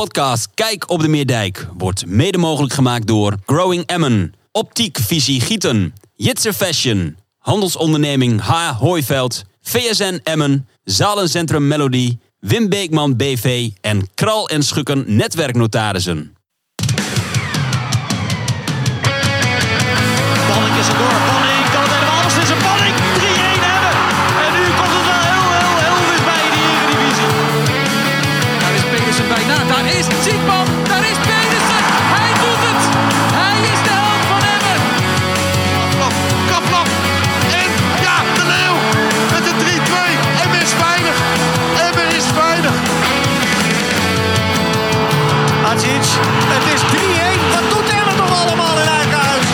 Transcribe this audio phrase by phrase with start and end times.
[0.00, 5.94] podcast Kijk op de Meerdijk wordt mede mogelijk gemaakt door Growing Emmen, Optiek Visie Gieten,
[6.14, 8.78] Jitser Fashion, Handelsonderneming H.
[8.78, 16.36] Hooiveld, VSN Emmen, Zalencentrum Melody, Wim Beekman BV en Kral en Schukken Netwerknotarissen.
[20.76, 21.49] Er door.
[45.82, 46.90] Het is 3-1.
[47.52, 49.46] Wat doet Emmen nog allemaal in eigen huis?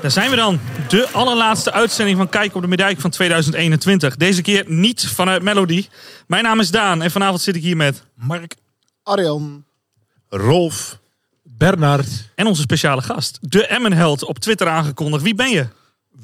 [0.00, 0.60] Daar zijn we dan.
[0.88, 4.16] De allerlaatste uitzending van Kijk op de Medaille van 2021.
[4.16, 5.86] Deze keer niet vanuit Melody.
[6.26, 8.04] Mijn naam is Daan en vanavond zit ik hier met...
[8.14, 8.54] Mark,
[9.02, 9.64] Arjan.
[10.28, 10.98] Rolf,
[11.42, 13.38] Bernard, En onze speciale gast.
[13.40, 15.22] De Emmenheld op Twitter aangekondigd.
[15.22, 15.66] Wie ben je?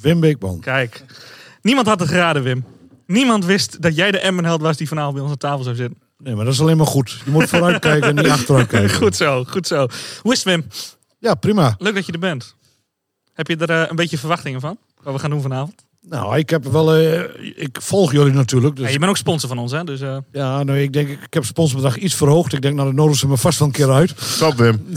[0.00, 0.60] Wim Beekman.
[0.60, 1.04] Kijk.
[1.64, 2.64] Niemand had het geraden, Wim.
[3.06, 5.98] Niemand wist dat jij de Emmenheld was die vanavond bij ons aan tafel zou zitten.
[6.18, 7.20] Nee, maar dat is alleen maar goed.
[7.24, 8.94] Je moet vooruit kijken en niet achteruit kijken.
[8.96, 9.86] Goed zo, goed zo.
[10.22, 10.64] Hoe is het, Wim?
[11.18, 11.74] Ja, prima.
[11.78, 12.54] Leuk dat je er bent.
[13.32, 14.78] Heb je er eh, een beetje verwachtingen van?
[15.02, 15.84] Wat we gaan doen vanavond?
[16.08, 16.94] Nou, ik heb wel.
[16.94, 17.20] eh,
[17.56, 18.76] ik volg jullie natuurlijk.
[18.76, 19.84] Dus Ja, je bent ook sponsor van ons, hè?
[19.84, 22.52] Dus, eh, ja, nou, ik denk, ik heb sponsorbedrag iets verhoogd.
[22.52, 24.12] Ik denk, nou, dan nodigen ze me vast wel een keer uit.
[24.16, 24.82] Stop Wim.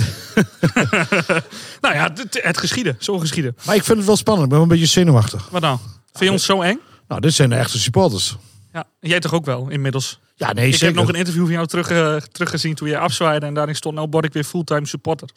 [1.81, 2.95] nou ja, het, het geschieden.
[2.99, 3.55] Zo geschieden.
[3.65, 4.45] Maar ik vind het wel spannend.
[4.45, 5.47] Ik ben wel een beetje zenuwachtig.
[5.51, 5.79] Wat dan?
[6.17, 6.79] Vind je ons zo eng?
[7.07, 8.35] Nou, dit zijn de echte supporters.
[8.73, 10.19] Ja, jij toch ook wel inmiddels.
[10.35, 10.87] Ja, nee, ik zeker.
[10.87, 13.45] heb nog een interview van jou terug, teruggezien toen je afzwaaide.
[13.45, 15.29] En daarin stond, nou word ik weer fulltime supporter.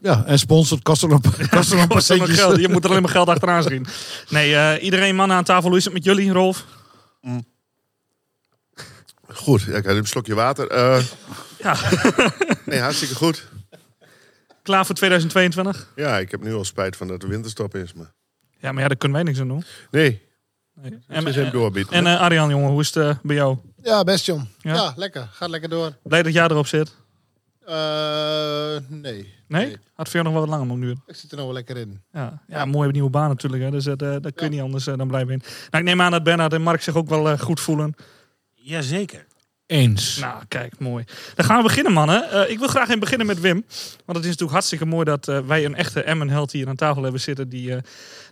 [0.00, 1.08] Ja, en sponsor kost er
[1.50, 2.38] kost er een paar Kost centjes.
[2.38, 2.60] geld.
[2.60, 3.86] Je moet er alleen maar geld achteraan zien.
[4.28, 5.68] Nee, eh, iedereen mannen aan tafel.
[5.68, 6.64] Hoe is het met jullie, Rolf?
[9.28, 10.68] Goed, ja, ik heb een slokje water.
[10.68, 11.02] Eh,
[11.58, 11.76] Ja,
[12.66, 13.48] nee, hartstikke goed.
[14.62, 15.92] klaar voor 2022?
[15.96, 17.92] Ja, ik heb nu al spijt van dat de winterstop is.
[17.92, 18.12] Maar...
[18.64, 19.64] Ja, maar ja, daar kunnen wij niks aan doen.
[19.90, 20.22] Nee,
[20.74, 20.90] Nee.
[20.90, 21.92] het is En, even doorbieden.
[21.92, 23.56] en eh, Arjan, jongen, hoe is het eh, bij jou?
[23.82, 24.48] Ja, best John.
[24.58, 24.74] Ja?
[24.74, 24.92] Ja?
[24.96, 25.28] lekker.
[25.32, 25.96] Gaat lekker door.
[26.02, 26.94] Blij dat jij erop zit?
[27.66, 29.32] Eh, nee.
[29.48, 29.76] Nee?
[29.94, 31.02] Had jou nog wel wat langer moeten duren.
[31.06, 32.02] Ik zit er nog wel lekker in.
[32.12, 33.62] Ja, ja mooie nieuwe baan natuurlijk.
[33.62, 33.70] Hè.
[33.70, 35.42] Dus dat, eh, daar kun je niet anders eh, dan blijven in.
[35.70, 37.94] Nou, ik neem aan dat Bernard en Mark zich ook wel eh, goed voelen.
[38.54, 39.26] Jazeker.
[39.66, 40.18] Eens.
[40.18, 41.04] Nou, kijk, mooi.
[41.34, 42.30] Dan gaan we beginnen, mannen.
[42.30, 43.64] Eh, ik wil graag even beginnen met Wim.
[44.04, 47.02] Want het is natuurlijk hartstikke mooi dat eh, wij een echte Emmen-held hier aan tafel
[47.02, 47.48] hebben zitten.
[47.48, 47.82] Die, eh,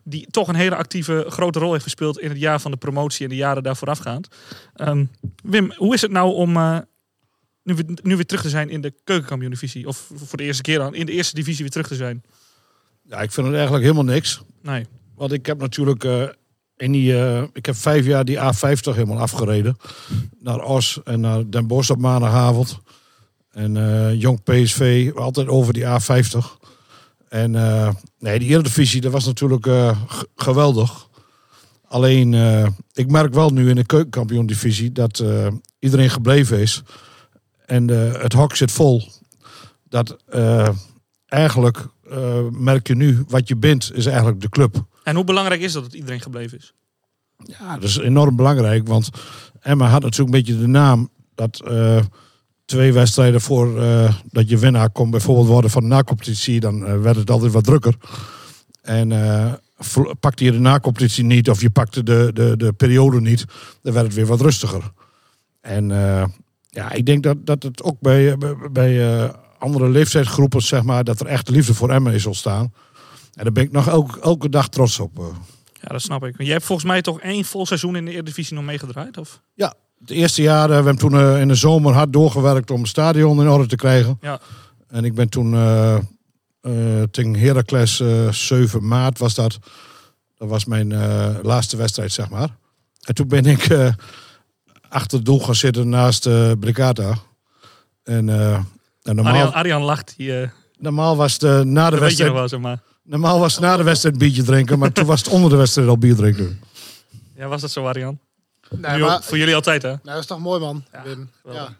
[0.04, 3.24] die toch een hele actieve, grote rol heeft gespeeld in het jaar van de promotie
[3.24, 4.28] en de jaren daar voorafgaand.
[4.74, 5.04] Ehm
[5.42, 6.78] Wim, hoe is het nou om eh,
[7.62, 9.86] nu, weer- nu weer terug te zijn in de keukenkampioen-divisie?
[9.86, 12.22] Of voor de eerste keer dan, in de eerste divisie weer terug te zijn?
[13.02, 14.42] Ja, ik vind het eigenlijk helemaal niks.
[14.62, 14.86] Nee.
[15.14, 16.28] Want ik heb natuurlijk eh,
[16.76, 19.76] in die, eh, ik heb vijf jaar die A50 helemaal afgereden.
[20.38, 22.78] Naar Os en naar Den Bosch op maandagavond.
[23.50, 23.72] En
[24.18, 26.58] Jong PSV, altijd over die A50.
[27.32, 27.88] En eh,
[28.18, 29.98] nee, die Eredivisie, dat was natuurlijk eh,
[30.36, 31.08] geweldig.
[31.88, 35.24] Alleen, eh, ik merk wel nu in de keukenkampioen-divisie dat
[35.78, 36.82] iedereen gebleven is.
[37.66, 39.08] En het hok zit vol.
[39.88, 40.16] Dat
[41.26, 41.86] eigenlijk
[42.50, 44.84] merk je nu, wat je bent, is eigenlijk de club.
[45.04, 46.74] En hoe belangrijk is dat dat iedereen gebleven is?
[47.36, 48.88] Ja, dat is enorm belangrijk.
[48.88, 49.10] Want
[49.60, 51.62] Emma had natuurlijk een beetje de naam dat
[52.72, 57.00] twee wedstrijden voor eh, dat je winnaar kon bijvoorbeeld worden van de na-competitie, dan eh,
[57.00, 57.94] werd het altijd wat drukker.
[58.82, 59.52] En eh,
[60.20, 63.44] pakte je de na-competitie niet of je pakte de, de, de periode niet,
[63.82, 64.92] dan werd het weer wat rustiger.
[65.60, 65.88] En
[66.68, 68.36] ja, ik denk dat, dat het ook bij,
[68.72, 72.72] bij, andere leeftijdsgroepen, zeg maar, dat er echt liefde voor Emma is ontstaan.
[73.34, 75.34] En daar ben ik nog elke, elke dag trots op.
[75.72, 76.34] Ja, dat snap ik.
[76.38, 79.18] Jij hebt volgens mij toch één vol seizoen in de Eredivisie nog meegedraaid?
[79.18, 79.42] Of?
[79.54, 82.88] Ja, het eerste jaar, we hebben toen eh, in de zomer hard doorgewerkt om het
[82.88, 84.18] stadion in orde te krijgen.
[84.20, 84.40] Ja.
[84.88, 85.98] En ik ben toen eh,
[87.10, 89.58] tegen Heracles eh 7 maart was dat.
[90.36, 90.92] Dat was mijn
[91.42, 92.48] laatste wedstrijd, zeg maar.
[93.00, 93.68] En toen ben ik
[94.88, 96.28] achter het doel gaan zitten naast
[96.58, 97.18] Brigata.
[98.02, 98.28] En,
[99.02, 100.14] en normaal, Arjan, Arjan lacht.
[100.18, 102.82] Eh, normaal was de, na de wedstrijd, wel, zeg maar.
[103.02, 105.98] normaal was na de wedstrijd biertje drinken, maar toen was het onder de wedstrijd al
[105.98, 106.60] bier drinken.
[107.36, 108.18] Ja, was dat zo, Arjan?
[108.76, 109.88] Nee, Nu ook maar, voor jullie altijd, hè?
[109.88, 110.84] nou, dat is toch mooi, man.
[110.92, 111.30] Ja, Wim.
[111.42, 111.78] geweldig.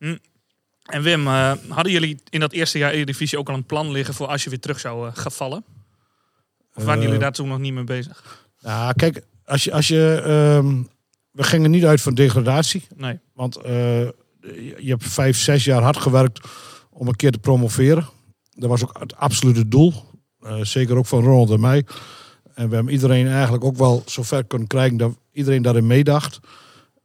[0.00, 0.16] Ja.
[0.84, 4.14] En Wim, eh, hadden jullie in dat eerste jaar Eredivisie ook al een plan liggen
[4.14, 5.64] voor als je weer terug zou eh, gaan vallen?
[6.74, 8.46] Of waren Eh, jullie daar toen nog niet mee bezig?
[8.60, 10.82] Nou, kijk, als je, als je ehm,
[11.30, 12.86] we gingen niet uit van degradatie.
[12.96, 13.18] Nee.
[13.34, 14.12] Want eh, je
[14.78, 16.46] je hebt vijf, zes jaar hard gewerkt
[16.90, 18.08] om een keer te promoveren.
[18.50, 19.92] Dat was ook het absolute doel.
[20.40, 21.84] Eh, zeker ook van Ronald en mij.
[22.54, 26.40] En we hebben iedereen eigenlijk ook wel zover kunnen krijgen dat iedereen daarin meedacht.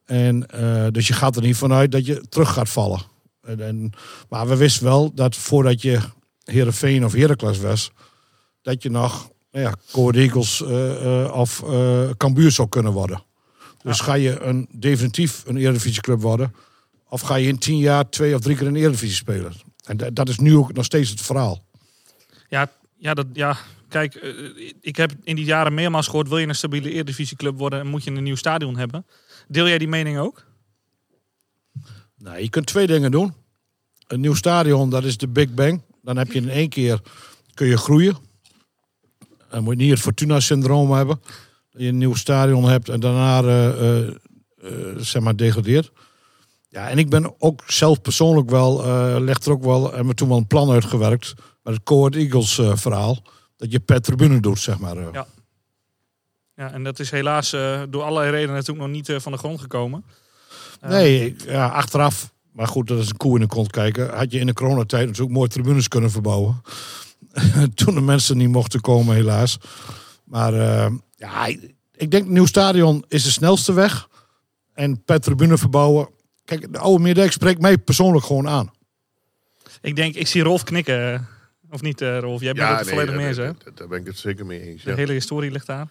[0.06, 3.02] En eh, dus je gaat er niet vanuit dat je terug gaat vallen.
[3.42, 3.92] En, en,
[4.30, 6.00] maar we wisten wel dat voordat je
[6.44, 7.92] Heerenveen of Heracles was,
[8.62, 9.76] dat je nog nou ja,
[10.12, 11.64] Eagles eh, eh, of
[12.18, 13.24] Cambuur zou kunnen worden.
[13.84, 16.54] Dus ga je een, definitief een Eredivisieclub worden,
[17.10, 19.54] of ga je in tien jaar twee of drie keer in de Eredivisie spelen.
[19.86, 21.64] En da- dat is nu ook nog steeds het verhaal.
[22.50, 23.58] Ja, ja, dat, ja
[23.90, 24.34] kijk, eh,
[24.82, 26.28] ik heb in die jaren meermaals gehoord...
[26.28, 27.88] wil je een stabiele Eredivisieclub worden...
[27.88, 29.06] moet je een nieuw stadion hebben.
[29.48, 30.46] Deel jij die mening ook?
[32.18, 33.34] Nou, je kunt twee dingen doen.
[34.08, 35.82] Een nieuw stadion, dat is de Big Bang.
[36.02, 37.02] Dan heb je in één keer
[37.54, 38.18] kun je groeien.
[39.50, 41.22] Dan moet je niet het Fortuna-syndroom hebben.
[41.72, 45.92] Dat je een nieuw stadion hebt en daarna eh, eh, eh, zeg maar degradeert.
[46.70, 50.14] Ja, en ik ben ook zelf persoonlijk wel, eh legt er ook wel, hebben we
[50.14, 51.34] toen wel een plan uitgewerkt
[51.64, 53.18] met het Court Eagles eh, verhaal.
[53.60, 54.98] Dat je per tribune doet, zeg maar.
[54.98, 55.08] eh.
[55.14, 55.28] Ja.
[56.56, 59.38] Ja, en dat is helaas eh, door allerlei redenen natuurlijk nog niet eh, van de
[59.38, 60.04] grond gekomen.
[60.82, 64.10] Nee, ja, achteraf, maar goed, dat is een koe in de kont kijken.
[64.18, 66.62] Had je in de coronatijd natuurlijk mooi tribunes kunnen verbouwen.
[67.76, 69.58] Toen de mensen niet mochten komen, helaas.
[70.24, 70.54] Maar
[71.16, 71.46] ja,
[71.96, 74.08] ik- denk, nieuw stadion is de snelste weg.
[74.74, 76.10] En per tribune verbouwen.
[76.46, 78.72] Kijk, de oude Meerdijk spreekt mij persoonlijk gewoon aan.
[79.82, 81.28] Ik denk, ik zie Rolf knikken.
[81.72, 82.42] Of niet, eh, Rolf?
[82.42, 83.44] Jij bent het er volledig mee eens, hè?
[83.44, 84.84] daar, daar ben ik het zeker mee eens.
[84.84, 85.88] De Ja, hele historie ligt daar.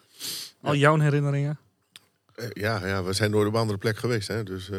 [0.62, 1.58] Al jouw herinneringen.
[2.34, 4.28] Eh, ja, ja we zijn door de andere plek geweest.
[4.28, 4.78] Hè, dus, eh,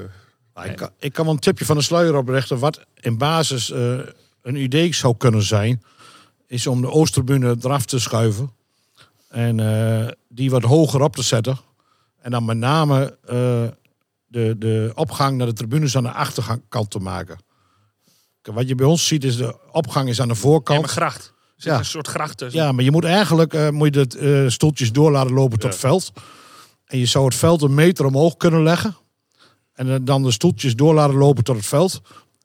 [0.54, 2.60] Maar ik, kan, ik kan wel een tipje van de sluier oprichten.
[2.60, 4.00] Wat in basis eh,
[4.42, 5.84] een idee zou kunnen zijn,
[6.48, 8.52] is om de Oosttribune eraf te schuiven.
[9.30, 11.58] En eh, die wat hoger op te zetten.
[12.22, 13.68] En dan met name eh,
[14.28, 17.38] de, de opgang naar de tribunes aan de achterkant te maken.
[18.42, 20.80] Wat je bij ons ziet is de opgang is aan de Ja, voorkant.
[20.80, 21.26] maar gracht.
[21.26, 21.78] Er zit Ja.
[21.80, 22.62] een soort gracht tussen.
[22.62, 25.70] Ja, maar je moet eigenlijk eh, moet je de eh, stoeltjes door laten lopen tot
[25.72, 26.12] het veld.
[26.86, 28.96] En je zou het veld een meter omhoog kunnen leggen.
[29.74, 32.02] En eh, dan de stoeltjes door laten lopen tot het veld.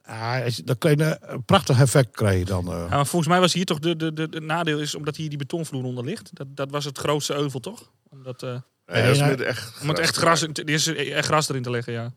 [0.06, 2.66] Ja, je- dan krijg je een prachtig effect krijg je dan.
[2.72, 2.78] eh.
[2.78, 5.28] Ja, maar volgens mij was hier toch de, de, de, de nadeel is omdat hier
[5.28, 6.30] die betonvloer onder ligt.
[6.32, 7.90] Dat, dat was het grootste euvel, toch?
[8.10, 8.48] Omdat, eh,
[8.86, 11.62] nee, dat is met echt om het echt gras, in er is echt gras erin
[11.62, 12.12] te leggen, ja.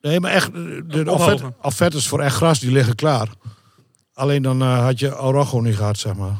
[0.00, 3.28] Nee, maar echt, eh, de offert- offertes voor echt gras die liggen klaar.
[4.14, 6.36] Alleen dan eh, had je Orogo niet gehad, zeg maar.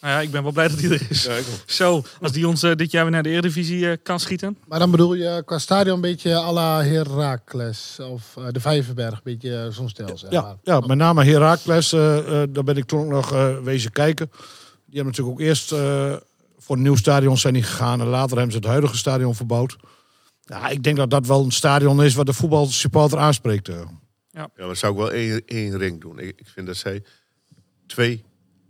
[0.00, 1.24] Nou ja, ik ben wel blij dat die er is.
[1.24, 1.36] Ja.
[1.66, 4.58] Zo, als die ons eh, dit jaar weer naar de Eredivisie kan schieten.
[4.66, 9.12] Maar dan bedoel je qua stadion een beetje à la Heracles of eh, de Vijverberg,
[9.14, 10.56] een beetje zo'n stijl zeg Ja, maar.
[10.62, 11.88] ja, met name Heracles,
[12.50, 14.30] daar ben ik toen ook nog eh, wezen kijken.
[14.86, 16.14] Die hebben natuurlijk ook eerst eh,
[16.58, 18.00] voor een nieuw stadion zijn die gegaan.
[18.00, 19.76] En later hebben ze het huidige stadion verbouwd.
[20.48, 23.68] Ja, ik denk dat dat wel een stadion is wat de voetbalsupporter aanspreekt.
[23.68, 23.80] eh.
[24.30, 26.18] Ja, maar zou ik wel één, één ring doen.
[26.18, 27.02] Ik, ik vind dat zij
[27.86, 28.24] twee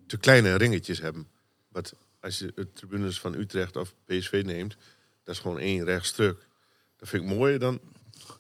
[0.06, 1.26] te kleine ringetjes hebben.
[1.72, 4.76] Wat als je de tribunes van Utrecht of PSV neemt,
[5.24, 6.46] dat is gewoon één rechtstuk.
[6.96, 7.80] Dat vind ik mooier dan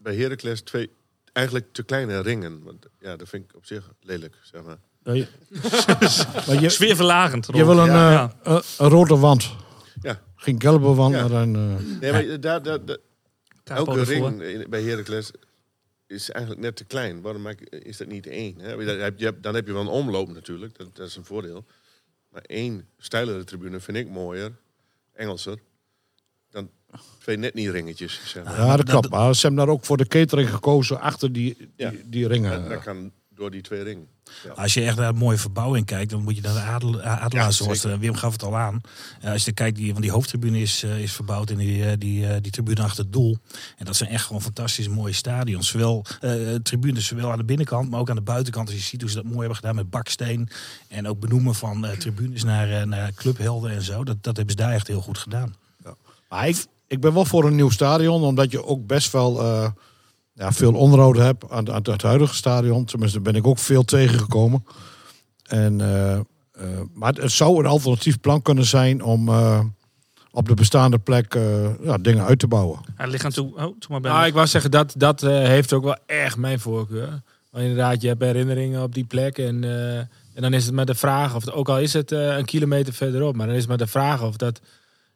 [0.00, 0.90] bij Heracles twee
[1.32, 2.62] eigenlijk te kleine ringen.
[2.64, 4.78] Want ja, dat vind ik op zich lelijk, zeg maar.
[5.02, 5.26] Ja, je-
[6.46, 7.46] maar je, Sfeerverlagend.
[7.46, 8.62] je wil een, Ja, eh, ja.
[8.78, 9.50] een, rode wand.
[10.02, 10.20] Ja.
[10.36, 11.28] Geen gelbe wand, Ja.
[11.28, 11.54] maar een...
[11.56, 13.07] eh, Nee, maar daar, daar, daar- Capo
[13.70, 15.30] elke ring in- bij Heracles
[16.06, 17.20] is eigenlijk net te klein.
[17.20, 18.58] Waarom maak, is dat niet één?
[18.60, 18.84] Hè?
[18.84, 21.64] Dan, heb je, dan heb je wel een omloop natuurlijk, dat, dat is een voordeel.
[22.28, 24.52] Maar één steilere tribune vind ik mooier,
[25.12, 25.58] Engelser,
[26.50, 26.70] dan
[27.18, 28.20] twee net niet ringetjes.
[28.30, 28.56] Zeg maar.
[28.56, 29.08] ja, dat klopt.
[29.10, 31.92] Maar ze hebben daar ook voor de catering gekozen achter die, die, Ja.
[32.04, 32.52] die ringen.
[32.52, 34.08] En dat kan door die twee ringen.
[34.44, 34.50] Ja.
[34.62, 37.80] Als je echt naar een mooie verbouwing kijkt, dan moet je naar de Adel, Adelaarshorst.
[37.80, 37.96] zeker.
[37.96, 38.80] Eh, Wim gaf het al aan.
[39.20, 41.92] Eh, als je kijkt, die, want die hoofdtribune is, eh, is verbouwd en die, eh,
[41.98, 43.38] die, eh, die tribune achter het doel.
[43.76, 45.68] En dat zijn echt gewoon fantastisch mooie stadions.
[45.68, 48.68] Zowel eh, tribunes, zowel aan de binnenkant, maar ook aan de buitenkant.
[48.68, 50.48] Als je ziet hoe ze dat mooi hebben gedaan met baksteen.
[50.88, 54.04] En ook benoemen van eh, tribunes naar, eh, naar clubhelden en zo.
[54.04, 55.54] Dat, dat hebben ze daar echt heel goed gedaan.
[56.28, 59.70] Maar ik, ik ben wel voor een nieuw stadion, omdat je ook best wel eh,
[60.38, 62.84] ja, veel onderhoud hebt aan, aan het huidige stadion.
[62.84, 64.64] Tenminste, daar ben ik ook veel tegengekomen.
[65.42, 66.22] En, eh, eh,
[66.94, 69.60] maar het, het zou een alternatief plan kunnen zijn om eh,
[70.30, 72.80] op de bestaande plek eh, ja, dingen uit te bouwen.
[72.94, 73.54] Hij ligt aan toe.
[73.54, 76.36] Oh, toen maar bij Nou, ik wou zeggen, dat, dat eh, heeft ook wel echt
[76.36, 77.22] mijn voorkeur.
[77.50, 79.38] Maar inderdaad, je hebt herinneringen op die plek.
[79.38, 82.36] En, eh, en dan is het maar de vraag, of ook al is het eh,
[82.36, 84.60] een kilometer verderop, maar dan is het maar de vraag of, dat,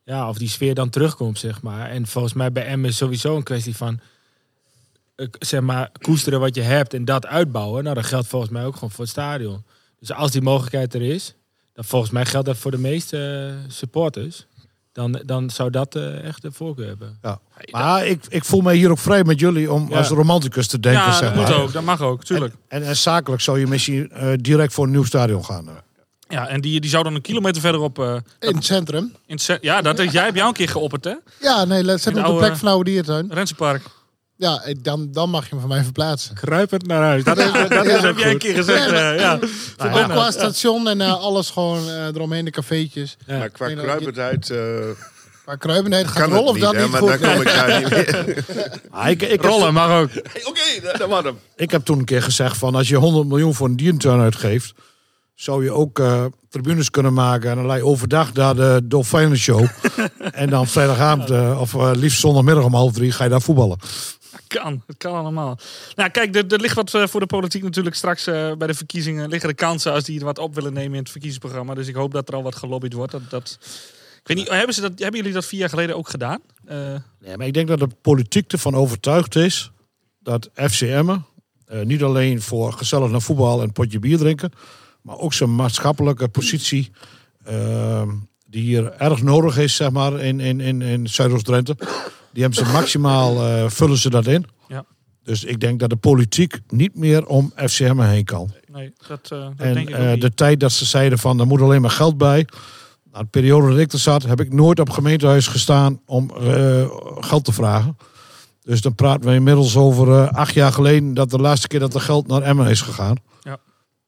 [0.05, 1.91] ja, of die sfeer dan terugkomt, zeg maar.
[1.91, 4.01] En volgens mij bij M is sowieso een kwestie van,
[5.39, 7.83] zeg maar, koesteren wat je hebt en dat uitbouwen.
[7.83, 9.65] Nou, dat geldt volgens mij ook gewoon voor het stadion.
[9.99, 11.35] Dus als die mogelijkheid er is,
[11.75, 14.47] dan volgens mij geldt dat voor de meeste eh, supporters.
[14.93, 17.19] Dan, dan zou dat eh, echt de voorkeur hebben.
[17.23, 17.41] Ja.
[17.71, 19.97] Maar ik, ik voel mij hier ook vrij met jullie om Ja.
[19.97, 21.03] als romanticus te denken.
[21.03, 21.61] ja, zeg dat moet maar.
[21.63, 21.73] ook.
[21.73, 22.55] Dat mag ook, tuurlijk.
[22.69, 25.69] En, en zakelijk zou je misschien eh, direct voor een nieuw stadion gaan.
[25.69, 25.75] eh.
[26.29, 27.99] Ja, en die, die zou dan een kilometer verderop...
[27.99, 29.15] eh, In het centrum.
[29.27, 31.15] in het ja, dat, jij hebt jou een keer geopperd, hè?
[31.41, 33.27] Ja, nee, let- zet op de plek van de oude diertuin.
[33.33, 33.83] Rensenpark.
[34.43, 36.35] Ja, dan, dan mag je hem van mij verplaatsen.
[36.35, 37.25] Kruipend naar huis.
[37.25, 39.39] Dat is, dat Dat is heb jij een keer gezegd, Nee, eh, ja.
[39.79, 43.17] Ook qua station en eh, alles gewoon eh, eromheen, de cafeetjes.
[43.27, 44.59] Maar qua kruipendheid eh
[45.47, 47.09] Maar Kruibenheid gaat rollen of hè, niet maar goed?
[47.09, 48.45] dan kom ik daar niet meer.
[48.91, 50.11] Ah, ik, ik, heb, Rollen mag ook.
[50.49, 51.39] Oké, dat- dat was hem.
[51.57, 54.75] ik heb toen een keer gezegd van als je 100 miljoen voor een dierentuin uitgeeft,
[55.35, 59.67] zou je ook eh, tribunes kunnen maken en je overdag daar de Dolfijnen show.
[60.33, 63.79] en dan vrijdagavond eh, of eh, liefst zondagmiddag om half drie ga je daar voetballen.
[64.47, 65.59] Kan, het kan allemaal.
[65.95, 68.75] Nou, kijk, er, er ligt wat eh, voor de politiek natuurlijk straks eh, bij de
[68.75, 69.29] verkiezingen.
[69.29, 71.75] Liggen er kansen als die er wat op willen nemen in het verkiezingsprogramma.
[71.75, 73.13] Dus ik hoop dat er al wat gelobbyd wordt.
[73.13, 73.59] Dat, dat...
[74.21, 76.41] Ik weet niet, hebben, ze dat, hebben jullie dat vier jaar geleden ook gedaan?
[76.65, 79.71] Eh, Nee, maar ik denk dat de politiek ervan overtuigd is
[80.19, 81.17] dat FCM
[81.85, 84.53] niet alleen voor gezellig naar voetbal en een potje bier drinken,
[85.03, 86.91] maar ook zijn maatschappelijke positie,
[88.47, 91.77] die hier erg nodig is, zeg maar, in, in, in, in Zuidoost-Drenthe.
[92.33, 94.45] Die hebben ze maximaal, eh, vullen ze dat in.
[94.69, 94.85] Ja.
[95.25, 98.51] Dus ik denk dat de politiek niet meer om FCM heen kan.
[98.73, 101.41] nee, dat, eh, dat En denk ik ook eh, de tijd dat ze zeiden van
[101.41, 102.47] er moet alleen maar geld bij.
[103.13, 106.31] Nou, de periode dat ik er zat, heb ik nooit op gemeentehuis gestaan om
[107.21, 107.97] geld te vragen.
[108.63, 112.01] Dus dan praten we inmiddels over acht jaar geleden dat de laatste keer dat er
[112.01, 113.17] geld naar Emmen is gegaan.
[113.41, 113.59] Ja.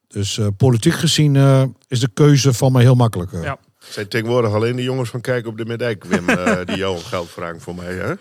[0.07, 1.35] Dus politiek gezien
[1.87, 3.33] is de keuze van mij heel makkelijk.
[3.33, 3.53] eh.
[3.89, 7.29] Zijn tegenwoordig alleen de jongens van Kijk op de Middijk, Wim, eh, die jou geld
[7.29, 7.93] vragen voor mij.
[7.93, 8.13] Hè?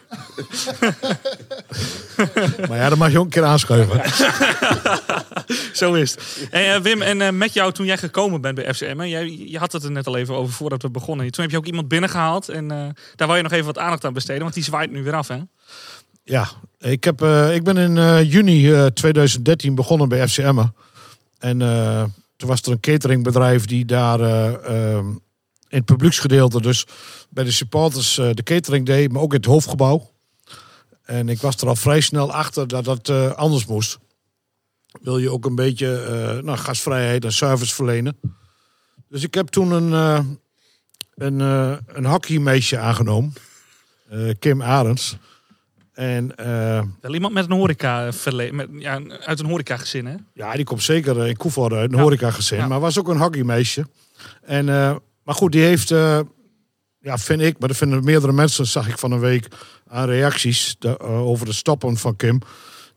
[2.68, 4.02] Maar ja, dan mag je ook een keer aanschuiven.
[5.72, 6.48] Zo is het.
[6.50, 9.44] Hey, eh, Wim, en eh, met jou toen jij gekomen bent bij FCM, hè, jij,
[9.46, 11.30] je had het er net al even over voordat we begonnen.
[11.30, 14.04] Toen heb je ook iemand binnengehaald en eh, daar wil je nog even wat aandacht
[14.04, 15.38] aan besteden, want die zwaait nu weer af, hè?
[16.24, 20.62] Ja, ik, heb, eh, ik ben in eh, juni eh, 2013 begonnen bij FCM.
[21.38, 22.04] En eh,
[22.36, 25.06] toen was er een cateringbedrijf die daar eh, ehm,
[25.74, 26.86] in het publieksgedeelte, dus
[27.30, 30.10] bij de supporters, eh, de catering deed, maar ook in het hoofdgebouw.
[31.02, 33.98] En ik was er al vrij snel achter dat dat eh, anders moest.
[35.02, 38.16] Wil je ook een beetje eh, nou, gastvrijheid en service verlenen.
[39.08, 39.92] Dus ik heb toen een,
[41.14, 41.40] een,
[41.86, 43.32] een hockeymeisje aangenomen.
[44.38, 45.16] Kim Arends.
[45.92, 46.32] En
[47.00, 48.10] Wel iemand met een horeca
[48.50, 50.14] met, ja, uit een horeca gezin, hè?
[50.34, 52.02] ja, die komt zeker in Koevoorde uit een Ja.
[52.02, 52.58] horecagezin.
[52.58, 52.66] Ja.
[52.68, 53.86] Maar was ook een hockeymeisje.
[54.42, 54.68] En,
[55.24, 56.20] maar goed, die heeft, eh,
[56.98, 59.48] ja, vind ik, maar dat vinden meerdere mensen, zag ik van een week
[59.86, 62.40] aan reacties eh, over de stoppen van Kim.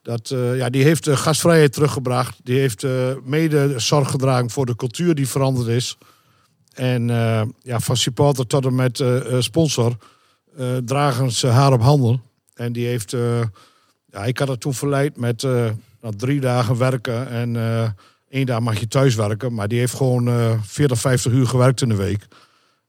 [0.02, 2.40] Dat, eh, ja, die heeft de gastvrijheid teruggebracht.
[2.44, 2.86] Die heeft
[3.24, 5.98] mede zorg gedragen voor de cultuur die veranderd is.
[6.74, 7.08] En
[7.62, 9.04] ja, van supporter tot en met
[9.40, 9.98] sponsor
[10.86, 12.22] dragen ze haar op handen.
[12.54, 13.12] En die heeft,
[14.06, 17.56] ja, ik had het toen verleid met nou, drie dagen werken en
[18.30, 19.54] één dag mag je thuis werken.
[19.54, 22.28] Maar die heeft gewoon eh 40, 50 uur gewerkt in de week.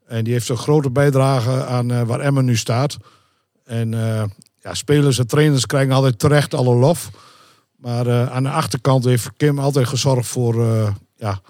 [0.08, 2.96] En die heeft een grote bijdrage aan eh, waar Emmen nu staat.
[3.64, 4.24] En eh,
[4.62, 7.10] ja, spelers en trainers krijgen altijd terecht alle lof.
[7.76, 10.54] Maar eh, aan de achterkant heeft Kim altijd gezorgd voor
[11.16, 11.40] ja,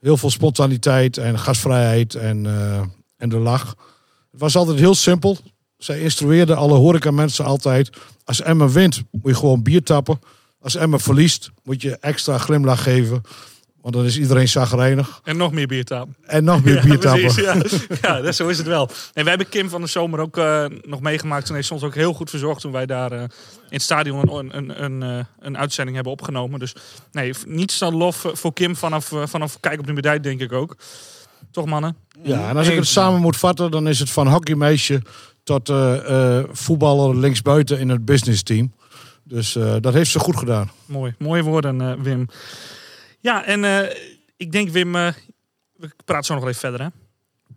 [0.00, 2.46] heel veel spontaniteit en gastvrijheid en,
[3.16, 3.74] en de lach.
[4.30, 5.38] Het was altijd heel simpel.
[5.76, 7.90] Zij instrueerde alle horecamensen altijd.
[8.24, 10.20] Als Emma wint, moet je gewoon bier tappen.
[10.62, 13.22] Als Emma verliest, moet je extra glimlach geven.
[13.80, 15.20] Want dan is iedereen zagrijnig.
[15.24, 16.16] En nog meer biertappen.
[16.22, 17.34] En nog meer bier tappen.
[17.34, 18.32] precies, ja.
[18.32, 18.88] zo is het wel.
[19.12, 21.46] En wij hebben Kim van de zomer ook eh, nog meegemaakt.
[21.46, 23.28] Toen heeft ze ons ook heel goed verzorgd toen wij daar eh, in
[23.68, 26.58] het stadion een, een, een, eh, een uitzending hebben opgenomen.
[26.58, 26.74] Dus
[27.12, 30.40] nee, niets dan lof eh, voor Kim vanaf, eh, vanaf Kijk op de Medaille, denk
[30.40, 30.76] ik ook.
[31.50, 31.96] Toch mannen?
[32.22, 35.02] Ja, en als ik het samen moet vatten, dan is het van hockeymeisje
[35.44, 38.72] tot eh, eh, voetballer linksbuiten in het businessteam.
[39.24, 40.70] Dus eh, dat heeft ze goed gedaan.
[40.86, 42.28] Mooi, mooie woorden, eh, Wim.
[43.20, 43.96] Ja, en eh,
[44.36, 46.86] ik denk, Wim, we praten zo nog even verder, hè?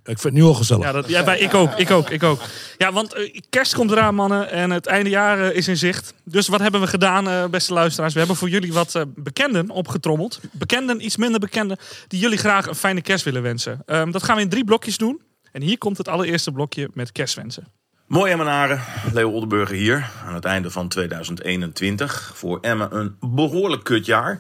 [0.06, 0.84] Ik vind het nu al gezellig.
[0.84, 2.42] Ja, dat, ja wij, ik ook, ik ook, ik ook.
[2.78, 6.14] Ja, want kerst komt eraan, mannen, en het eindejaar eh, is in zicht.
[6.24, 8.14] Dus wat hebben we gedaan, beste luisteraars?
[8.14, 10.40] We hebben voor jullie wat bekenden opgetrommeld.
[10.52, 13.82] Bekenden, iets minder bekenden, die jullie graag een fijne kerst willen wensen.
[13.86, 15.22] Ehm, dat gaan we in drie blokjes doen.
[15.52, 17.68] En hier komt het allereerste blokje met kerstwensen.
[18.06, 18.82] Mooi Emmenaren,
[19.14, 20.10] Leo Oldenburger hier.
[20.26, 22.32] Aan het einde van 2021.
[22.36, 24.40] Voor Emmen een behoorlijk kutjaar.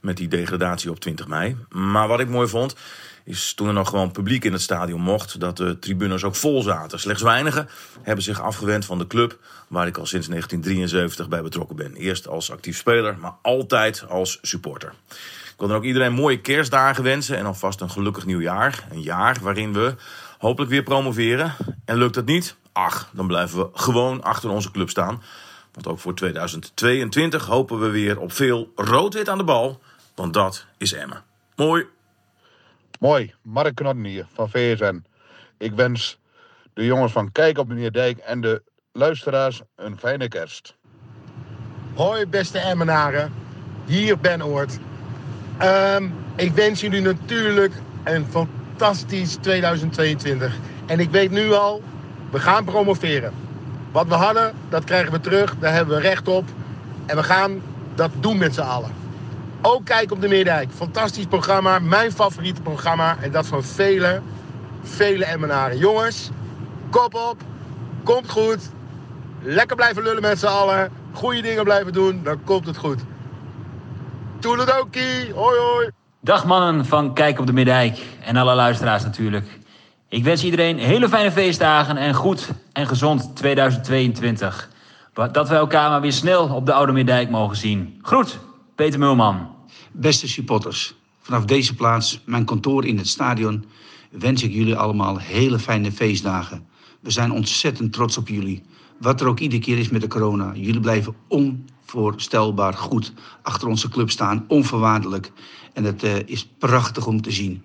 [0.00, 1.56] Met die degradatie op 20 mei.
[1.68, 2.74] Maar wat ik mooi vond,
[3.24, 5.40] is toen er nog gewoon publiek in het stadion mocht...
[5.40, 7.00] dat de tribunes ook vol zaten.
[7.00, 7.68] Slechts weinigen
[8.02, 9.38] hebben zich afgewend van de club...
[9.68, 11.94] waar ik al sinds 1973 bij betrokken ben.
[11.94, 14.94] Eerst als actief speler, maar altijd als supporter.
[15.52, 17.36] Ik wil dan ook iedereen mooie kerstdagen wensen...
[17.36, 18.86] en alvast een gelukkig nieuwjaar.
[18.90, 19.94] Een jaar waarin we
[20.42, 21.54] hopelijk weer promoveren.
[21.84, 22.56] En lukt het niet?
[22.72, 25.22] Ach, dan blijven we gewoon achter onze club staan.
[25.72, 29.80] Want ook voor 2022 hopen we weer op veel rood-wit aan de bal.
[30.14, 31.22] Want dat is Emmen.
[31.56, 31.86] Mooi.
[33.00, 35.04] Mooi, Mark Knotten hier van VSN.
[35.58, 36.18] Ik wens
[36.74, 40.74] de jongens van Kijk op meneer Dijk en de luisteraars een fijne kerst.
[41.94, 43.32] Hoi beste Emmenaren,
[43.86, 44.78] hier Ben Oort.
[45.58, 47.72] Ehm, ik wens jullie natuurlijk
[48.04, 48.26] een
[48.82, 50.54] fantastisch 2022.
[50.86, 51.82] En ik weet nu al,
[52.30, 53.32] we gaan promoveren.
[53.92, 56.44] Wat we hadden, dat krijgen we terug, daar hebben we recht op.
[57.06, 57.62] En we gaan
[57.94, 58.90] dat doen met z'n allen.
[59.60, 63.16] Ook Kijk op de Meerdijk, fantastisch programma, mijn favoriete programma.
[63.20, 64.20] En dat van vele,
[64.82, 65.78] vele Emmenaren.
[65.78, 66.30] Jongens,
[66.90, 67.36] kop op,
[68.02, 68.70] komt goed.
[69.42, 70.90] Lekker blijven lullen met z'n allen.
[71.12, 73.00] Goede dingen blijven doen, dan komt het goed.
[74.38, 76.01] Toeledoki, hoi hoi.
[76.24, 79.58] Dag mannen van Kijk op de Middijk en alle luisteraars natuurlijk.
[80.08, 84.70] Ik wens iedereen hele fijne feestdagen en goed en gezond 2022.
[85.32, 87.98] Dat we elkaar maar weer snel op de Oude Middijk mogen zien.
[88.02, 88.38] Groet,
[88.74, 89.54] Peter Mulman.
[89.92, 93.64] Beste supporters, vanaf deze plaats, mijn kantoor in het stadion,
[94.10, 96.66] wens ik jullie allemaal hele fijne feestdagen.
[97.00, 98.62] We zijn ontzettend trots op jullie.
[98.98, 101.14] Wat er ook iedere keer is met de corona, jullie blijven
[101.94, 105.32] onvoorstelbaar goed achter onze club staan, onvoorwaardelijk.
[105.72, 107.64] En het eh, is prachtig om te zien.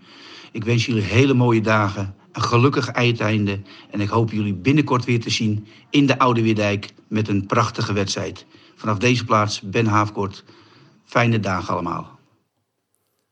[0.52, 3.62] Ik wens jullie hele mooie dagen, een gelukkig uiteinde.
[3.92, 7.94] En ik hoop jullie binnenkort weer te zien in de Oude Weerdijk met een prachtige
[7.94, 8.46] wedstrijd.
[8.76, 10.44] Vanaf deze plaats, Ben Haafkort.
[11.04, 12.20] Fijne dagen allemaal.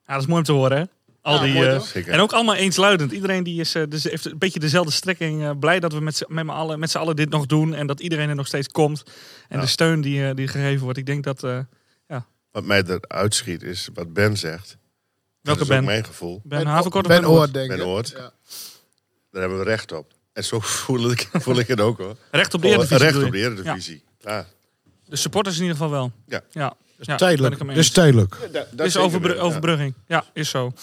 [0.06, 0.90] Ja, dat is mooi om te horen?
[1.26, 3.12] Al Ja, die, mooi eh, en ook allemaal eensluidend.
[3.12, 5.44] Iedereen die is, eh, dus heeft een beetje dezelfde strekking.
[5.44, 7.74] eh, blij dat we met z'n met, allen, met allen dit nog doen.
[7.74, 9.04] En dat iedereen er nog steeds komt.
[9.48, 9.64] En Ja.
[9.64, 10.98] de steun die, eh, die gegeven wordt.
[10.98, 11.44] Ik denk dat...
[11.44, 11.60] eh,
[12.52, 14.78] Wat mij eruit schiet is wat Ben zegt.
[15.42, 15.84] Welke dat is ook Ben?
[15.84, 16.42] mijn gevoel.
[16.44, 17.54] Ben Havenkort Ben Ben Oort?
[17.54, 17.78] Denk ik.
[17.78, 18.10] Ben Oort.
[18.10, 18.32] Ja.
[19.32, 20.14] Daar hebben we recht op.
[20.34, 22.16] En zo voel ik, voel ik het ook hoor.
[22.32, 23.38] Recht op de Eredivisie Recht op de?
[23.38, 24.04] Eredivisie.
[24.20, 24.46] Ja.
[25.06, 26.12] De supporters in ieder geval wel.
[26.28, 26.42] Ja.
[26.52, 26.76] ja.
[26.98, 27.58] Ja ben tijdelijk.
[27.58, 27.90] Dat eens.
[27.90, 28.38] tijdelijk.
[28.72, 29.00] Dat is ja.
[29.40, 29.94] overbrugging.
[30.08, 30.74] Ja, is zo.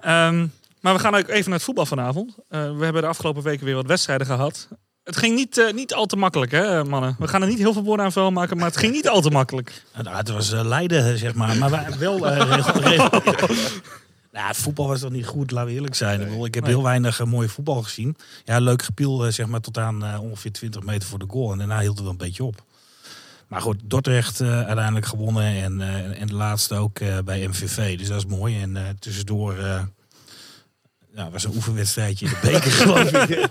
[0.00, 0.46] Ehm,
[0.80, 2.34] maar we gaan ook even naar het voetbal vanavond.
[2.48, 4.68] Eh, we hebben de afgelopen weken weer wat wedstrijden gehad.
[5.04, 7.16] Het ging niet, eh, niet al te makkelijk, hè, mannen?
[7.18, 9.20] We gaan er niet heel veel woorden aan vuil maken, maar het ging niet al
[9.20, 9.82] te makkelijk.
[10.02, 11.56] Nou, het was eh, Leiden, zeg maar.
[11.56, 13.10] Maar wij- wel eh, regel, regel-
[14.32, 16.20] Nou, het voetbal was toch niet goed, laten we eerlijk zijn.
[16.44, 16.72] Ik, heb Nee.
[16.72, 18.16] heel weinig mooie voetbal gezien.
[18.44, 21.52] Ja, leuk gepiel, zeg maar, tot aan eh, ongeveer 20 meter voor de goal.
[21.52, 22.64] En daarna hield het wel een beetje op.
[23.46, 25.62] Maar goed, Dordrecht eh, uiteindelijk gewonnen.
[25.62, 27.98] En, eh, en de laatste ook eh, bij MVV.
[27.98, 28.60] Dus dat is mooi.
[28.60, 29.56] En tussendoor
[31.14, 33.50] ja, was een oefenwedstrijdje in de beker, geloof ik.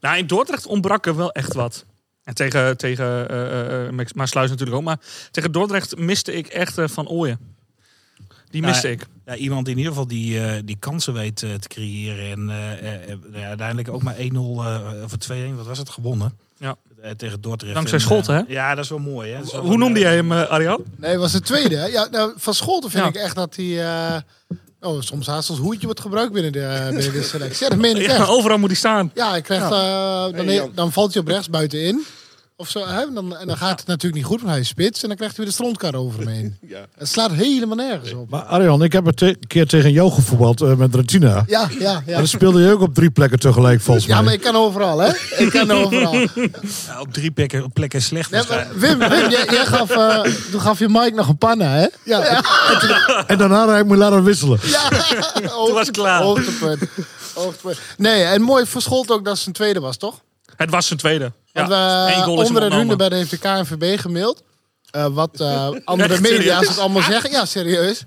[0.00, 1.84] Nou, in Dordrecht ontbrak er wel echt wat.
[2.24, 4.84] En tegen, tegen Max- Maasluis natuurlijk ook.
[4.84, 7.38] Maar tegen Dordrecht miste ik echt Van Ooyen.
[8.50, 9.06] Die miste Nou, ik.
[9.24, 12.30] Ja, iemand in ieder geval die, die kansen weet te creëren.
[12.30, 12.50] En
[13.34, 16.38] uiteindelijk ook maar 1-0 eh, of 2-1, wat was het, gewonnen.
[17.02, 17.74] Eh, tegen Dordrecht.
[17.74, 18.42] Dankzij En, eh, Scholten, hè?
[18.48, 19.30] Ja, dat is wel mooi.
[19.30, 19.36] Hè?
[19.38, 20.82] Dat is wel Hoe noemde eh, jij hem, Arjan?
[20.96, 21.76] Nee, was de tweede.
[21.76, 21.86] hè?
[21.86, 23.08] Ja, nou, van Scholten vind Ja.
[23.08, 23.84] ik echt dat hij...
[23.84, 24.16] eh,
[24.80, 27.64] oh, soms haast als hoedje wordt gebruikt binnen de, binnen de selectie.
[27.64, 28.28] Ja, dat meen ik Ja, echt.
[28.28, 29.10] overal moet hij staan.
[29.14, 32.04] Ja, hij krijgt, eh, dan, dan valt hij op rechts buitenin.
[32.62, 33.12] Of zo, hè?
[33.14, 35.02] Dan, en dan gaat het natuurlijk niet goed, want hij is spits.
[35.02, 36.56] En dan krijgt hij weer de strontkar over hem heen.
[36.68, 36.86] Ja.
[36.98, 38.30] Het slaat helemaal nergens op.
[38.30, 41.44] Maar Arjan, ik heb een te- keer tegen jou gevoetbald eh, met Retina.
[41.46, 42.16] Ja, ja, En ja.
[42.16, 44.24] dan speelde je ook op drie plekken tegelijk, volgens Ja, mij.
[44.24, 45.10] maar ik kan overal, hè?
[45.38, 46.14] Ik kan overal.
[46.86, 48.30] ja, op drie plekken, plekken slecht.
[48.30, 48.66] Maar.
[48.74, 50.20] Wim, Wim jij, jij gaf, eh,
[50.50, 51.86] toen gaf je Mike nog een panna, hè?
[52.04, 52.42] Ja,
[53.26, 54.58] En daarna heb ik me laten wisselen.
[54.62, 54.88] Ja,
[55.48, 56.22] Toen was klaar.
[56.22, 56.82] Hoogtepunt.
[57.34, 57.78] Hoogtepunt.
[57.96, 60.20] Nee, en mooi verscholt ook dat het zijn tweede was, toch?
[60.56, 61.32] Het was zijn tweede.
[61.52, 62.76] Ja, Want we, is hem onder en ontnomen.
[62.78, 64.42] Hunebed heeft de KNVB gemaild.
[64.90, 67.30] Eh, wat eh, andere Echt media's het allemaal zeggen.
[67.30, 68.04] Ja, serieus.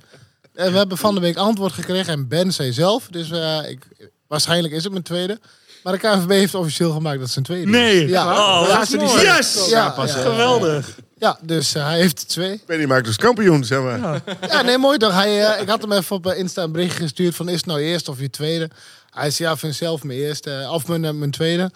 [0.53, 2.13] En we hebben van de week antwoord gekregen.
[2.13, 3.08] En Ben zei zelf.
[3.10, 3.84] Dus eh, ik,
[4.27, 5.39] waarschijnlijk is het mijn tweede.
[5.84, 7.71] Maar de KNVB heeft officieel gemaakt dat het zijn tweede is.
[7.71, 8.08] Nee.
[8.08, 8.31] Ja.
[8.31, 9.10] Oh, Ja, die mooi.
[9.10, 9.69] zeggen- Yes!
[9.69, 10.13] Ja, ja, ja.
[10.13, 10.95] Geweldig.
[11.17, 12.62] Ja, dus eh, hij heeft er twee.
[12.65, 14.21] Benny maakt dus kampioen, zeg maar.
[14.49, 15.13] Ja, nee, mooi toch.
[15.13, 17.65] Hij, eh, ik had hem even op eh, Insta een bericht gestuurd van is het
[17.65, 18.69] nou eerst of je tweede?
[19.10, 20.51] Hij zei ja, vind zelf mijn eerste.
[20.51, 21.71] eh, Of mijn, eh, mijn tweede.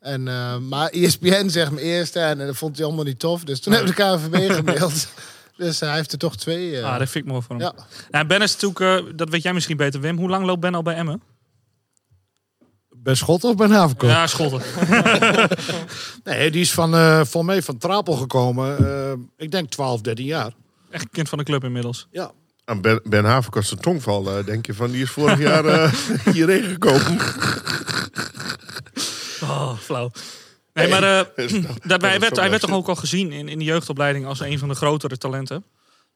[0.00, 3.44] En, eh, maar ESPN zegt mijn eerste en, dat vond hij allemaal niet tof.
[3.44, 5.08] Dus toen hebben we de KNVB gemaild.
[5.56, 6.76] dus eh, hij heeft er toch twee.
[6.78, 6.84] eh.
[6.84, 7.64] Ah, dat vind ik mooi voor hem.
[7.64, 7.74] Ja.
[8.10, 10.16] Nou, ben is natuurlijk, dat weet jij misschien beter, Wim.
[10.18, 11.22] Hoe lang loopt Ben al bij Emmen?
[12.96, 14.10] Ben Schot of Ben Havenkort?
[14.12, 14.60] Ja, Schotten.
[16.24, 18.78] Nee, die is van, eh van mij van Trapel gekomen.
[18.78, 20.52] eh, ik denk 12, 13 jaar.
[20.90, 22.06] Echt een kind van de club inmiddels.
[22.10, 22.30] Ja.
[22.80, 25.92] Ben, ben Havenkort zijn tongval, eh, denk je van, die is vorig jaar eh,
[26.34, 27.18] hierheen gekomen.
[29.50, 30.10] Oh, flauw.
[30.72, 31.32] Nee, maar dat,
[31.82, 34.58] dat hij, werd, hij werd toch ook al gezien in, in de jeugdopleiding als een
[34.58, 35.64] van de grotere talenten?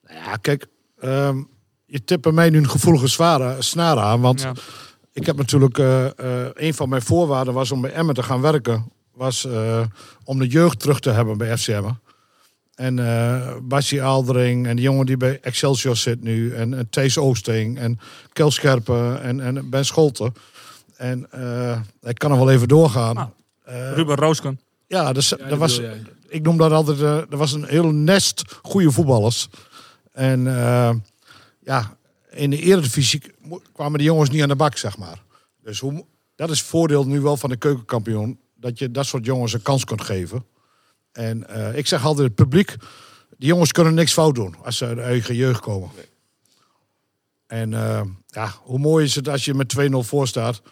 [0.07, 0.66] Nou ja, kijk,
[1.01, 1.42] ehm,
[1.87, 4.20] je tipt bij mij nu een gevoelige zware snaar aan.
[4.20, 4.53] Want Ja.
[5.12, 8.40] ik heb natuurlijk, eh, eh, een van mijn voorwaarden was om bij Emmen te gaan
[8.40, 8.92] werken.
[9.14, 9.47] Was
[10.25, 11.90] om de jeugd terug te hebben bij FCM.
[12.75, 16.55] En eh Basje Aldering en die jongen die bij Excelsior zit nu.
[16.55, 18.01] En, en Thees Oosting en
[18.33, 20.35] Kel Scherpen en, en Ben Scholten.
[20.96, 23.16] En eh, ik kan nog wel even doorgaan.
[23.16, 23.26] Ah,
[23.64, 24.61] Eh, Ruben Roosken.
[24.87, 26.02] ja, dus, Ja, dat was, jij.
[26.28, 29.48] ik noem dat altijd, eh er was een heel nest goede voetballers.
[30.12, 30.94] En eh,
[31.61, 31.96] ja,
[32.30, 33.22] in de eredivisie
[33.72, 35.22] kwamen de jongens niet aan de bak, zeg maar.
[35.62, 36.04] Dus hoe,
[36.37, 38.38] dat is het voordeel nu wel van de keukenkampioen.
[38.57, 40.44] Dat je dat soort jongens een kans kunt geven.
[41.12, 42.76] En eh, ik zeg altijd, het publiek,
[43.38, 45.90] die jongens kunnen niks fout doen als ze uit de eigen jeugd komen.
[47.46, 50.62] En eh, ja, hoe mooi is het als je met 2-0 voor staat.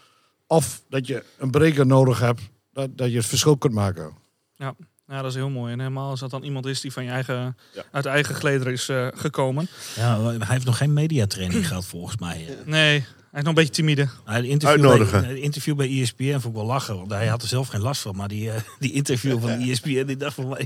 [0.52, 2.40] Of dat je een breker nodig hebt,
[2.72, 4.12] dat, dat je het verschil kunt maken.
[4.54, 4.74] Ja.
[5.06, 5.72] ja, dat is heel mooi.
[5.72, 7.56] En helemaal als dat dan iemand is die van je eigen,
[7.90, 9.68] uit eigen gelederen is eh, gekomen.
[9.96, 12.58] Ja, hij heeft nog geen mediatraining gehad volgens mij.
[12.64, 14.08] Nee, hij is nog een beetje timide.
[14.26, 15.20] Nou, de interview Uitnodigen.
[15.20, 18.00] Bij, interview bij ESPN vond ik wel lachen, want hij had er zelf geen last
[18.02, 18.16] van.
[18.16, 20.56] Maar die, eh, die interview van ESPN, die dacht van,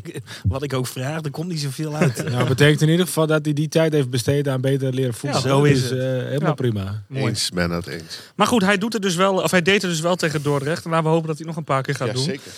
[0.49, 2.17] wat ik ook vraag, er komt niet zoveel uit.
[2.25, 5.15] Nou, dat betekent in ieder geval dat hij die tijd heeft besteed aan beter leren
[5.15, 5.49] voetballen.
[5.49, 5.99] Ja, zo is Dus, het.
[5.99, 6.55] eh, helemaal Ja.
[6.55, 7.03] prima.
[7.09, 7.27] Mooi.
[7.27, 8.21] Eens, ben het eens.
[8.37, 10.85] Maar goed, hij doet het dus wel, of hij deed het dus wel tegen Dordrecht.
[10.85, 12.23] En laten we hopen dat hij nog een paar keer gaat Ja, doen.
[12.25, 12.51] zeker.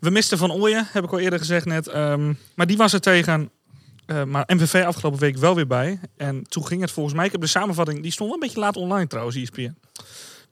[0.00, 1.86] We misten Van Ooyen, heb ik al eerder gezegd net.
[1.88, 3.50] Ehm, maar die was er tegen
[4.08, 6.00] eh, maar MVV afgelopen week wel weer bij.
[6.16, 8.60] En toen ging het volgens mij, ik heb de samenvatting, die stond wel een beetje
[8.60, 9.74] laat online trouwens, E ESPN.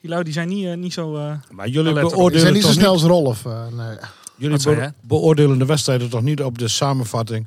[0.00, 1.16] Die lui die zijn niet, eh, niet zo...
[1.16, 1.92] eh, Maar jullie.
[1.92, 3.44] Die beoordelen zijn niet zo snel als Rolf.
[3.44, 3.96] nee.
[4.38, 7.46] Jullie be- beoordelen de wedstrijden toch niet op de samenvatting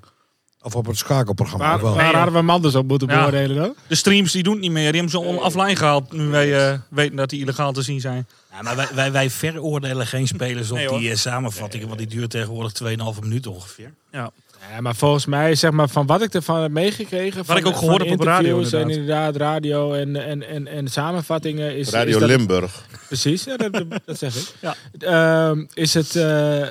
[0.61, 1.65] of op het schakelprogramma?
[1.69, 1.93] Waar, wel?
[1.95, 3.17] waar hadden we hem anders op moeten Ja.
[3.19, 3.73] beoordelen dan?
[3.87, 4.91] de streams die doen het niet meer.
[4.91, 7.99] Die hebben ze on offline gehaald nu wij eh, weten dat die illegaal te zien
[8.01, 8.27] zijn.
[8.51, 12.07] Ja, maar wij, wij, wij veroordelen geen spelers op Nee, die eh, samenvattingen, want die
[12.07, 12.71] duurt tegenwoordig
[13.15, 13.93] 2,5 minuten ongeveer.
[14.11, 14.31] Ja.
[14.71, 17.45] Ja, maar volgens mij, zeg maar, van wat ik ervan heb meegekregen.
[17.45, 19.35] van, ik ook gehoord heb op de radio, interviews En inderdaad.
[19.35, 21.75] inderdaad, radio en, en, en, en samenvattingen.
[21.75, 22.85] Is, Radio is dat, Limburg.
[23.07, 24.53] Precies, ja, dat, dat zeg ik.
[24.61, 24.75] Ja.
[24.99, 26.67] Ehm, is het, eh,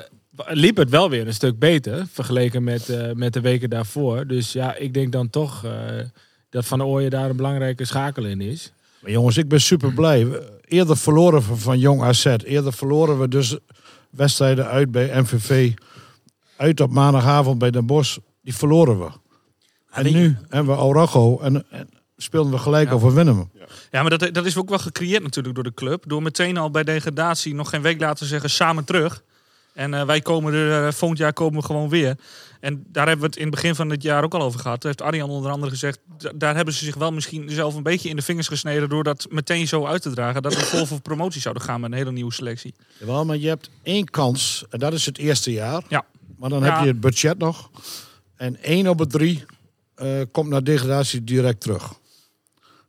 [0.47, 4.27] liep het wel weer een stuk beter vergeleken met, eh, met de weken daarvoor.
[4.27, 5.71] Dus ja, ik denk dan toch eh,
[6.49, 8.71] dat Van Ooyen daar een belangrijke schakel in is.
[8.99, 10.27] Maar jongens, ik ben super blij.
[10.65, 12.25] Eerder verloren we van Jong AZ.
[12.43, 13.57] Eerder verloren we dus
[14.09, 15.71] wedstrijden uit bij MVV.
[16.59, 18.17] Uit op maandagavond bij Den Bosch.
[18.41, 19.09] Die verloren we.
[19.91, 22.93] En nu hebben we Aurago en, en speelden we gelijk Ja.
[22.93, 23.45] over winnen we.
[23.91, 26.03] Ja, maar dat, dat is ook wel gecreëerd natuurlijk door de club.
[26.07, 29.23] Door meteen al bij degradatie nog geen week later te zeggen samen terug.
[29.73, 32.15] En eh, wij komen er, eh, volgend jaar komen we gewoon weer.
[32.59, 34.81] En daar hebben we het in het begin van het jaar ook al over gehad.
[34.81, 35.99] Daar heeft Arjan onder andere gezegd,
[36.35, 39.27] daar hebben ze zich wel misschien zelf een beetje in de vingers gesneden door dat
[39.29, 40.41] meteen zo uit te dragen.
[40.41, 42.73] Dat we vol voor promotie zouden gaan met een hele nieuwe selectie.
[42.97, 44.65] Jawel, maar je hebt één kans.
[44.69, 45.83] En dat is het eerste jaar.
[45.87, 46.05] Ja.
[46.37, 46.73] Maar dan Ja.
[46.75, 47.69] heb je het budget nog.
[48.35, 49.45] En één op het drie
[49.95, 51.93] eh, komt naar degradatie direct terug.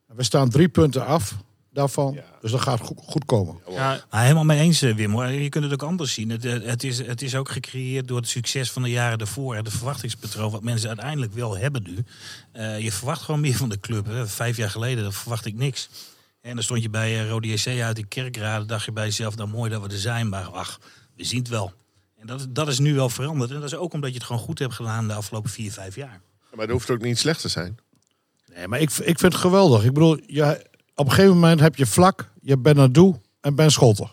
[0.06, 1.36] We staan drie punten af
[1.72, 2.18] daarvan.
[2.40, 3.58] Dus dat gaat goed, goed komen.
[3.68, 5.12] Ja, helemaal mee eens, eh, Wim.
[5.12, 5.26] Hoor.
[5.26, 6.30] Je kunt het ook anders zien.
[6.30, 9.54] Het, eh, het, is, het is ook gecreëerd door het succes van de jaren daarvoor.
[9.56, 12.04] en Het verwachtingspatroon wat mensen uiteindelijk wel hebben nu.
[12.52, 14.06] Eh, je verwacht gewoon meer van de club.
[14.06, 14.26] Hè.
[14.26, 15.88] Vijf jaar geleden dan verwacht ik niks.
[16.40, 18.64] En dan stond je bij eh, Rode JC uit in Kerkrade.
[18.64, 20.28] dacht je bij jezelf, nou mooi dat we er zijn.
[20.28, 20.80] Maar ach,
[21.16, 21.72] we zien het wel.
[22.20, 23.50] En dat, dat is nu wel veranderd.
[23.50, 25.94] En dat is ook omdat je het gewoon goed hebt gedaan de afgelopen vier, vijf
[25.94, 26.20] jaar.
[26.54, 27.78] Maar dat hoeft ook niet slecht te zijn.
[28.54, 29.84] Nee, maar ik, ik vind het geweldig.
[29.84, 33.70] Ik bedoel, je, op een gegeven moment heb je Vlak, je hebt Benadou en Ben
[33.70, 34.10] Scholten.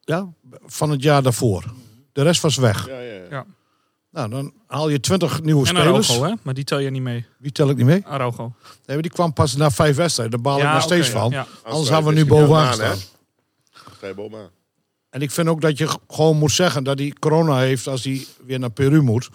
[0.00, 0.28] Ja,
[0.64, 1.64] van het jaar daarvoor.
[2.12, 2.86] De rest was weg.
[2.86, 3.24] Ja, ja, ja.
[3.30, 3.46] Ja.
[4.10, 6.10] Nou, dan haal je twintig nieuwe en spelers.
[6.10, 6.34] Araujo, hè?
[6.42, 7.26] maar die tel je niet mee.
[7.38, 8.06] Wie tel ik niet mee?
[8.06, 8.42] Araujo.
[8.62, 10.42] Nee, maar die kwam pas na vijf wedstrijden.
[10.42, 11.30] Daar baal ik nog steeds van.
[11.30, 11.46] ja.
[11.62, 12.96] Anders hadden we nu bovenaan staan.
[13.96, 14.50] Sta je bovenaan.
[15.16, 18.26] En ik vind ook dat je gewoon moet zeggen dat hij corona heeft als hij
[18.44, 19.28] weer naar Peru moet.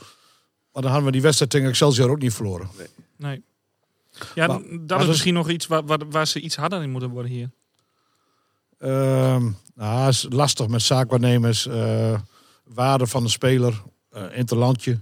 [0.74, 2.70] Maar dan hadden we die wedstrijd tegen Excelsior ook niet verloren.
[3.16, 3.44] Nee.
[4.36, 6.82] Ja, Maar- dat maar is dat- misschien nog iets waar, waar, waar ze iets harder
[6.84, 7.50] in moeten worden hier.
[8.78, 11.68] Ehm nou, is lastig met zaakwaarnemers.
[11.68, 12.20] eh
[12.64, 13.82] waarde van de speler.
[14.10, 15.00] eh interlandje.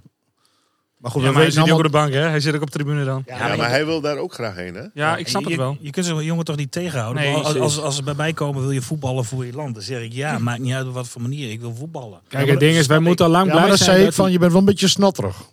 [1.00, 1.92] Maar goed, Ja, we maar hij zit ook op allemaal...
[1.92, 2.30] de bank, hè?
[2.30, 3.24] Hij zit ook op de tribune dan.
[3.26, 4.84] Ja, maar hij wil daar ook graag heen, hè?
[4.94, 5.72] Ja, ik snap je, het wel.
[5.80, 7.24] Je, je kunt zo'n jongen toch niet tegenhouden?
[7.24, 9.74] Nee, als, als, ze bij mij komen, wil je voetballen voor je land.
[9.74, 11.52] Dan zeg ik ja, maakt niet uit op wat voor manier.
[11.52, 12.20] Ik wil voetballen.
[12.28, 13.96] Kijk, het ding is, wij moeten al lang Ja, blij dat zijn.
[13.96, 15.36] zei ik van, je bent wel een beetje snotterig.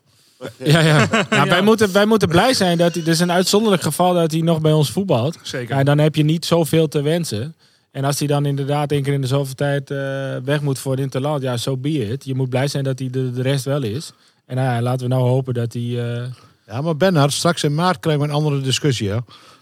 [0.57, 1.09] Ja, ja.
[1.31, 3.03] Nou, Wij, moeten, wij moeten blij zijn dat hij.
[3.03, 5.39] Het is een uitzonderlijk geval dat hij nog bij ons voetbalt.
[5.43, 5.77] Zeker.
[5.77, 7.55] Ja, dan heb je niet zoveel te wensen.
[7.91, 9.99] En als hij dan inderdaad één keer in de zoveel tijd eh,
[10.45, 12.25] weg moet voor het interland, ja, zo so be it.
[12.25, 14.13] Je moet blij zijn dat hij de, de rest wel is.
[14.47, 15.83] En nou ja, laten we nou hopen dat hij.
[15.83, 16.25] eh,
[16.67, 19.09] Ja, maar Bernhard, straks in maart krijgen we een andere discussie.
[19.11, 19.19] Hè?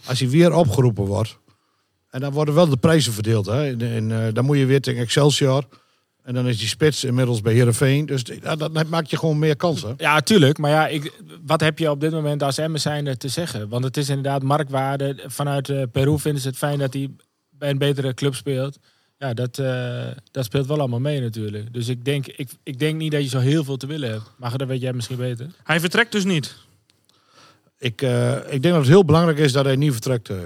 [0.06, 1.38] Als hij weer opgeroepen wordt.
[2.10, 3.46] En dan worden wel de prijzen verdeeld.
[3.46, 3.66] Hè?
[3.66, 5.64] In, in, eh, dan moet je weer tegen Excelsior.
[6.22, 8.06] En dan is die spits inmiddels bij Heerenveen.
[8.06, 9.94] Dus ja, dat maakt je gewoon meer kansen.
[9.96, 10.58] Ja, tuurlijk.
[10.58, 11.12] Maar ja, ik,
[11.46, 13.68] wat heb je op dit moment als Emmen zijnde te zeggen?
[13.68, 15.22] Want het is inderdaad marktwaarde.
[15.26, 17.10] Vanuit eh, Peru vinden ze het fijn dat hij
[17.50, 18.78] bij een betere club speelt.
[19.24, 21.72] Ja, dat, eh, dat speelt wel allemaal mee natuurlijk.
[21.72, 24.30] Dus ik denk, ik, ik denk niet dat je zo heel veel te willen hebt.
[24.36, 25.50] Maar dat weet jij misschien beter.
[25.62, 26.56] Hij vertrekt dus niet.
[27.78, 30.28] Ik, eh, ik denk dat het heel belangrijk is dat hij niet vertrekt.
[30.30, 30.36] eh.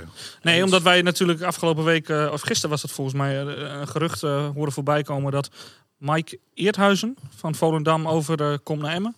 [0.43, 4.21] Nee, omdat wij natuurlijk afgelopen week, eh, of gisteren was het volgens mij, een gerucht
[4.21, 5.51] horen voorbij komen dat
[5.99, 9.17] Mike Eerthuizen van Volendam over eh, komt naar Emmen.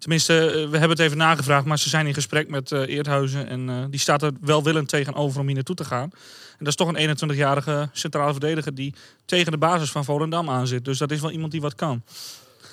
[0.00, 3.48] Tenminste, eh, we hebben het even nagevraagd, maar ze zijn in gesprek met eh Eerthuizen.
[3.48, 6.10] En eh, die staat er welwillend tegenover om hier naartoe te gaan.
[6.50, 10.66] En dat is toch een 21-jarige centrale verdediger die tegen de basis van Volendam aan
[10.66, 10.84] zit.
[10.84, 12.02] Dus dat is wel iemand die wat kan.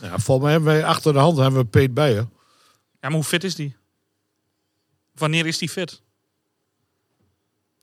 [0.01, 2.29] Ja, volgens mij hebben wij achter de hand hebben we Peet Bijen.
[3.01, 3.75] Ja, maar hoe fit is die?
[5.15, 6.01] Wanneer is die fit?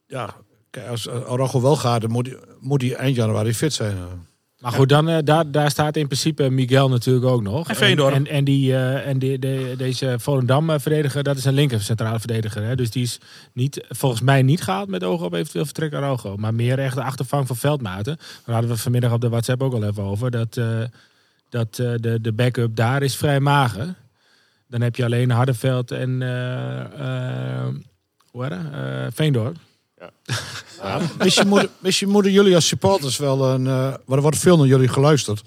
[0.06, 0.34] Ja,
[0.70, 4.26] kijk, als Araujo wel gaat, dan moet hij, moet hij eind januari fit zijn.
[4.64, 4.70] Eh.
[4.70, 7.68] Maar goed, dan, eh, daar, daar staat in principe Miguel natuurlijk ook nog.
[7.68, 8.14] En Veendorp.
[8.14, 12.62] En, en, die, eh, en die, de, deze Volendam-verdediger, dat is een linker centrale verdediger.
[12.62, 12.76] Hè?
[12.76, 13.18] Dus die is
[13.52, 16.36] niet, volgens mij niet gehaald met ogen op eventueel vertrek naar Araujo.
[16.36, 18.16] Maar meer echt de achtervang van Veldmaten.
[18.16, 20.30] Daar hadden we vanmiddag op de WhatsApp ook al even over.
[20.30, 20.80] Dat, eh,
[21.48, 23.94] dat eh, de, de backup daar is vrij mager.
[24.68, 27.74] Dan heb je alleen Hardenveld en eh, eh,
[28.30, 29.64] hoe heet
[31.80, 33.66] Misschien, moeten, jullie als supporters wel een.
[33.66, 35.42] eh er wordt veel naar jullie geluisterd.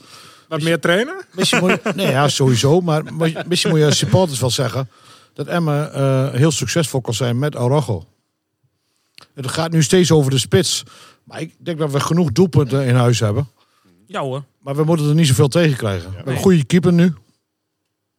[0.47, 1.25] Wat meer trainen?
[1.31, 2.81] Misschien moet, nee, ja, sowieso.
[2.81, 3.03] Maar
[3.47, 4.89] misschien moet je als supporters wel zeggen
[5.33, 8.05] dat Emma eh, heel succesvol kan zijn met Araujo.
[9.33, 10.83] Het gaat nu steeds over de spits.
[11.23, 13.47] Maar ik denk dat we genoeg doelpunten in huis hebben.
[14.07, 14.43] Ja hoor.
[14.59, 16.09] Maar we moeten er niet zoveel tegen krijgen.
[16.09, 17.13] We hebben een goede keeper nu.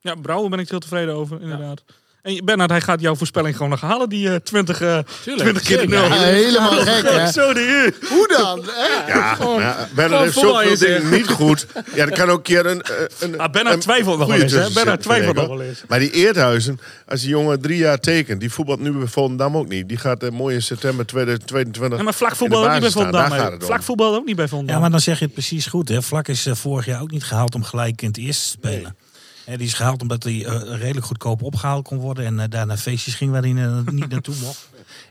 [0.01, 1.85] Ja, Brouwer ben ik heel tevreden over, inderdaad.
[2.29, 5.81] En Bernard, hij gaat jouw voorspelling gewoon nog halen, die eh 20, eh 20 keer
[5.81, 6.05] de nul.
[6.05, 7.31] Ja, helemaal gek, hè?
[7.33, 8.07] Zo de u.
[8.09, 8.65] Hoe dan?
[8.67, 9.13] hè?
[9.13, 11.67] Ja, maar ja, Bernard heeft voetbal zoveel is dingen niet goed.
[11.95, 12.83] Ja, er kan ook een keer een...
[12.83, 14.71] eh, een Ah, Bernard twijfelt nog wel eens, hè?
[14.71, 15.83] Bernard twijfelt nog wel eens.
[15.89, 18.41] Maar die Eerthuizen, als die jongen drie jaar tekent...
[18.41, 19.89] die voetbalt nu bij Volendam ook niet.
[19.89, 22.81] Die gaat eh, mooi in september 2022 Ja, maar vlak in voetbal de ook niet
[22.83, 22.91] bij.
[22.91, 23.21] Volendam.
[23.21, 23.53] Daar gaat hè.
[23.53, 23.67] het om.
[23.67, 24.75] Vlak voetbal ook niet bij Volendam.
[24.75, 25.89] Ja, maar dan zeg je het precies goed.
[25.89, 26.03] Hè.
[26.03, 28.97] Vlak is eh, vorig jaar ook niet gehaald om gelijk in het eerste te spelen.
[29.57, 32.25] Die is gehaald omdat hij eh, redelijk goedkoop opgehaald kon worden.
[32.25, 34.69] En eh, daar naar feestjes ging waar hij eh, niet naartoe mocht.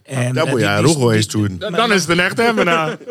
[0.07, 1.57] En, eh, moet je aan die- Roego eens die- doen.
[1.71, 2.97] Dan is het een echte Emmenaar.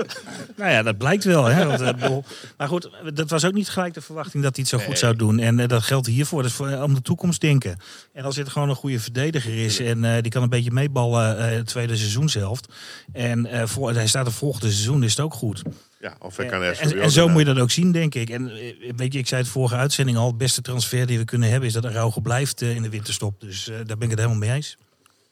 [0.57, 1.45] Nou ja, dat blijkt wel.
[1.45, 1.67] Hè?
[1.67, 2.17] Want, eh,
[2.57, 5.17] maar goed, dat was ook niet gelijk de verwachting dat hij het zo goed zou
[5.17, 5.39] doen.
[5.39, 6.43] En eh, dat geldt hiervoor.
[6.43, 7.79] Dat is voor, om de toekomst denken.
[8.13, 11.39] En als dit gewoon een goede verdediger is en eh, die kan een beetje meeballen
[11.39, 12.67] eh het tweede seizoenshelft.
[13.13, 15.63] En eh, voor, hij staat er volgende seizoen, is het ook goed.
[16.01, 18.31] Ja, of hij kan En, en, en zo moet je dat ook zien, denk ik.
[18.31, 21.25] En eh, weet je, ik zei het vorige uitzending al, het beste transfer die we
[21.25, 23.41] kunnen hebben is dat Araujo blijft eh, in de winterstop.
[23.41, 24.77] Dus eh, daar ben ik het helemaal mee eens.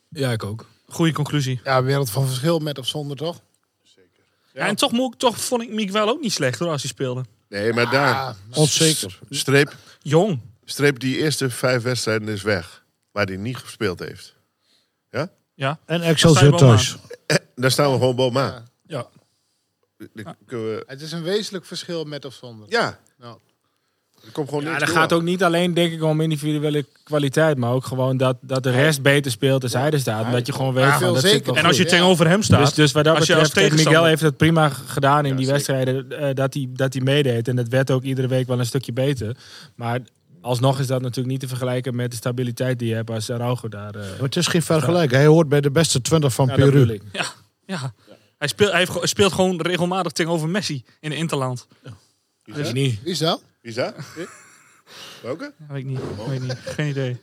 [0.09, 0.67] Ja, ik ook.
[0.87, 1.61] Goeie conclusie.
[1.65, 3.41] Ja, wereld van verschil met of zonder, toch?
[4.53, 7.25] Ja, en toch, mo- toch vond ik Miguel ook niet slecht hoor, als hij speelde.
[7.49, 8.15] Nee, maar daar...
[8.15, 9.19] Ah, Onzeker.
[9.31, 10.41] Streep, Jong.
[10.65, 12.85] streep die eerste vijf wedstrijden is weg.
[13.13, 14.35] Waar hij niet gespeeld heeft.
[15.11, 15.31] Ja?
[15.55, 15.79] Ja.
[15.85, 16.97] En Excelsior thuis.
[17.27, 18.69] Eh, Daar staan we gewoon bovenaan.
[18.87, 19.07] Ja.
[20.13, 22.71] Dan kunnen we- Het is een wezenlijk verschil met of zonder.
[22.71, 23.39] Ja, Nou,
[24.27, 24.97] er komt gewoon Ja, dat door.
[24.97, 28.71] gaat ook niet alleen denk ik om individuele kwaliteit, maar ook gewoon dat, dat de
[28.71, 30.25] rest beter speelt als hij er staat.
[30.27, 31.55] Omdat je gewoon weet Ja, van dat zeker.
[31.57, 32.61] En als je tegenover hem staat.
[32.65, 35.53] Dus, dus wat dat als je betreft, Miguel heeft het prima gedaan in die zeker.
[35.53, 37.49] wedstrijden eh, dat, hij, dat hij meedeed.
[37.49, 39.37] En dat werd ook iedere week wel een stukje beter.
[39.75, 40.01] Maar
[40.41, 43.69] alsnog is dat natuurlijk niet te vergelijken met de stabiliteit die je hebt als Araujo
[43.69, 43.95] daar.
[43.95, 45.11] eh, Maar het is geen vergelijk.
[45.11, 47.01] Hij hoort bij de beste 20 van ja, dat Peru.
[47.13, 47.25] Ja.
[47.67, 47.93] ja.
[48.39, 51.67] Hij, speelt, hij speelt gewoon regelmatig tegenover Messi in de Interland.
[52.45, 53.03] Dus niet.
[53.03, 53.43] wie is dat?
[53.61, 53.95] Wie is dat?
[53.97, 54.25] Eh?
[55.23, 55.53] Welke?
[55.59, 56.01] Ja, weet ik niet.
[56.29, 56.57] Weet ik niet.
[56.65, 57.17] Geen idee.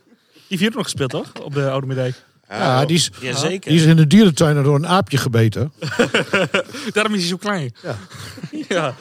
[0.47, 1.33] Die heeft nog gespeeld, toch?
[1.33, 2.15] Op de Oude Meerdijk.
[2.49, 3.71] Ja, die is, Jazeker.
[3.71, 5.73] die is in de dierentuin door een aapje gebeten.
[6.93, 7.75] Daarom is hij zo klein.
[7.81, 7.97] Ja.
[8.75, 8.95] ja.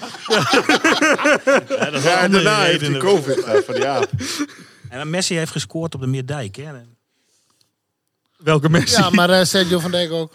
[1.98, 4.10] Ja, en daarna heeft hij COVID gehad van die aap.
[4.88, 6.56] En Messi heeft gescoord op de Meerdijk.
[6.56, 6.64] Hè?
[8.36, 9.00] Welke Messi?
[9.00, 10.32] Ja, maar eh, Sergio van Dijk ook.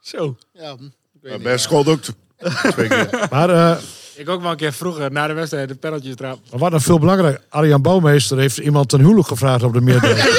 [0.00, 0.36] Zo.
[0.52, 0.90] Ja, ik weet
[1.22, 1.42] Maar niet.
[1.42, 2.00] Ben schoot ook
[2.70, 3.26] twee keer.
[3.30, 3.82] Maar, eh,
[4.16, 6.38] Ik ook wel een keer vroeger na de wedstrijd de penaltjes trap.
[6.50, 10.20] maar wat nog veel belangrijker, Arjan Bouwmeester heeft iemand ten huwelijk gevraagd op de Meerdijk.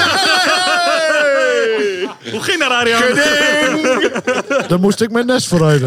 [2.30, 3.02] Hoe ging dat, Arjan?
[4.68, 5.80] Daar moest ik mijn nest vooruit.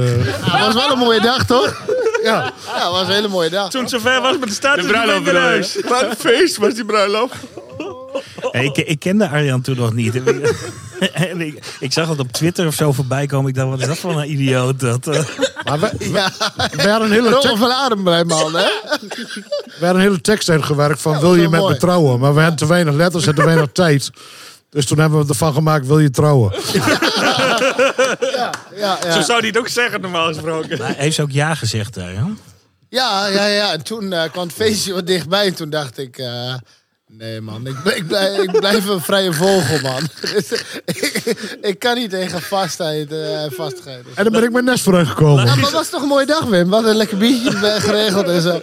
[0.45, 1.82] Ja, was wel een mooie dag, toch?
[2.23, 3.69] Ja, ja was een hele mooie dag.
[3.69, 4.86] Toen het zover was met de status.
[4.86, 5.89] De bruiloft.
[5.89, 7.36] Wat een feest was die bruiloft.
[8.52, 10.22] Hey, ik, ik kende Arjan toen nog niet.
[11.13, 13.50] en ik, ik zag het op Twitter of zo voorbij komen.
[13.50, 14.80] Ik dacht, wat is dat voor een idioot?
[14.80, 15.24] Dat, eh,
[15.65, 16.32] Maar we, Ja,
[16.72, 18.67] we hadden een hele, tekst, van adem bij man, hè?
[19.00, 21.74] we hadden een hele tekst uitgewerkt van Ja, wil je met mooi.
[21.74, 22.19] me trouwen?
[22.19, 24.10] Maar we hadden te weinig letters en te weinig tijd.
[24.69, 26.54] Dus toen hebben we ervan gemaakt, wil je trouwen?
[28.36, 29.22] Ja, ja, Zo ja.
[29.22, 30.78] zou hij het ook zeggen, normaal gesproken.
[30.78, 32.10] maar hij heeft ook ja gezegd daar.
[32.15, 32.22] Hè?
[32.89, 33.72] Ja, ja, ja.
[33.72, 35.45] En toen eh, kwam het feestje wat dichtbij.
[35.45, 36.17] En toen dacht ik...
[36.17, 36.54] eh,
[37.17, 37.67] Nee, man.
[37.67, 40.02] Ik, ik, blijf, ik blijf een vrije vogel, man.
[40.22, 40.52] Dus,
[40.86, 41.24] ik,
[41.62, 44.04] ik kan niet tegen vastheid eh, en vastigheid.
[44.15, 45.45] En dan ben ik met Nes vooruit gekomen.
[45.45, 46.69] Ja, maar was toch een mooie dag, Wim?
[46.69, 47.52] Wat een lekker biertje
[47.88, 48.62] geregeld en zo.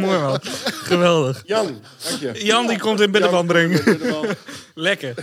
[0.04, 0.38] Mooi man.
[0.82, 1.42] Geweldig.
[1.46, 2.44] Jan, dank je.
[2.44, 3.82] Jan die komt in binnenband brengen.
[4.74, 5.14] Lekker.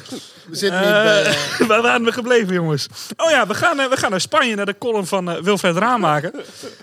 [0.48, 1.36] We zitten niet Eh, bij...
[1.68, 2.88] waar waren we gebleven, jongens?
[3.18, 5.76] Oh ja, we gaan, eh, we gaan naar Spanje, naar de column van eh, Wilfred
[5.78, 6.32] Raamaker.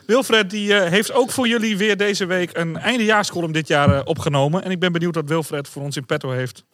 [0.06, 4.00] Wilfred die, eh, heeft ook voor jullie weer deze week een eindejaarscolumn dit jaar eh,
[4.04, 4.64] opgenomen.
[4.64, 6.64] En ik ben benieuwd wat Wilfred voor ons in petto heeft.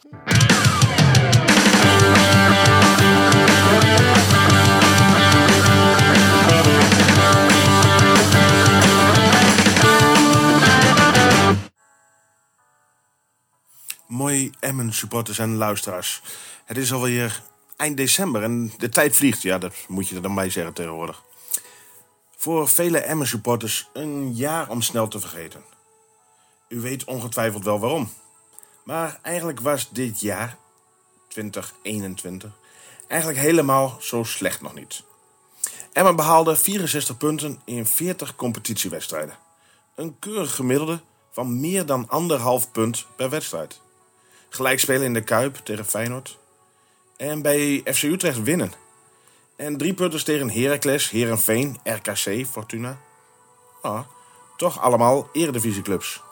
[14.14, 16.22] Mooi Emmen supporters en luisteraars.
[16.64, 17.42] Het is alweer
[17.76, 19.42] eind december en de tijd vliegt.
[19.42, 21.22] Ja, dat moet je er dan bij zeggen tegenwoordig.
[22.36, 25.64] Voor vele Emmen supporters een jaar om snel te vergeten.
[26.68, 28.12] U weet ongetwijfeld wel waarom.
[28.84, 30.56] Maar eigenlijk was dit jaar,
[31.28, 32.50] 2021,
[33.08, 35.02] eigenlijk helemaal zo slecht nog niet.
[35.92, 39.36] Emmen behaalde 64 punten in 40 competitiewedstrijden.
[39.94, 41.00] Een keurig gemiddelde
[41.30, 43.82] van meer dan anderhalf punt per wedstrijd.
[44.54, 46.38] Gelijk spelen in de Kuip tegen Feyenoord.
[47.16, 48.72] En bij FC Utrecht winnen.
[49.56, 52.98] En drie punten tegen Heracles, Herenveen, RKC, Fortuna.
[53.82, 54.00] Ah,
[54.56, 56.22] toch allemaal eredivisieclubs.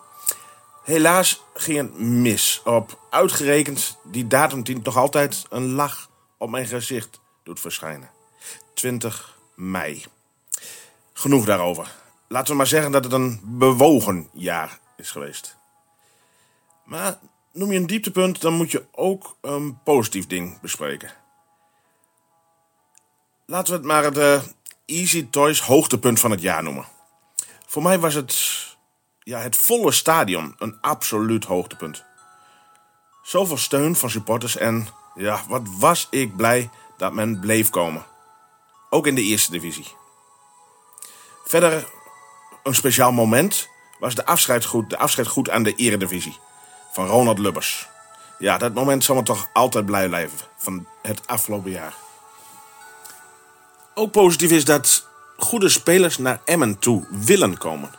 [0.85, 6.67] Helaas ging het mis op uitgerekend die datum die nog altijd een lach op mijn
[6.67, 8.11] gezicht doet verschijnen.
[8.75, 10.05] 20 mei.
[11.13, 11.95] Genoeg daarover.
[12.29, 15.57] Laten we maar zeggen dat het een bewogen jaar is geweest.
[16.85, 17.19] Maar
[17.53, 21.11] noem je een dieptepunt, dan moet je ook een positief ding bespreken.
[23.47, 24.43] Laten we het maar het eh,
[24.87, 26.87] Easy Toys hoogtepunt van het jaar noemen.
[27.67, 28.37] Voor mij was het,
[29.23, 32.05] ja, het volle stadion een absoluut hoogtepunt.
[33.23, 38.07] Zoveel steun van supporters en ja, wat was ik blij dat men bleef komen.
[38.91, 39.87] Ook in de eerste divisie.
[41.45, 41.89] Verder
[42.63, 46.39] een speciaal moment was de afscheidsgroet, de afscheidsgroet aan de eredivisie
[46.93, 47.89] van Ronald Lubbers.
[48.39, 51.95] Ja, dat moment zal me toch altijd blij blijven van het afgelopen jaar.
[53.95, 57.91] Ook positief is dat goede spelers naar Emmen toe willen komen.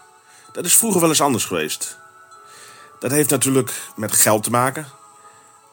[0.51, 1.97] Dat is vroeger wel eens anders geweest.
[2.99, 4.87] Dat heeft natuurlijk met geld te maken,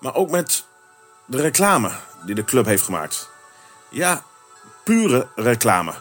[0.00, 0.64] maar ook met
[1.24, 1.90] de reclame
[2.24, 3.30] die de club heeft gemaakt.
[3.88, 4.22] Ja,
[4.85, 5.94] pure reclame.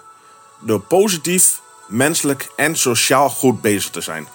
[0.59, 4.27] Door positief, menselijk en sociaal goed bezig te zijn.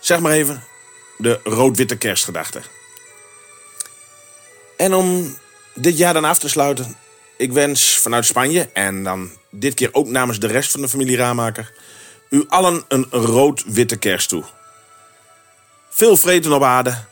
[0.00, 0.64] Zeg maar even
[1.18, 2.60] de rood-witte kerstgedachte.
[4.76, 5.38] En om
[5.74, 6.96] dit jaar dan af te sluiten,
[7.36, 11.16] ik wens vanuit Spanje en dan dit keer ook namens de rest van de familie
[11.16, 11.72] Raamaker
[12.30, 14.44] u allen een rood-witte kerst toe.
[15.90, 17.04] Veel vreten op aarde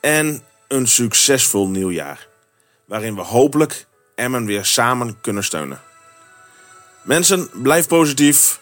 [0.00, 2.26] en een succesvol nieuwjaar,
[2.84, 5.80] waarin we hopelijk Emmen weer samen kunnen steunen.
[7.02, 8.60] Mensen, blijf positief.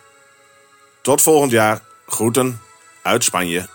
[1.02, 1.80] Tot volgend jaar.
[2.06, 2.60] Groeten
[3.02, 3.68] uit Spanje.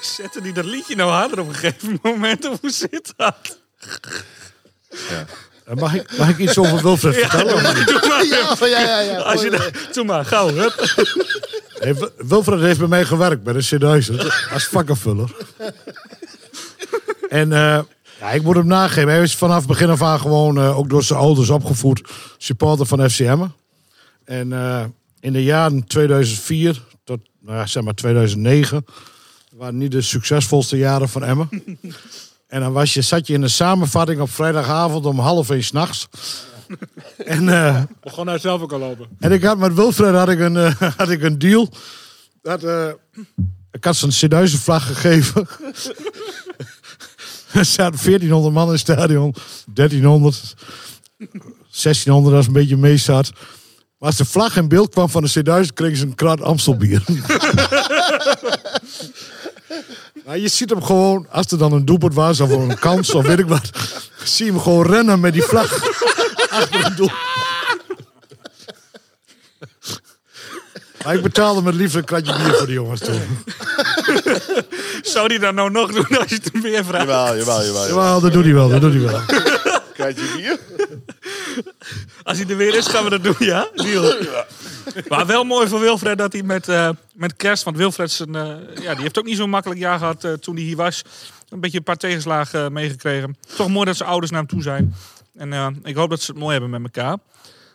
[0.00, 2.48] Zetten die dat liedje nou harder op een gegeven moment?
[2.48, 3.58] Of hoe zit dat?
[5.08, 7.74] Eh, Mag ik, mag ik iets over Wilfred vertellen?
[7.76, 7.86] niet?
[7.86, 8.24] doe maar.
[8.24, 9.00] Ja, ja, ja.
[9.00, 9.16] ja.
[9.18, 10.48] Als je dat- doe maar, gauw.
[10.54, 10.94] Hup.
[11.78, 14.14] Hey, Wilfred heeft bij mij gewerkt bij de C1000
[14.52, 15.36] als vakkenvuller.
[17.28, 17.80] en eh,
[18.20, 19.08] ja, ik moet hem nageven.
[19.10, 22.00] Hij is vanaf begin af aan gewoon eh, ook door zijn ouders opgevoed
[22.38, 23.44] supporter van FCM.
[24.24, 24.84] En eh,
[25.20, 28.84] in de jaren 2004 tot nou ja, zeg maar 2009
[29.58, 31.48] waren niet de succesvolste jaren van Emmen.
[32.46, 36.08] en dan was je, zat je in een samenvatting op vrijdagavond om half één s'nachts.
[37.16, 39.06] en eh, Begon nou zelf ook al lopen.
[39.18, 41.68] en ik had met Wilfred had ik een, eh, had ik een deal.
[42.42, 42.88] Dat, eh,
[43.70, 45.46] ik had zijn C1000 vlag gegeven.
[47.52, 49.34] er zaten 1400 man in het stadion.
[49.74, 50.54] 1300.
[51.16, 53.32] 1600 als een beetje mee zat.
[53.98, 57.02] Maar als de vlag in beeld kwam van de C1000 kregen ze een krat Amstelbier.
[60.24, 63.26] maar je ziet hem gewoon, als er dan een doelpunt was of een kans of
[63.26, 63.70] weet ik wat.
[64.24, 65.82] Zie je hem gewoon rennen met die vlag
[66.50, 67.10] achter het doel.
[71.04, 73.20] Maar ik betaalde met liefde een kratje bier voor die jongens toen.
[75.02, 77.06] Zou die dat nou nog doen als je het hem weer vraagt?
[77.06, 77.86] Jawel, jawel, jawel.
[77.86, 79.20] Jawel, dat doet hij wel, dat doet hij wel.
[79.98, 80.58] Krijg je bier?
[82.22, 83.68] Als hij er weer is, gaan we dat doen, ja?
[83.74, 84.24] Deal.
[85.08, 87.62] Maar wel mooi voor Wilfred dat hij met, eh, met kerst...
[87.62, 90.54] Want Wilfred zijn, eh, ja, die heeft ook niet zo'n makkelijk jaar gehad eh, toen
[90.54, 91.02] hij hier was.
[91.48, 93.36] Een beetje een paar tegenslagen meegekregen.
[93.56, 94.94] Toch mooi dat zijn ouders naar hem toe zijn.
[95.36, 97.18] En ik hoop dat ze het mooi hebben met elkaar.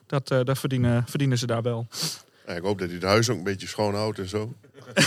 [0.07, 1.88] Dat, dat verdienen, verdienen ze daar wel.
[2.47, 4.53] Ja, ik hoop dat hij het huis ook een beetje schoon houdt en zo.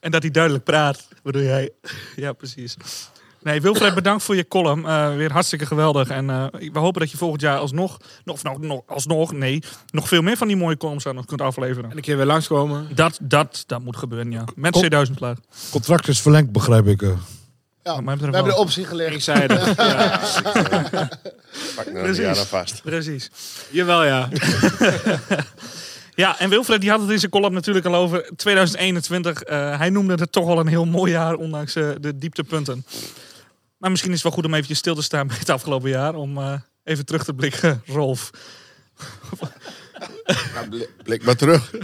[0.00, 1.70] En dat hij duidelijk praat, bedoel jij?
[2.16, 2.76] Ja, precies.
[3.48, 4.86] Nee, Wilfred, bedankt voor je column.
[4.86, 6.08] Eh, weer hartstikke geweldig.
[6.08, 9.62] En eh, we hopen dat je volgend jaar alsnog, nog, of nou, nog, alsnog, nee,
[9.90, 11.90] nog veel meer van die mooie columns aan ons kunt afleveren.
[11.90, 12.88] En een keer weer langskomen.
[12.94, 14.44] Dat, dat, dat moet gebeuren, ja.
[14.54, 14.80] Met Kom.
[14.80, 15.36] 2000 klaar.
[15.70, 17.02] Contract is verlengd, begrijp ik.
[17.02, 17.08] eh.
[17.82, 19.14] Ja, we hebben de optie gelegd.
[19.14, 19.76] Ik zei het.
[19.76, 20.20] Ja.
[21.76, 22.38] Pak nou een Precies.
[22.38, 22.82] vast.
[22.82, 23.30] Precies.
[23.70, 24.28] Jawel, ja.
[26.18, 29.42] Ja, en Wilfred die had het in zijn column natuurlijk al over 2021.
[29.42, 32.84] Eh, hij noemde het toch wel een heel mooi jaar, ondanks eh, de dieptepunten.
[33.78, 36.14] Maar misschien is het wel goed om even stil te staan bij het afgelopen jaar.
[36.14, 38.30] Om eh, even terug te blikken, Rolf.
[40.26, 41.74] Ja, blik- Blik maar terug.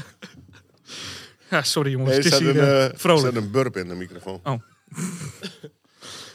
[1.51, 3.32] Ja, sorry jongens, Nee, er staat hier een, eh, eh, er vrolijk.
[3.32, 4.40] staat een burp in de microfoon.
[4.42, 4.61] Oh.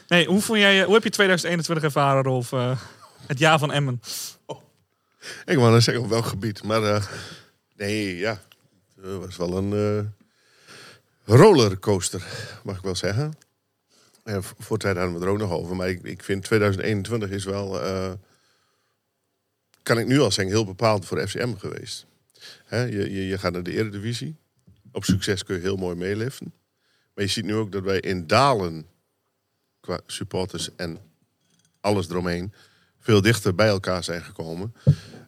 [0.08, 2.50] Nee, hoe, vond jij, hoe heb je 2021 ervaren, Rolf?
[3.26, 4.00] Het jaar van Emmen.
[5.44, 6.62] Ik wou net zeggen op welk gebied.
[6.62, 7.08] Maar
[7.76, 8.40] nee, ja.
[9.00, 10.14] Het was wel een
[11.24, 12.22] rollercoaster,
[12.64, 13.32] mag ik wel zeggen.
[14.24, 15.76] Eh, v- voor tijd hadden we er ook nog over.
[15.76, 18.12] Maar ik, ik vind 2021 is wel, eh,
[19.82, 22.06] kan ik nu al zeggen, heel bepaald voor FCM geweest.
[22.70, 24.36] Je, je, je gaat naar de Eredivisie.
[24.92, 26.52] Op succes kun je heel mooi meeliften.
[27.14, 28.86] Maar je ziet nu ook dat wij in dalen,
[29.80, 30.98] qua supporters en
[31.80, 32.52] alles eromheen,
[32.98, 34.74] veel dichter bij elkaar zijn gekomen.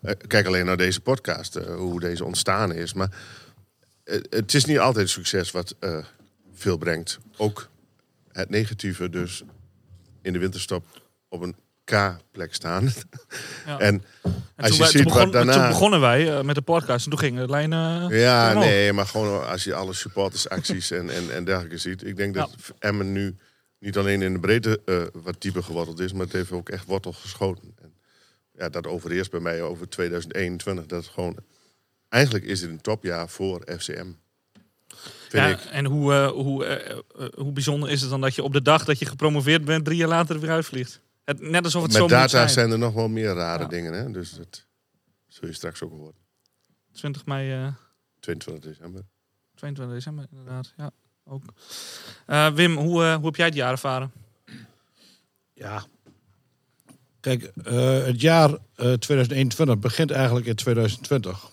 [0.02, 2.92] Eh, kijk alleen naar deze podcast, eh, hoe deze ontstaan is.
[2.92, 3.16] Maar
[4.30, 5.74] het is niet altijd succes wat
[6.54, 7.18] veel brengt.
[7.36, 7.68] Ook
[8.32, 9.42] het negatieve, dus
[10.22, 10.84] in de winterstop
[11.28, 12.88] op een K-plek staan.
[13.66, 13.78] Ja.
[13.88, 15.52] En En als toen, je wij- ziet begon- wat daarna...
[15.52, 18.92] toen begonnen wij eh, met de podcast en toen ging de lijn eh, Ja, nee,
[18.92, 22.04] maar gewoon als je alle supportersacties en, en, en dergelijke ziet.
[22.04, 23.36] Ik denk dat Emmen nu
[23.78, 26.86] niet alleen in de breedte eh, wat dieper geworteld is, maar het heeft ook echt
[26.86, 27.74] wortel geschoten.
[27.82, 27.94] En
[28.52, 30.86] ja, dat overheerst bij mij over 2021.
[30.86, 31.36] Dat gewoon,
[32.08, 34.06] eigenlijk is het een topjaar voor FCM.
[35.32, 35.60] Vind Ja, ik.
[35.64, 38.62] en hoe, eh, hoe, eh, eh, hoe bijzonder is het dan dat je op de
[38.62, 41.00] dag dat je gepromoveerd bent, drie jaar later weer uitvliegt?
[41.24, 42.48] Het, net alsof het zo Met data zijn.
[42.48, 43.68] zijn er nog wel meer rare Ja.
[43.68, 44.10] dingen, hè?
[44.10, 44.66] dus dat
[45.28, 46.14] zul je straks ook horen.
[46.92, 47.72] 20 mei, eh,
[48.20, 49.02] 22 december.
[49.54, 50.72] 22 december inderdaad.
[50.76, 50.90] Ja,
[51.24, 51.42] ook.
[52.26, 54.12] Eh, Wim, hoe, hoe heb jij het jaar ervaren?
[55.52, 55.84] Ja.
[57.20, 61.50] Kijk, eh, het jaar eh, 2021 begint eigenlijk in 2020.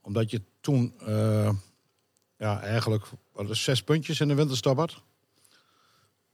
[0.00, 1.50] Omdat je toen eh,
[2.42, 5.00] ja, eigenlijk wat er zes puntjes in de winterstop had.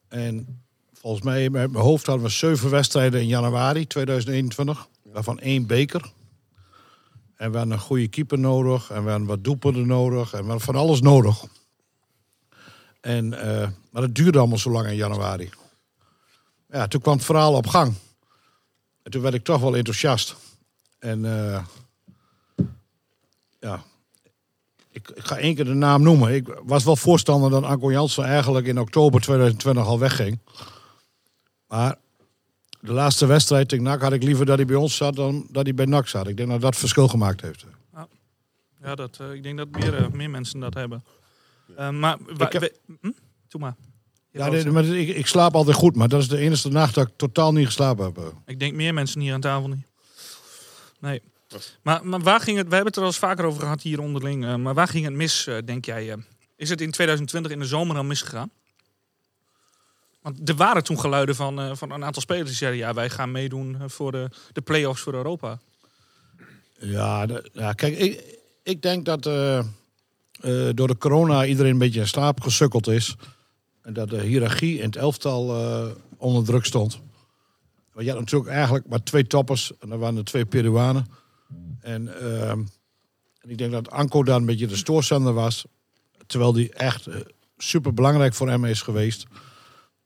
[0.09, 4.89] En volgens mij, met mijn hoofd hadden we zeven wedstrijden in januari 2021.
[5.03, 6.13] Waarvan één beker.
[7.37, 8.91] En we hadden een goede keeper nodig.
[8.91, 10.33] En we hadden wat doelpunten nodig.
[10.33, 11.45] En we hadden van alles nodig.
[13.01, 15.51] En, eh, maar het duurde allemaal zo lang in januari.
[16.71, 17.95] Ja, toen kwam het verhaal op gang.
[19.03, 20.37] En toen werd ik toch wel enthousiast.
[20.99, 21.65] En eh,
[23.61, 23.83] ja,
[24.91, 26.34] ik, ik ga één keer de naam noemen.
[26.34, 30.39] Ik was wel voorstander dat Anko Jansen eigenlijk in oktober 2020 al wegging.
[31.66, 31.97] Maar
[32.80, 35.64] de laatste wedstrijd tegen NAC had ik liever dat hij bij ons zat dan dat
[35.64, 36.26] hij bij NAC zat.
[36.28, 37.64] Ik denk dat dat verschil gemaakt heeft.
[38.82, 41.05] Ja, dat, eh, ik denk dat meer, eh, meer mensen dat hebben.
[41.76, 43.11] Eh, maar wa- Ik heb- we- hm?
[43.49, 43.74] Doe maar.
[44.30, 46.95] Je Ja, nee, maar ik, ik slaap altijd goed, maar dat is de enige nacht
[46.95, 48.32] dat ik totaal niet geslapen heb.
[48.47, 49.86] Ik denk meer mensen hier aan tafel niet.
[51.01, 51.22] Nee.
[51.82, 54.01] Maar, maar waar ging het, we hebben het er al eens vaker over gehad hier
[54.01, 54.44] onderling.
[54.44, 56.12] eh, maar waar ging het mis, eh, denk jij?
[56.12, 56.16] eh?
[56.57, 58.51] is het in 2020 in de zomer al misgegaan?
[60.22, 62.80] Want er waren toen geluiden van, van een aantal spelers die zeiden...
[62.80, 65.59] ja, wij gaan meedoen voor de, de play-offs voor Europa.
[66.78, 69.22] Ja, ja kijk, ik, ik denk dat
[70.76, 73.16] door de corona iedereen een beetje in slaap gesukkeld is.
[73.82, 75.46] En dat de hiërarchie in het elftal
[76.16, 77.01] onder druk stond.
[77.92, 79.72] Want je had natuurlijk eigenlijk maar twee toppers.
[79.80, 81.07] En dat waren de twee Peruanen.
[81.80, 82.61] En, ehm,
[83.40, 85.64] en ik denk dat Anko daar een beetje de stoorzender was.
[86.26, 87.09] Terwijl die echt
[87.57, 89.26] super belangrijk voor Emmen is geweest.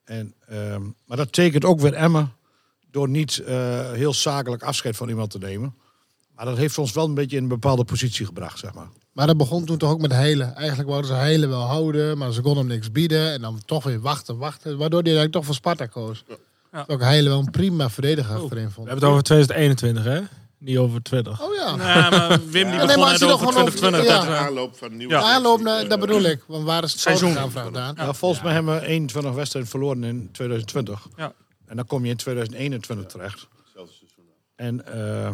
[0.05, 2.33] En, ehm, maar dat tekent ook weer Emmen
[2.91, 5.75] door niet eh, heel zakelijk afscheid van iemand te nemen.
[6.35, 8.89] Maar dat heeft ons wel een beetje in een bepaalde positie gebracht, zeg maar.
[9.13, 10.55] Maar dat begon toen toch ook met Heilen.
[10.55, 13.33] Eigenlijk wouden ze Heilen wel houden, maar ze konden hem niks bieden.
[13.33, 14.79] En dan toch weer wachten, wachten.
[14.79, 16.25] Waardoor hij eigenlijk toch voor Sparta koos.
[16.73, 16.85] Ja.
[16.87, 18.87] Ook Heilen wel een prima verdediger achterin vond.
[18.87, 20.21] We hebben het over 2021, hè?
[20.65, 21.43] Niet over 20.
[21.43, 21.77] Oh ja.
[21.77, 23.79] Nee, maar Wim die Ja, nee, begon maar net als je dan over gewoon over-
[23.79, 24.07] 2020.
[24.07, 24.19] ja.
[24.31, 25.09] dat, eh, Aanloop van nieuw.
[25.09, 25.21] Ja.
[25.21, 26.45] Aanloop, naar- dat bedoel ik.
[26.47, 27.33] Want waar is het Seizoen.
[27.33, 27.95] gegaan, vraagt Daan.
[27.97, 31.09] Ja, volgens mij hebben we 21 wedstrijden verloren in 2020.
[31.17, 31.33] Ja.
[31.67, 33.49] En dan kom je in 2021 terecht.
[34.57, 35.31] En eh,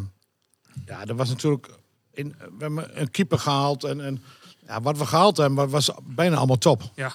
[0.87, 1.68] ja, dat was natuurlijk...
[2.12, 3.85] In, we hebben een keeper gehaald.
[3.85, 4.22] En, en
[4.66, 6.83] ja, wat we gehaald hebben, was bijna allemaal top.
[6.95, 7.12] Ja.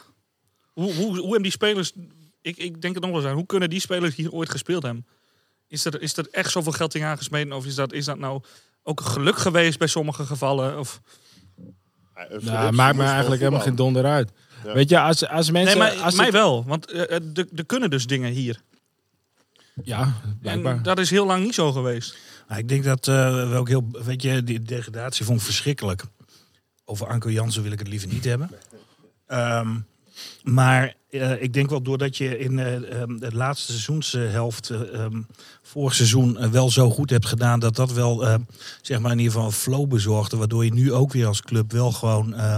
[0.74, 1.92] Hoe, hoe, hoe hebben die spelers...
[2.42, 3.36] Ik, ik denk het nog wel eens aan.
[3.36, 5.06] Hoe kunnen die spelers hier ooit gespeeld hebben?
[5.74, 7.54] Is er, is er echt zoveel geld in aangesmeten?
[7.54, 8.42] Of is dat, is dat nou
[8.84, 10.80] ook een geluk geweest bij sommige gevallen?
[10.80, 11.02] Of...
[12.40, 14.32] Nou, maakt me eigenlijk helemaal geen donder uit.
[14.64, 15.78] Weet je, als, als mensen...
[15.78, 16.64] nee, maar als mij het- wel.
[16.66, 18.62] Want eh, eh, er er kunnen dus dingen hier.
[19.84, 20.76] Ja, blijkbaar.
[20.76, 22.18] En dat is heel lang niet zo geweest.
[22.48, 23.88] Nou, ik denk dat eh, we ook heel.
[23.92, 26.04] Weet je, die degradatie vond ik verschrikkelijk.
[26.86, 28.50] Over Anko Jansen wil ik het liever niet hebben.
[29.28, 29.76] Ehm,
[30.44, 34.70] maar eh, ik denk wel doordat je in eh, ehm, de laatste seizoenshelft.
[34.70, 35.22] eh, ehm,
[35.74, 37.60] vorig seizoen eh, wel zo goed hebt gedaan.
[37.60, 38.26] dat dat wel.
[38.28, 38.36] eh,
[38.82, 40.38] zeg maar in ieder geval een flow bezorgde.
[40.38, 42.34] Waardoor je nu ook weer als club wel gewoon.
[42.36, 42.58] eh,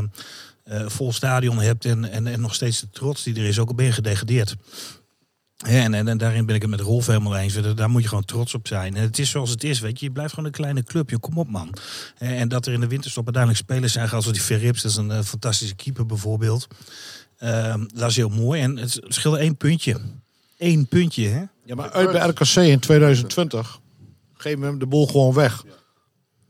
[0.85, 1.85] vol stadion hebt.
[1.85, 3.59] En, en, nog steeds de trots die er is.
[3.59, 4.55] Ook al ben je gedegradeerd.
[5.65, 7.53] En, en, en daarin ben ik het met Rolf helemaal eens.
[7.75, 8.95] Daar- moet je gewoon trots op zijn.
[8.95, 10.05] En het is zoals het is, weet je.
[10.05, 11.19] Je blijft gewoon een kleine clubje.
[11.19, 11.73] Kom op, man.
[12.17, 14.07] En, en dat er in de winterstop uiteindelijk spelers zijn...
[14.07, 16.67] zoals die Verrips, dat is een fantastische keeper bijvoorbeeld.
[17.37, 18.61] Ehm, dat is heel mooi.
[18.61, 19.97] En het scheelde één puntje.
[20.57, 21.43] Eén puntje, hè?
[21.65, 23.79] Ja, maar uit bij RKC in 2020
[24.33, 25.63] geven we hem de boel gewoon weg.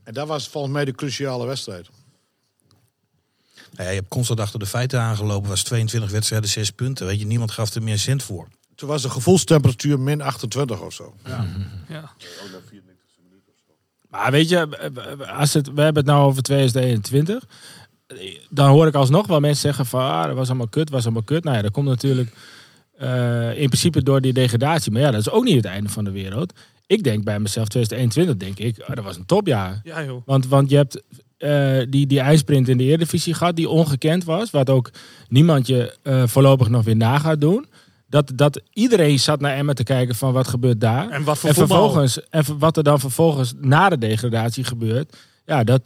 [0.03, 1.89] En dat was volgens mij de cruciale wedstrijd.
[3.55, 5.49] Nou ja, je hebt constant achter de feiten aangelopen.
[5.49, 7.05] was 22 wedstrijden, 6 punten.
[7.05, 8.47] Weet je, niemand gaf er meer cent voor.
[8.75, 11.15] Toen was de gevoelstemperatuur min 28 of zo.
[11.87, 12.13] Ja.
[14.09, 14.67] Maar weet je,
[15.37, 17.45] als het, we hebben het nou over 2021.
[18.49, 21.23] Dan hoor ik alsnog wel mensen zeggen van ah, dat was allemaal kut, was allemaal
[21.23, 21.43] kut.
[21.43, 22.35] Nou ja, dat komt natuurlijk
[22.97, 24.91] eh, in principe door die degradatie.
[24.91, 26.53] Maar ja, dat is ook niet het einde van de wereld.
[26.87, 29.81] Ik denk bij mezelf 2021, denk ik, ah, dat was een topjaar.
[29.83, 30.21] Ja, joh.
[30.25, 31.03] Want, want je hebt
[31.37, 34.51] eh, die, die ijsprint in de Eredivisie gehad, die ongekend was.
[34.51, 34.91] Wat ook
[35.27, 37.65] niemand je eh, voorlopig nog weer na gaat doen.
[38.07, 41.09] Dat, dat iedereen zat naar Emmen te kijken van wat gebeurt daar.
[41.09, 45.17] En wat voor en vervolgens En wat er dan vervolgens na de degradatie gebeurt.
[45.45, 45.85] Ja, dat,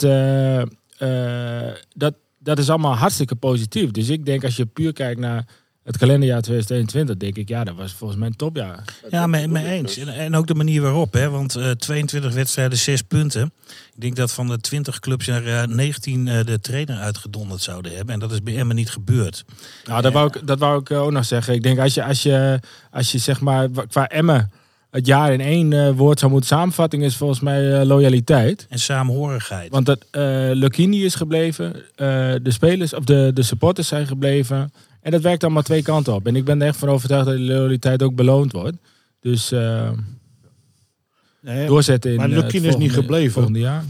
[1.95, 3.91] dat, dat is allemaal hartstikke positief.
[3.91, 5.45] Dus ik denk als je puur kijkt naar
[5.89, 8.83] het kalenderjaar 2021, denk ik, ja, dat was volgens mij een topjaar.
[9.09, 9.97] Ja, mee, mee eens.
[9.97, 11.29] En, en ook de manier waarop, hè?
[11.29, 13.51] want eh, 22 wedstrijden, 6 punten.
[13.95, 17.95] Ik denk dat van de 20 clubs er eh, 19 eh, de trainer uitgedonderd zouden
[17.95, 18.13] hebben.
[18.13, 19.45] En dat is bij Emmen niet gebeurd.
[19.85, 21.53] Nou, dat wou ik, dat wou ik eh, ook nog zeggen.
[21.53, 22.59] Ik denk als je, als je,
[22.91, 24.51] als je zeg maar qua Emmen
[24.89, 28.65] het jaar in één eh, woord zou moeten samenvatten, is volgens mij eh, loyaliteit.
[28.69, 29.71] En saamhorigheid.
[29.71, 34.73] Want dat eh Lucchini is gebleven, eh, de spelers of de, de supporters zijn gebleven.
[35.01, 36.27] En dat werkt allemaal twee kanten op.
[36.27, 38.77] En ik ben er echt van overtuigd dat die loyaliteit ook beloond wordt.
[39.19, 39.89] Dus eh,
[41.41, 43.31] Nee, doorzetten in maar eh, Lukien het is niet gebleven.
[43.31, 43.83] volgende jaar.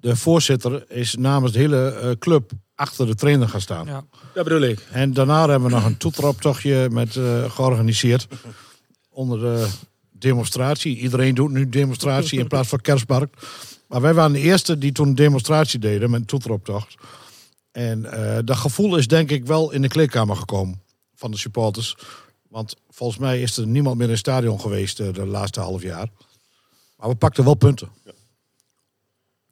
[0.00, 3.86] De voorzitter is namens de hele eh, club achter de trainer gaan staan.
[3.86, 4.04] Ja.
[4.34, 4.86] Dat bedoel ik.
[4.90, 8.26] En daarna hebben we nog een toeteroptochtje met, eh, georganiseerd.
[9.10, 9.68] Onder de
[10.10, 10.96] demonstratie.
[10.96, 13.46] Iedereen doet nu demonstratie in plaats van kerstmarkt.
[13.88, 16.94] Maar wij waren de eerste die toen een demonstratie deden met een toeteroptocht.
[17.72, 20.82] En eh, dat gevoel is denk ik wel in de kleedkamer gekomen
[21.14, 21.96] van de supporters.
[22.48, 25.82] Want volgens mij is er niemand meer in het stadion geweest eh, de laatste half
[25.82, 26.08] jaar.
[26.96, 27.88] Maar we pakten wel punten.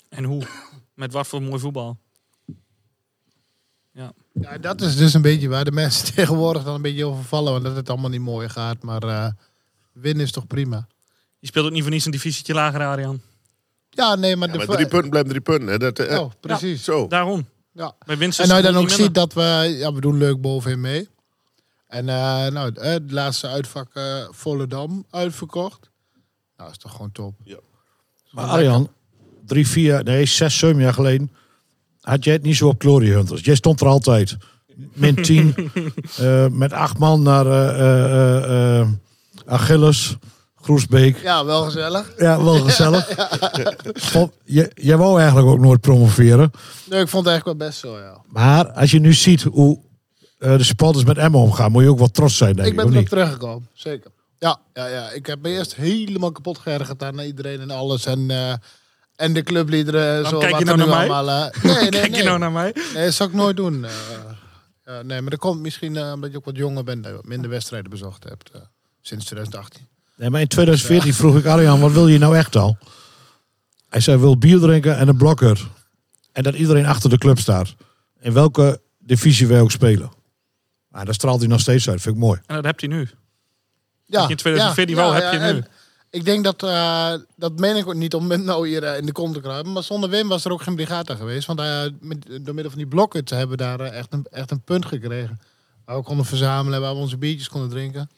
[0.09, 0.43] En hoe?
[0.95, 1.99] Met wat voor mooi voetbal?
[3.93, 4.12] Ja.
[4.33, 7.53] Ja, dat is dus een beetje waar de mensen tegenwoordig dan een beetje over vallen.
[7.53, 8.83] Want dat het allemaal niet mooi gaat.
[8.83, 9.31] Maar eh
[9.93, 10.87] winnen is toch prima.
[11.39, 13.21] Je speelt ook niet voor niets een divisietje lager, Arian.
[13.91, 14.49] Ja, nee, maar...
[14.49, 15.68] Ja, de drie punten blijven drie punten.
[15.68, 15.79] Hè.
[15.79, 16.85] Dat, eh, Oh, precies.
[16.85, 17.07] Zo.
[17.07, 17.47] Daarom.
[17.81, 17.95] Ja.
[18.07, 19.74] Bij winst En nou je dan ook ziet dat we...
[19.78, 21.09] Ja, we doen leuk bovenin mee.
[21.87, 25.91] En eh, nou, eh, het laatste uitvak eh Volendam uitverkocht.
[26.57, 27.35] Nou, is toch gewoon top.
[27.45, 27.59] Ja.
[28.31, 28.91] Maar Arjan,
[29.47, 31.31] drie, vier, nee, zes, zeven jaar geleden
[32.01, 33.41] had jij het niet zo op Glory Hunters.
[33.41, 34.37] Jij stond er altijd.
[34.93, 35.55] Min 10.
[36.16, 38.89] eh, met acht man naar eh, eh, eh, eh,
[39.47, 40.16] Achilles,
[40.62, 41.22] Groesbeek.
[41.22, 42.12] Ja, wel gezellig.
[42.18, 43.08] Ja, wel gezellig.
[43.94, 46.50] Vond- je, jij wou eigenlijk ook nooit promoveren.
[46.84, 48.20] Nee, ik vond het eigenlijk wel best zo, ja.
[48.26, 49.80] Maar als je nu ziet hoe
[50.38, 52.80] eh, de supporters met Emma omgaan, moet je ook wel trots zijn, denk Ik ik.
[52.84, 54.11] ben erop teruggekomen, zeker.
[54.38, 58.06] Ja, ja, ja, ik heb me eerst helemaal kapot geërgerd aan iedereen en alles.
[58.06, 58.52] En, eh,
[59.16, 60.22] en de clubliederen.
[60.22, 60.96] Waarom Zo, kijk je nou naar mij?
[61.11, 62.20] allemaal, eh, nee, nee, Kijk nee.
[62.20, 62.74] je nou naar mij?
[62.94, 63.86] Nee, dat zou ik nooit doen.
[65.02, 67.50] nee, maar dat komt misschien eh, omdat je ook wat jonger bent en wat minder
[67.50, 68.50] wedstrijden bezocht hebt.
[68.50, 68.61] eh,
[69.00, 69.88] sinds 2018.
[70.21, 72.79] Nee, maar in 2014 vroeg ik Arjan, wat wil je nou echt al?
[73.89, 75.68] Hij zei, wil bier drinken en een blokker.
[76.33, 77.75] En dat iedereen achter de club staat.
[78.21, 80.12] In welke divisie wij ook spelen.
[80.89, 82.41] Maar dat straalt hij nog steeds uit, vind ik mooi.
[82.47, 83.09] En dat hebt hij nu.
[84.07, 85.62] Ja, in 2014 wou, heb je nu.
[86.11, 89.07] Ik denk dat, eh, dat meen ik ook niet om met nou hier eh, in
[89.07, 89.73] de kont te kruipen.
[89.73, 91.47] Maar zonder Wim was er ook geen brigata geweest.
[91.47, 94.51] Want eh, met, door middel van die blokken te hebben we daar echt, een, echt
[94.51, 95.41] een punt gekregen.
[95.85, 98.11] Waar we konden verzamelen, waar we onze biertjes konden drinken.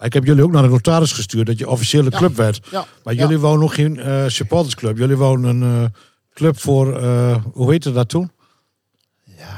[0.00, 2.18] Ik heb jullie ook naar de notaris gestuurd dat je officiële Ja.
[2.18, 2.66] club werd.
[2.70, 2.86] Ja.
[3.04, 3.20] Maar Ja.
[3.20, 4.96] jullie wonen nog geen eh, supportersclub.
[4.98, 5.90] Jullie wonen een eh,
[6.34, 8.30] club voor, eh, hoe heette dat toen?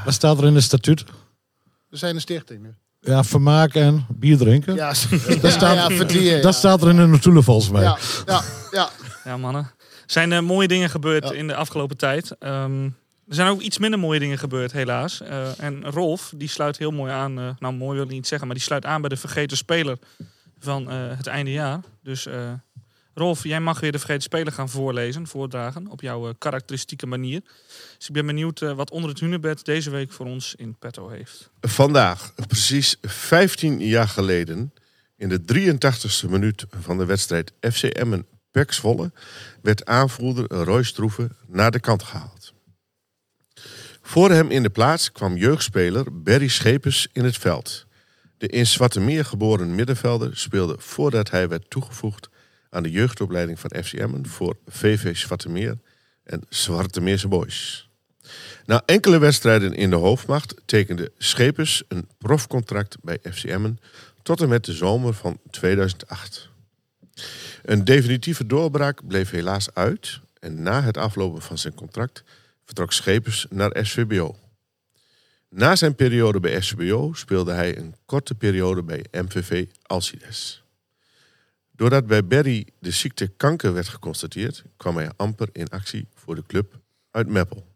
[0.04, 1.04] Wat staat er in het statuut?
[1.88, 2.74] We zijn een stichting nu.
[3.00, 4.74] Ja, vermaken en bier drinken.
[4.74, 4.96] Ja, dat,
[5.52, 6.40] staat, ja, ja.
[6.42, 7.82] dat staat er in de notulen volgens mij.
[7.82, 8.90] Ja, ja, ja.
[9.24, 9.62] Ja, mannen.
[9.82, 12.38] Er zijn mooie dingen gebeurd in de afgelopen tijd.
[12.38, 12.88] Ehm,
[13.28, 15.20] er zijn ook iets minder mooie dingen gebeurd, helaas.
[15.20, 17.38] Eh, en Rolf, die sluit heel mooi aan.
[17.38, 19.98] eh, nou, mooi wil ik niet zeggen, maar die sluit aan bij de vergeten speler
[20.58, 21.80] van eh, het einde jaar.
[22.02, 22.28] Dus
[23.14, 25.86] Rolf, jij mag weer de vergeten speler gaan voorlezen, voordragen.
[25.86, 27.40] Op jouw karakteristieke manier.
[27.96, 31.50] Dus ik ben benieuwd wat onder het hunebed deze week voor ons in petto heeft.
[31.60, 34.72] Vandaag, precies 15 jaar geleden,
[35.16, 39.12] in de 83ste minuut van de wedstrijd FC Emmen Pek Zwolle,
[39.62, 42.35] werd aanvoerder Roy Stroeven naar de kant gehaald.
[44.06, 47.86] Voor hem in de plaats kwam jeugdspeler Berry Schepers in het veld.
[48.38, 52.28] De in Zwartemeer geboren middenvelder speelde voordat hij werd toegevoegd
[52.70, 55.78] aan de jeugdopleiding van FC Emmen voor VV Zwartemeer
[56.24, 57.88] en Zwartemeerse Boys.
[58.66, 63.78] Na enkele wedstrijden in de hoofdmacht tekende Schepers een profcontract bij FC Emmen
[64.22, 66.48] tot en met de zomer van 2008.
[67.62, 72.24] Een definitieve doorbraak bleef helaas uit en na het aflopen van zijn contract
[72.66, 74.36] vertrok Schepers naar SVBO.
[75.48, 80.62] Na zijn periode bij SVBO speelde hij een korte periode bij MVV Alcides.
[81.70, 86.46] Doordat bij Berry de ziekte kanker werd geconstateerd, kwam hij amper in actie voor de
[86.46, 86.78] club
[87.10, 87.66] uit Meppel.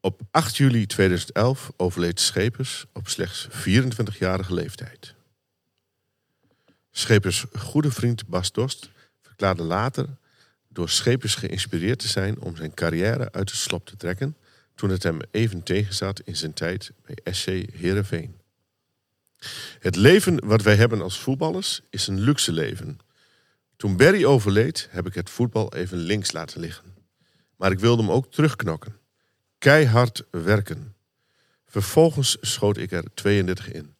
[0.00, 5.14] Op 8 juli 2011 overleed Schepers op slechts 24-jarige leeftijd.
[6.90, 8.90] Schepers goede vriend Bas Dost
[9.22, 10.06] verklaarde later
[10.78, 14.36] door Schepers geïnspireerd te zijn om zijn carrière uit de slop te trekken
[14.74, 18.40] toen het hem even tegenzat in zijn tijd bij SC Heerenveen.
[19.78, 22.98] Het leven wat wij hebben als voetballers is een luxe leven.
[23.76, 26.94] Toen Barry overleed heb ik het voetbal even links laten liggen.
[27.56, 28.96] Maar ik wilde hem ook terugknokken.
[29.58, 30.94] Keihard werken.
[31.66, 33.94] Vervolgens schoot ik er 32 in.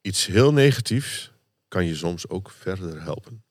[0.00, 1.32] Iets heel negatiefs
[1.68, 3.42] kan je soms ook verder helpen.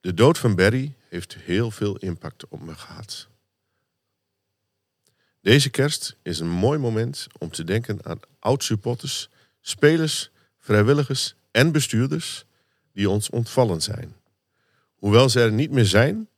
[0.00, 3.28] De dood van Barry heeft heel veel impact op me gehad.
[5.40, 9.28] Deze kerst is een mooi moment om te denken aan oud-supporters,
[9.60, 12.44] spelers, vrijwilligers en bestuurders
[12.92, 14.14] die ons ontvallen zijn.
[14.94, 16.28] Hoewel ze er niet meer zijn,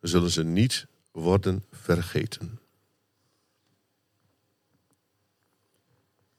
[0.00, 2.58] zullen ze niet worden vergeten.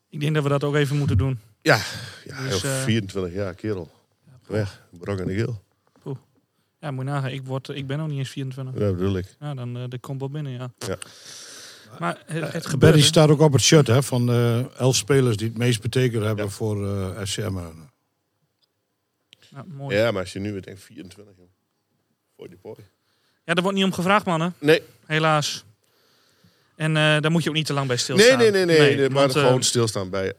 [0.09, 1.39] Ik denk dat we dat ook even moeten doen.
[1.61, 1.81] Ja,
[2.25, 3.91] ja Dus, joh, eh, 24 jaar, kerel.
[4.47, 5.64] Weg, brok en de geel.
[6.85, 7.29] Ja, moet je nagaan.
[7.29, 8.73] Ik, word, ik ben nog niet eens 24.
[8.73, 9.35] Ja, dat bedoel ik.
[9.39, 10.71] Ja, dan eh dat komt wel binnen, ja.
[10.77, 10.97] Ja.
[11.99, 13.01] Maar het, het Barry gebeurde.
[13.01, 16.51] staat ook op het shirt hè, van de elf spelers die het meest betekend hebben
[16.51, 17.57] voor eh FCM.
[19.49, 19.95] Ja, mooi.
[19.97, 21.45] Ja, maar als je nu weer denkt 24, joh.
[22.37, 22.75] Voor die boy.
[23.45, 24.53] Ja, daar wordt niet om gevraagd, mannen.
[24.59, 24.81] Nee.
[25.05, 25.63] Helaas.
[26.75, 28.37] En eh, daar moet je ook niet te lang bij stilstaan.
[28.37, 28.95] Nee, nee, nee, nee.
[28.95, 30.33] nee, maar want, eh, gewoon stilstaan bij.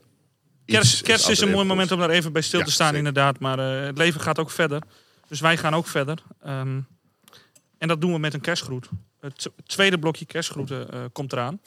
[0.64, 3.06] Kerst, kerst is een mooi moment om daar even bij stil Ja, te staan, zeker.
[3.06, 3.38] inderdaad.
[3.38, 4.82] Maar eh, het leven gaat ook verder.
[5.28, 6.18] Dus wij gaan ook verder.
[6.42, 6.80] Ehm,
[7.78, 8.88] en dat doen we met een kerstgroet.
[9.20, 11.60] Het tweede blokje kerstgroeten eh, komt eraan.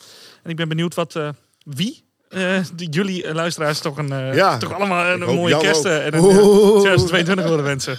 [0.44, 1.30] En ik ben benieuwd wat eh,
[1.64, 2.04] wie.
[2.30, 5.92] eh, die jullie luisteraars toch, een, Ja, toch allemaal een, mooie kerst ook.
[5.94, 6.36] en een Oeh.
[6.36, 6.42] eh,
[6.80, 7.98] 2022 willen wensen.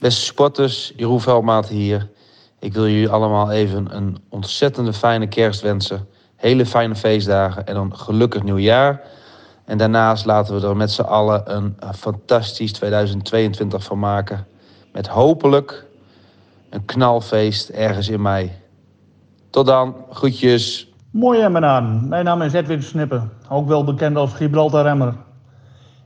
[0.00, 2.08] Beste supporters, Jeroen Veldmaat hier.
[2.60, 6.08] Ik wil jullie allemaal even een ontzettende fijne kerst wensen.
[6.36, 9.00] Hele fijne feestdagen en een gelukkig nieuwjaar.
[9.64, 14.46] En daarnaast laten we er met z'n allen een fantastisch 2022 van maken.
[14.92, 15.86] Met hopelijk
[16.70, 18.52] een knalfeest ergens in mei.
[19.50, 20.92] Tot dan, groetjes.
[21.10, 25.14] Mooi Emmenaren, mijn naam is Edwin Snippen, ook wel bekend als Gibraltar Remmer.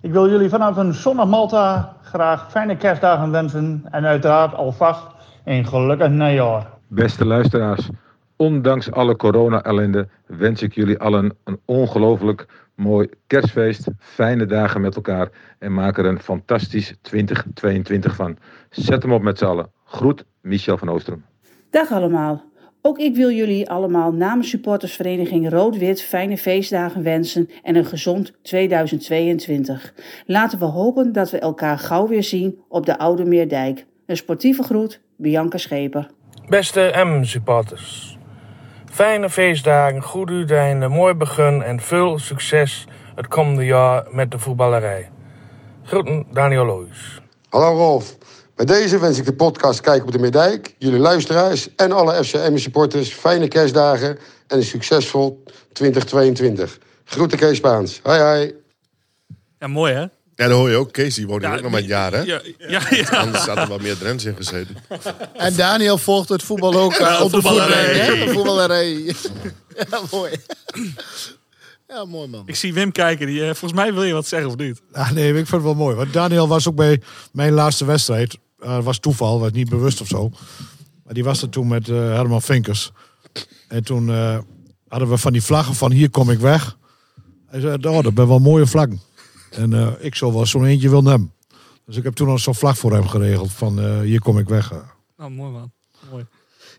[0.01, 5.07] Ik wil jullie vanaf een zonnig Malta graag fijne kerstdagen wensen en uiteraard alvast
[5.45, 6.67] een gelukkig nieuwjaar.
[6.89, 7.89] Beste luisteraars,
[8.37, 15.29] ondanks alle corona-ellende wens ik jullie allen een ongelooflijk mooi kerstfeest, fijne dagen met elkaar
[15.59, 18.37] en maak er een fantastisch 2022 van.
[18.71, 19.71] Zet hem op met z'n allen.
[19.85, 21.25] Groet, Michel van Oostrum.
[21.71, 22.51] Dag allemaal.
[22.85, 29.95] Ook ik wil jullie allemaal namens supportersvereniging Rood-Wit fijne feestdagen wensen en een gezond 2022.
[30.27, 33.87] Laten we hopen dat we elkaar gauw weer zien op de Oude Meerdijk.
[34.07, 36.11] Een sportieve groet, Bianca Scheper.
[36.49, 38.19] Beste M-supporters.
[38.93, 45.11] Fijne feestdagen, goed uiteinde, mooi begin en veel succes het komende jaar met de voetballerij.
[45.83, 47.21] Groeten, Daniel Loijs.
[47.49, 48.17] Hallo Rolf.
[48.55, 52.57] Bij deze wens ik de podcast Kijk op de Meerdijk, jullie luisteraars en alle FCM
[52.57, 56.79] supporters fijne kerstdagen en een succesvol 2022.
[57.05, 58.01] Groeten Kees Spaans.
[58.03, 58.55] Hoi hoi.
[59.59, 60.07] Ja, mooi hè?
[60.37, 60.93] Ja, dat hoor je ook.
[60.93, 62.21] Kees, die woont hier Ja, ook nog maar een jaar, hè?
[62.21, 63.09] Ja, ja, ja.
[63.09, 64.77] Anders had er wel meer Drents in gezeten.
[65.37, 67.95] En Daniel volgt het voetbal ook eh, Ja, op de voetballerij.
[67.99, 68.25] hè?
[68.27, 68.93] De voetballerij.
[69.91, 70.33] ja, mooi.
[71.89, 72.43] Ja, mooi man.
[72.47, 73.27] Ik zie Wim kijken.
[73.27, 74.83] Die, eh, volgens mij wil je wat zeggen of niet?
[74.93, 75.97] Ah, nee, ik vind het wel mooi.
[75.97, 77.03] Want Daniel was ook bij
[77.33, 78.39] mijn laatste wedstrijd.
[78.61, 80.31] Uh, was toeval, was niet bewust of zo.
[81.05, 82.91] Maar die was er toen met eh, Herman Vinkers.
[83.69, 84.39] En toen eh,
[84.89, 86.77] hadden we van die vlaggen van hier kom ik weg.
[87.47, 89.01] Hij zei, oh, dat zijn wel mooie vlaggen.
[89.53, 91.33] En eh, ik zou wel zo'n eentje willen hebben.
[91.87, 94.49] Dus ik heb toen al zo'n vlag voor hem geregeld van eh, hier kom ik
[94.49, 94.73] weg.
[94.73, 95.73] Oh, mooi man.
[96.11, 96.27] Mooi.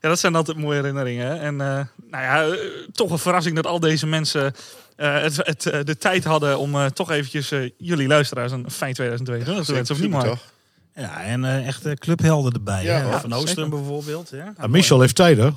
[0.02, 1.28] Ja, dat zijn altijd mooie herinneringen.
[1.28, 1.36] hè.
[1.36, 2.58] En eh, nou ja,
[2.92, 4.54] toch een verrassing dat al deze mensen
[4.96, 9.66] eh, het, het, de tijd hadden om eh, toch eventjes jullie luisteraars een fijn 2022
[9.66, 9.96] te wensen.
[9.96, 10.42] Of niet?
[10.96, 12.84] Ja, en eh, echt eh, clubhelden erbij.
[12.84, 13.10] Ja, hè?
[13.10, 13.70] ja, Van Oostrum zeker.
[13.70, 14.30] bijvoorbeeld.
[14.30, 15.50] Ja, Michel heeft tijd, hè?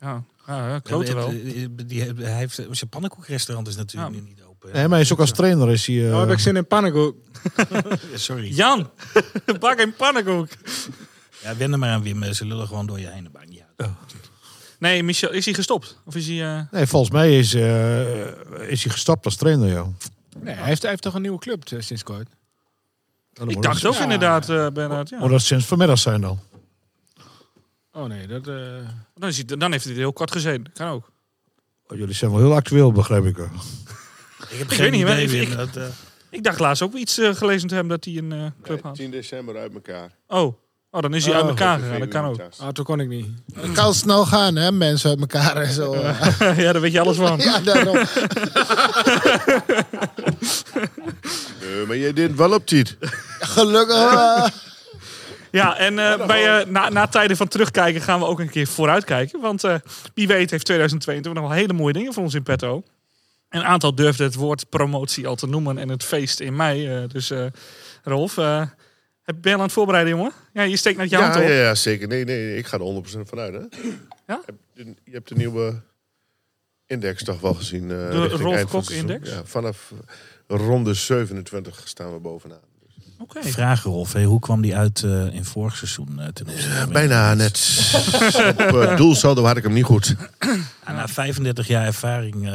[0.00, 1.28] Ja, ja, ja klote wel.
[1.30, 4.42] Die, die, hij heeft, zijn pannenkoekrestaurant is natuurlijk nu niet
[4.72, 5.70] Nee, maar hij is ook als trainer.
[5.70, 7.16] Is hij, Oh, heb ik zin in pannenkoek.
[8.14, 8.48] Sorry.
[8.54, 8.90] Jan,
[9.60, 10.48] bak een pannenkoek.
[11.42, 12.32] Ja, er maar aan Wim.
[12.34, 13.28] Ze lullen gewoon door je heen.
[13.32, 13.90] Maakt niet uit.
[14.78, 15.98] Nee, Michel, is hij gestopt?
[16.04, 16.56] Of is hij...
[16.56, 18.00] eh, Nee, volgens mij is, eh,
[18.70, 19.86] is hij gestopt als trainer, ja.
[20.40, 22.28] Nee, hij heeft, hij heeft toch een nieuwe club sinds kort?
[23.46, 25.08] Ik dacht ook inderdaad, eh Bernard.
[25.08, 25.18] Ja.
[25.18, 26.40] Moet dat sinds vanmiddag zijn dan?
[27.92, 28.46] Oh nee, dat...
[28.48, 28.54] eh,
[29.14, 30.72] Dan, is hij, dan heeft hij heel kort gezeten.
[30.72, 31.10] Kan ook.
[31.88, 33.38] Oh, jullie zijn wel heel actueel, begrijp ik.
[34.50, 35.82] Ik heb Ik geen weet niet, ik- dat, eh,
[36.30, 38.94] Ik dacht laatst ook iets eh, gelezen te hebben dat hij een eh, club had.
[38.94, 40.10] 10 december uit elkaar.
[40.28, 40.54] Oh.
[40.90, 41.40] oh, dan is hij Oh.
[41.40, 42.00] uit elkaar gegaan.
[42.00, 42.40] Dat kan ook.
[42.58, 43.26] Ah, toen kon ik niet.
[43.54, 44.72] Het kan snel gaan, hè?
[44.72, 45.94] Mensen uit elkaar en zo.
[46.62, 47.38] ja, daar weet je alles van.
[47.50, 47.98] ja, daarom.
[51.86, 52.96] Maar jij deed wel op tijd.
[53.40, 54.50] Gelukkig.
[55.50, 59.40] Ja, en eh, bij, na, na tijden van terugkijken gaan we ook een keer vooruitkijken.
[59.40, 59.74] Want eh,
[60.14, 62.82] wie weet heeft 2022 nog wel hele mooie dingen voor ons in petto.
[63.56, 66.88] Een aantal durfde het woord promotie al te noemen en het feest in mei.
[66.88, 67.46] eh, dus eh,
[68.02, 68.62] Rolf, eh,
[69.22, 70.32] heb- ben je aan het voorbereiden, jongen?
[70.52, 71.46] Ja, je steekt net je hand Ja, op.
[71.48, 72.08] ja, ja, zeker.
[72.08, 73.52] Nee, nee, ik ga er 100% vanuit.
[73.54, 73.60] Hè?
[74.26, 74.40] Ja?
[74.74, 75.80] Je- hebt de nieuwe
[76.86, 77.82] index toch wel gezien?
[77.82, 79.30] eh, De Rolf Kok index?
[79.30, 79.92] Ja, vanaf
[80.46, 82.58] ronde 27 staan we bovenaan.
[83.18, 83.42] Oké.
[83.42, 86.46] Vraag Rolf, hè, hoe kwam die uit eh, in vorig seizoen eh, ten
[86.92, 87.70] Bijna net.
[88.50, 90.14] Op uh, doelsaldo had ik hem niet goed.
[90.86, 92.48] Ja, na 35 jaar ervaring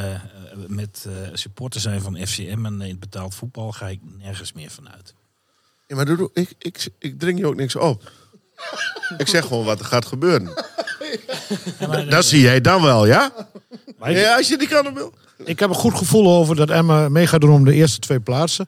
[0.67, 4.69] met eh, supporter zijn van FCM en in het betaald voetbal ga ik nergens meer
[4.71, 5.13] vanuit.
[5.87, 8.11] Ja, maar doe, doe- ik, ik, ik dring je ook niks op.
[9.17, 10.53] ik zeg gewoon wat er gaat gebeuren.
[12.09, 13.31] dat zie jij dan wel, ja?
[13.97, 15.13] Maar ik- Ja, als je die kan wil.
[15.45, 18.19] Ik heb een goed gevoel over dat Emma mee gaat doen om de eerste twee
[18.19, 18.67] plaatsen.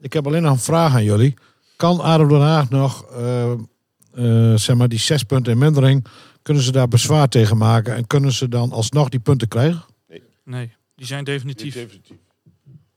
[0.00, 1.34] Ik heb alleen nog een vraag aan jullie.
[1.76, 3.58] Kan ADO Den Haag nog, eh, eh,
[4.58, 6.04] zeg maar, die zes punten in mindering...
[6.42, 7.94] kunnen ze daar bezwaar tegen maken...
[7.94, 9.84] en kunnen ze dan alsnog die punten krijgen?
[10.44, 10.72] Nee,
[11.04, 11.76] die zijn definitief.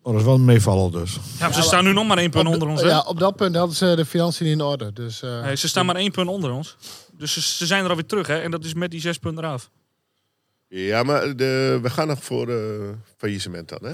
[0.01, 1.18] Oh, dat is wel een meevaller dus.
[1.39, 2.82] Ja, ze staan nu nog maar één punt onder ons.
[2.82, 2.88] hè?
[2.88, 4.93] Ja, op dat punt hadden ze de financiën niet in orde.
[4.93, 6.76] Dus, eh, Nee, ze staan maar één punt onder ons.
[7.18, 8.39] Dus ze, ze zijn er alweer terug, hè?
[8.39, 9.70] En dat is met die zes punten eraf.
[10.68, 13.91] Ja, maar de, we gaan nog voor eh faillissement dan, hè?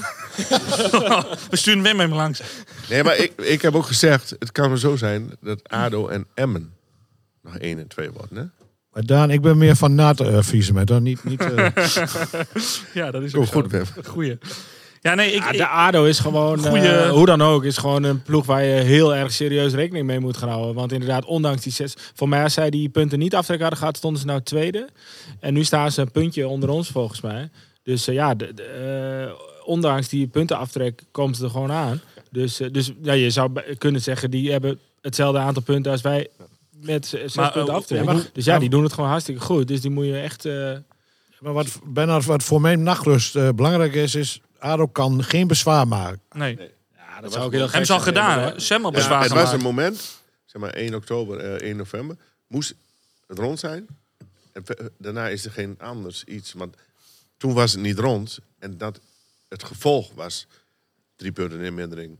[1.50, 2.42] We sturen Wim hem langs.
[2.90, 4.30] Nee, maar ik, ik heb ook gezegd...
[4.40, 6.74] het kan er zo zijn dat ADO en Emmen
[7.42, 8.63] nog 1 en 2 worden, hè?
[8.94, 11.02] Maar Daan, ik ben meer van na het uh, faillissement, hoor.
[11.02, 11.68] Niet, niet, eh,
[12.94, 14.02] ja, dat is ook goed, zo.
[14.06, 14.38] Goeie.
[15.02, 15.44] Ja, nee, ik...
[15.44, 18.64] Ja, de ADO is gewoon, Goeie- eh, hoe dan ook, is gewoon een ploeg waar
[18.64, 20.76] je heel erg serieus rekening mee moet gaan houden.
[20.76, 21.94] Want inderdaad, ondanks die zes...
[22.14, 24.90] Voor mij, als zij die punten niet aftrekken hadden gehad, stonden ze nou tweede.
[25.40, 27.50] En nu staan ze een puntje onder ons, volgens mij.
[27.84, 29.34] Dus eh, ja, de, de, eh,
[29.66, 32.02] ondanks die puntenaftrek komen ze er gewoon aan.
[32.30, 36.28] Dus, eh, dus ja, je zou kunnen zeggen, die hebben hetzelfde aantal punten als wij
[36.84, 38.12] met zes Maar, punten eh, aftrekken.
[38.16, 39.68] hoe- dus ja, die doen het gewoon hartstikke goed.
[39.68, 40.46] Dus die moet je echt...
[40.46, 40.78] eh,
[41.40, 44.16] maar wat, Bernard, wat voor mijn nachtrust eh, belangrijk is...
[44.16, 46.22] is ADO kan geen bezwaar maken.
[46.32, 46.60] Nee.
[46.96, 48.60] ja, dat zou ik heel ze al gedaan, hè?
[48.60, 51.76] Ze hebben al Ja, bezwaar het was een moment, zeg maar 1 oktober, eh 1
[51.78, 52.16] november,
[52.48, 52.76] moest
[53.28, 53.88] het rond zijn.
[54.52, 54.64] En
[54.98, 56.54] daarna is er geen anders iets.
[56.54, 56.76] Want
[57.38, 58.40] toen was het niet rond.
[58.60, 59.00] En dat
[59.50, 60.48] het gevolg was
[61.16, 62.20] drie punten in mindering.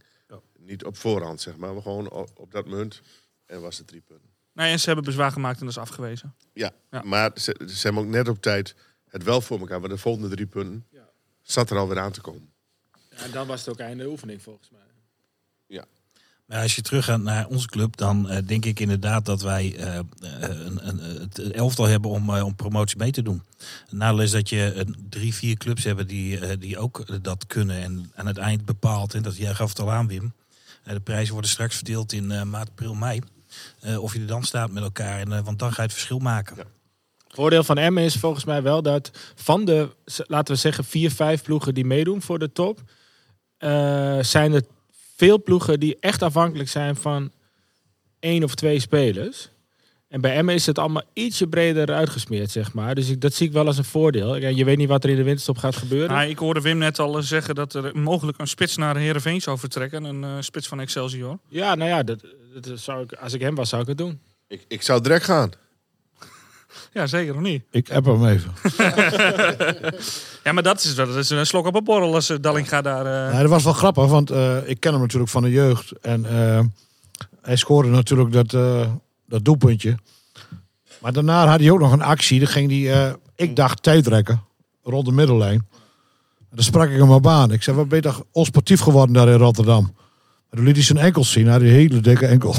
[0.60, 3.02] Niet op voorhand, zeg maar, maar gewoon op, op dat munt.
[3.46, 4.30] En was het drie punten.
[4.54, 6.34] Nee, en ze hebben bezwaar gemaakt en dat is afgewezen.
[6.54, 7.02] Ja, Ja.
[7.04, 8.76] maar ze, ze hebben ook net op tijd
[9.10, 9.80] het wel voor elkaar.
[9.80, 10.86] Want de volgende drie punten
[11.42, 12.52] zat er alweer aan te komen.
[13.10, 14.82] En dan was het ook einde oefening, volgens mij.
[15.68, 15.86] Ja.
[16.46, 19.98] Maar als je teruggaat naar onze club, dan eh, denk ik inderdaad dat wij eh,
[19.98, 23.44] eh, een, een, het elftal hebben om, om promotie mee te doen.
[23.58, 27.82] Het nadeel is dat je drie, vier clubs hebben die, die ook dat kunnen.
[27.82, 30.34] En aan het eind bepaalt, en dat jij gaf het al aan Wim,
[30.84, 33.22] de prijzen worden straks verdeeld in eh, maart, april, mei.
[33.80, 35.94] Eh, of je er dan staat met elkaar, en, eh, want dan ga je het
[35.94, 36.58] verschil maken.
[37.28, 39.90] Voordeel van Emmen is volgens mij wel dat van de,
[40.28, 42.82] laten we zeggen, vier, vijf ploegen die meedoen voor de top,
[43.58, 44.64] eh, zijn er
[45.16, 47.32] veel ploegen die echt afhankelijk zijn van
[48.20, 49.50] één of twee spelers.
[50.08, 52.96] En bij Emmen is het allemaal ietsje breder uitgesmeerd, zeg maar.
[52.96, 54.36] Dus ik, dat zie ik wel als een voordeel.
[54.36, 56.10] Je weet niet wat er in de winterstop gaat gebeuren.
[56.10, 59.58] Nou, ik hoorde Wim net al zeggen dat er mogelijk een spits naar Heerenveen zou
[59.58, 60.04] vertrekken.
[60.04, 61.40] Een spits van Excelsior.
[61.48, 62.20] Ja, nou ja, dat,
[62.62, 64.20] dat zou ik, als ik hem was, zou ik het doen.
[64.48, 65.52] Ik, ik zou direct gaan.
[66.94, 67.64] Ja, zeker of niet?
[67.72, 68.52] Ik heb hem even.
[70.44, 72.82] ja, maar dat is, wel- dat is een slok op een borrel als uh, Dallinga
[72.82, 73.06] daar...
[73.06, 75.92] eh, Ja, dat was wel grappig, want eh, ik ken hem natuurlijk van de jeugd.
[76.02, 76.60] En eh,
[77.42, 78.92] hij scoorde natuurlijk dat, eh,
[79.28, 79.98] dat doelpuntje.
[81.02, 82.40] Maar daarna had hij ook nog een actie.
[82.40, 84.44] Dan ging hij, eh, ik dacht, tijdrekken.
[84.84, 85.68] Rond de middellijn.
[86.40, 87.52] En dan sprak ik hem op aan.
[87.52, 89.96] Ik zei, wat ben je toch onsportief geworden daar in Rotterdam?
[90.54, 91.44] En toen liet hij zijn enkels zien.
[91.44, 92.56] Hij had een hele dikke enkel.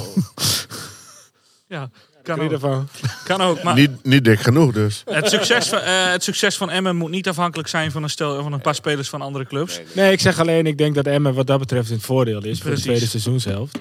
[1.69, 1.91] ja,
[2.23, 2.53] kan ook.
[2.53, 2.89] ervan?
[3.25, 3.75] Kan ook, maar...
[3.75, 5.03] Niet, niet dik genoeg dus.
[5.05, 8.43] Het succes, van, eh, het succes van Emmen moet niet afhankelijk zijn van een, stel,
[8.43, 9.81] van een paar spelers van andere clubs.
[9.93, 12.59] Nee, ik zeg alleen, ik denk dat Emmen wat dat betreft in het voordeel is
[12.59, 12.83] voor Precies.
[12.85, 13.79] de tweede seizoenshelft.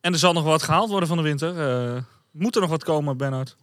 [0.00, 1.58] En er zal nog wat gehaald worden van de winter.
[1.58, 3.56] Eh, moet er nog wat komen, Bernard?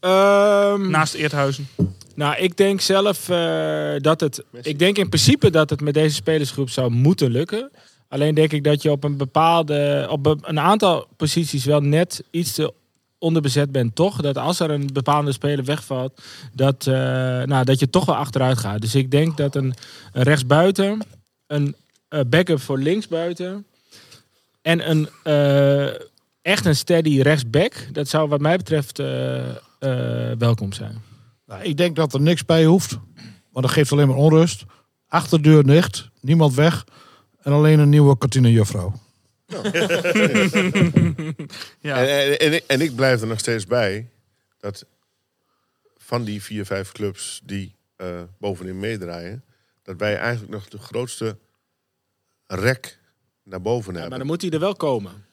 [0.00, 1.68] Ehm, Naast Eerthuizen.
[2.14, 4.44] Nou, ik denk zelf eh, dat het.
[4.62, 7.70] Ik denk in principe dat het met deze spelersgroep zou moeten lukken.
[8.12, 10.06] Alleen denk ik dat je op een bepaalde.
[10.10, 12.72] op een- aantal posities wel net iets te
[13.18, 14.20] onderbezet bent, toch?
[14.20, 16.94] Dat als er een bepaalde speler wegvalt, dat, eh,
[17.42, 18.80] nou, dat je toch wel achteruit gaat.
[18.80, 19.74] Dus ik denk dat een,
[20.12, 21.00] rechtsbuiten,
[21.46, 21.74] een
[22.08, 23.66] eh, backup voor linksbuiten
[24.62, 25.94] en een eh,
[26.42, 28.98] echt een steady rechtsback, dat zou wat mij betreft
[30.38, 31.02] welkom zijn.
[31.46, 32.98] Nou, ik denk dat er niks bij hoeft.
[33.52, 34.64] Maar dat geeft alleen maar onrust.
[35.08, 36.84] Achterdeur dicht, niemand weg.
[37.42, 38.92] En alleen een nieuwe kantinejuffrouw.
[41.80, 42.06] Ja.
[42.06, 44.08] En, en, en, ik, en ik blijf er nog steeds bij
[44.58, 44.86] dat
[45.96, 49.44] van die vier, vijf clubs die eh, bovenin meedraaien,
[49.82, 51.38] dat wij eigenlijk nog de grootste
[52.46, 52.98] rek
[53.42, 54.10] naar boven hebben.
[54.10, 55.24] Maar dan moet hij er wel komen.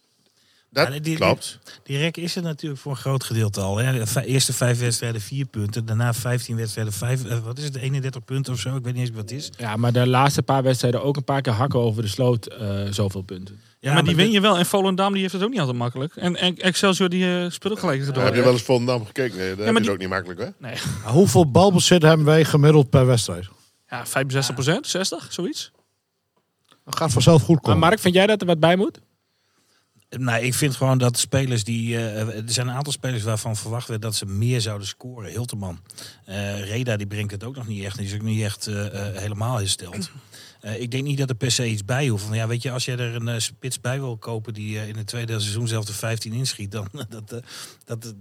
[0.72, 1.60] Dat Ja, die, klopt.
[1.64, 3.78] Die, die rek is er natuurlijk voor een groot gedeelte al.
[3.78, 4.04] Hè.
[4.06, 5.86] De eerste vijf wedstrijden vier punten.
[5.86, 7.26] Daarna 15 wedstrijden vijf.
[7.26, 7.76] eh, wat is het?
[7.76, 8.76] 31 punten of zo?
[8.76, 9.50] Ik weet niet eens wat het is.
[9.58, 12.46] Ja, maar de laatste paar wedstrijden ook een paar keer hakken over de sloot.
[12.48, 13.60] eh, zoveel punten.
[13.80, 14.58] Ja, maar die win je wel.
[14.58, 16.16] En Volendam die heeft het ook niet altijd makkelijk.
[16.16, 18.24] En, en Excelsior die eh, speelt ook gelijk door.
[18.24, 19.38] heb je wel eens Volendam gekeken?
[19.38, 20.48] Nee, dat maar die- ook niet makkelijk, hè?
[20.58, 20.76] Nee.
[21.04, 23.48] Maar hoeveel balbezit hebben wij gemiddeld per wedstrijd?
[23.90, 25.72] Ja, 65 procent, 60, zoiets.
[26.86, 27.80] Dat gaat vanzelf goed Maar komen.
[27.80, 29.00] Mark, vind jij dat er wat bij moet?
[30.18, 31.96] Nou, ik vind gewoon dat spelers die.
[31.98, 35.32] eh, er zijn een aantal spelers waarvan verwacht werd dat ze meer zouden scoren.
[35.32, 35.80] Hilterman.
[36.26, 37.98] Eh Reda die brengt het ook nog niet echt.
[37.98, 40.12] Die is ook niet echt eh, helemaal hersteld.
[40.62, 42.24] Eh, ik denk niet dat er per se iets bij hoeft.
[42.24, 44.88] Van, ja, weet je, als jij er een eh, spits bij wil kopen die eh,
[44.88, 47.40] in het tweede seizoen zelf de 15 inschiet, dan dat, eh,
[47.86, 48.14] dat,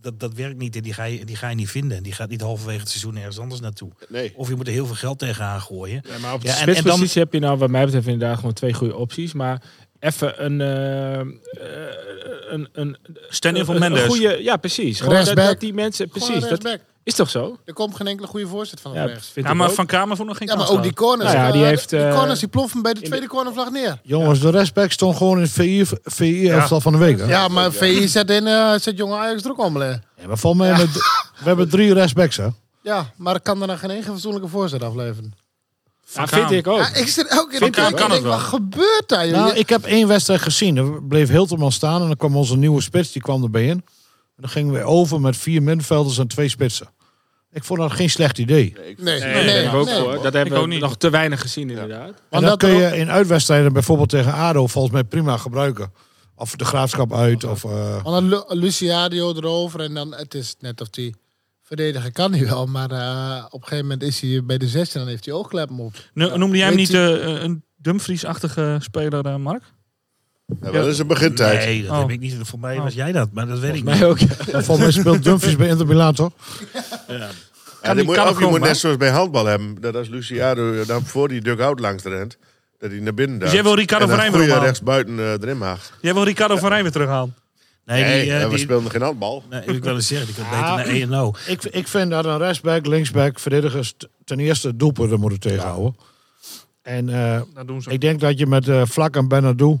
[0.00, 0.76] dat, dat werkt niet.
[0.76, 2.02] En die ga, je, die ga je niet vinden.
[2.02, 3.90] Die gaat niet halverwege het seizoen ergens anders naartoe.
[4.08, 4.32] Nee.
[4.36, 6.04] Of je moet er heel veel geld tegenaan gooien.
[6.08, 8.06] Ja, maar op de Ja, en- en dan- spitspositie heb je nou wat mij betreft
[8.06, 9.32] inderdaad gewoon twee goede opties.
[9.32, 9.62] Maar
[10.00, 10.60] even een...
[10.60, 11.26] eh, eh,
[12.50, 12.96] een, een
[13.28, 14.06] Stand-in van een Mendes.
[14.06, 15.00] goede- Ja, precies.
[15.00, 16.08] Gewoon dat, dat die mensen...
[16.08, 16.48] Precies.
[16.48, 17.58] Dat is toch zo?
[17.64, 19.30] Er komt geen enkele goede voorzet van Ja, rechts.
[19.34, 19.74] Ja, ik maar ook.
[19.74, 21.32] Van Kamer vond nog geen Ja, maar ook die corners.
[21.32, 23.98] Nou ja, die eh, heeft, die eh, corners die ploffen bij de tweede cornervlag neer.
[24.02, 27.18] Jongens, de respect stond gewoon in het VI, VI elftal van de week.
[27.18, 27.24] Hè?
[27.24, 29.82] Ja, maar VI zet, in, eh, zet jonge Ajax er ook om.
[29.82, 32.46] Ja, maar volgens mij hebben we, hebben drie respects, hè?
[32.82, 35.34] Ja, maar ik kan er dan geen één fatsoenlijke voorzet afleveren.
[36.14, 36.78] Ja, vind ik ook.
[36.78, 39.26] Ja, ik zit elke keer kan het denk, wat gebeurt daar?
[39.28, 39.36] joh?
[39.36, 40.76] Nou, ik heb één wedstrijd gezien.
[40.76, 43.70] Er bleef Hilterman staan en dan kwam onze nieuwe spits, die kwam erbij in.
[43.70, 43.82] En
[44.36, 46.88] dan gingen we over met vier middenvelders en twee spitsen.
[47.52, 48.74] Ik vond dat geen slecht idee.
[48.76, 49.98] Nee, Nee, nee, dat heb ik ook nee.
[50.00, 50.22] hoor.
[50.22, 50.80] Dat hebben ook we niet.
[50.80, 52.08] nog te weinig gezien inderdaad.
[52.08, 55.92] En Want dat dat kun je in uitwedstrijden bijvoorbeeld tegen ADO volgens mij prima gebruiken.
[56.34, 57.44] Of de graafschap uit.
[57.44, 61.14] Of, eh, Want dan Lu- Luciadio erover en dan, het is net of die
[61.76, 64.94] verdedigen kan hij wel, maar eh, op een gegeven moment is hij bij de 16
[64.94, 65.92] en dan heeft hij oogkleppen op.
[66.14, 69.62] No- Noemde jij hem niet hij- eh, een Dumfries-achtige speler, eh, Mark?
[70.62, 71.64] Ja, wel eens een begintijd.
[71.64, 71.98] Nee, dat Oh.
[71.98, 72.34] heb ik niet.
[72.42, 74.02] Voor mij was jij dat, maar dat weet ik Mij niet.
[74.04, 74.18] ook.
[74.50, 76.32] volgens mij speelt Dumfries bij Inter Milan, toch?
[76.72, 77.28] Ja, Kan
[77.82, 79.80] die die- moet, kan ook je moet net zoals bij handbal hebben.
[79.80, 82.36] Dat als Luciano dan voor die dugout langs rent,
[82.78, 83.54] dat hij naar binnen duikt.
[83.54, 84.62] jij wil Ricardo van Rijn weer ophalen?
[84.62, 85.98] rechts buiten eh, erin mag.
[86.00, 87.34] Jij wil Ricardo van Rijn weer terughalen.
[87.90, 89.42] Nee, Nee, die, eh, we die- speelden geen handbal.
[89.50, 91.32] nee, ik wil eens zeggen, die kan beter naar ENO.
[91.46, 95.96] Ik, ik vind dat een rechtsback, linksback, verdedigers ten eerste doelpunten moeten tegenhouden.
[96.82, 97.90] En eh, Dat doen ze.
[97.90, 99.78] ik denk dat je met eh Vlak en Benadou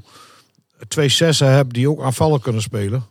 [0.88, 3.04] twee zessen hebt die ook aanvallen kunnen spelen.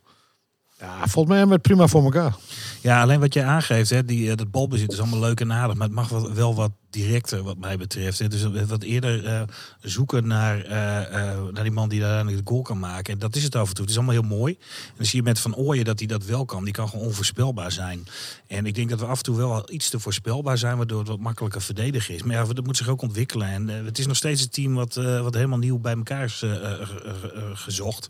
[0.80, 2.36] Ja, volgens mij hebben we het prima voor elkaar.
[2.82, 5.76] Ja, alleen wat jij aangeeft, hè, die, eh, dat balbezit is allemaal leuk en aardig.
[5.78, 8.20] Maar het mag wel, wel wat directer, wat mij betreft.
[8.20, 8.28] Hè.
[8.28, 9.42] Dus wat eerder eh,
[9.82, 13.14] zoeken naar, eh, naar die man die daar de goal kan maken.
[13.14, 13.82] En dat is het af en toe.
[13.82, 14.54] Het is allemaal heel mooi.
[14.60, 16.64] En dan zie je met Van Ooyen dat hij dat wel kan.
[16.64, 18.08] Die kan gewoon onvoorspelbaar zijn.
[18.48, 21.08] En ik denk dat we af en toe wel iets te voorspelbaar zijn, waardoor het
[21.08, 22.24] wat makkelijker verdedigen is.
[22.24, 23.48] Maar ja, dat moet zich ook ontwikkelen.
[23.48, 27.52] En het is nog steeds een team wat, wat helemaal nieuw bij elkaar is ge-
[27.54, 28.10] gezocht.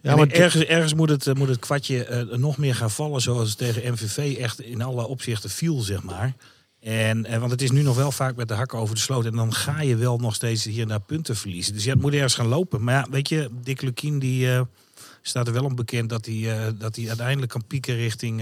[0.00, 3.20] Ja, maar ergens, ergens moet, het, eh, moet het kwartje eh, nog meer gaan vallen
[3.20, 6.34] zoals het tegen MVV echt in alle opzichten viel, zeg maar.
[6.80, 9.24] En, eh, want het is nu nog wel vaak met de hakken over de sloot.
[9.24, 11.72] En dan ga je wel nog steeds hier en daar punten verliezen.
[11.72, 12.84] Dus ja, het moet ergens gaan lopen.
[12.84, 14.48] Maar ja, weet je, Dick Lukien die,
[15.22, 18.40] staat er wel om bekend dat hij, dat hij uiteindelijk kan pieken richting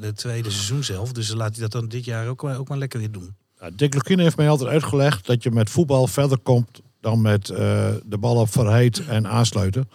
[0.00, 1.12] de tweede seizoen zelf.
[1.12, 3.34] Dus laat hij dat dan dit jaar ook, ook maar lekker weer doen.
[3.60, 7.46] Ja, Dick Lukien heeft mij altijd uitgelegd dat je met voetbal verder komt dan met
[7.46, 9.88] de bal op verheid en aansluiten.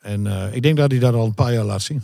[0.00, 2.02] En eh, ik denk dat hij dat al een paar jaar laat zien.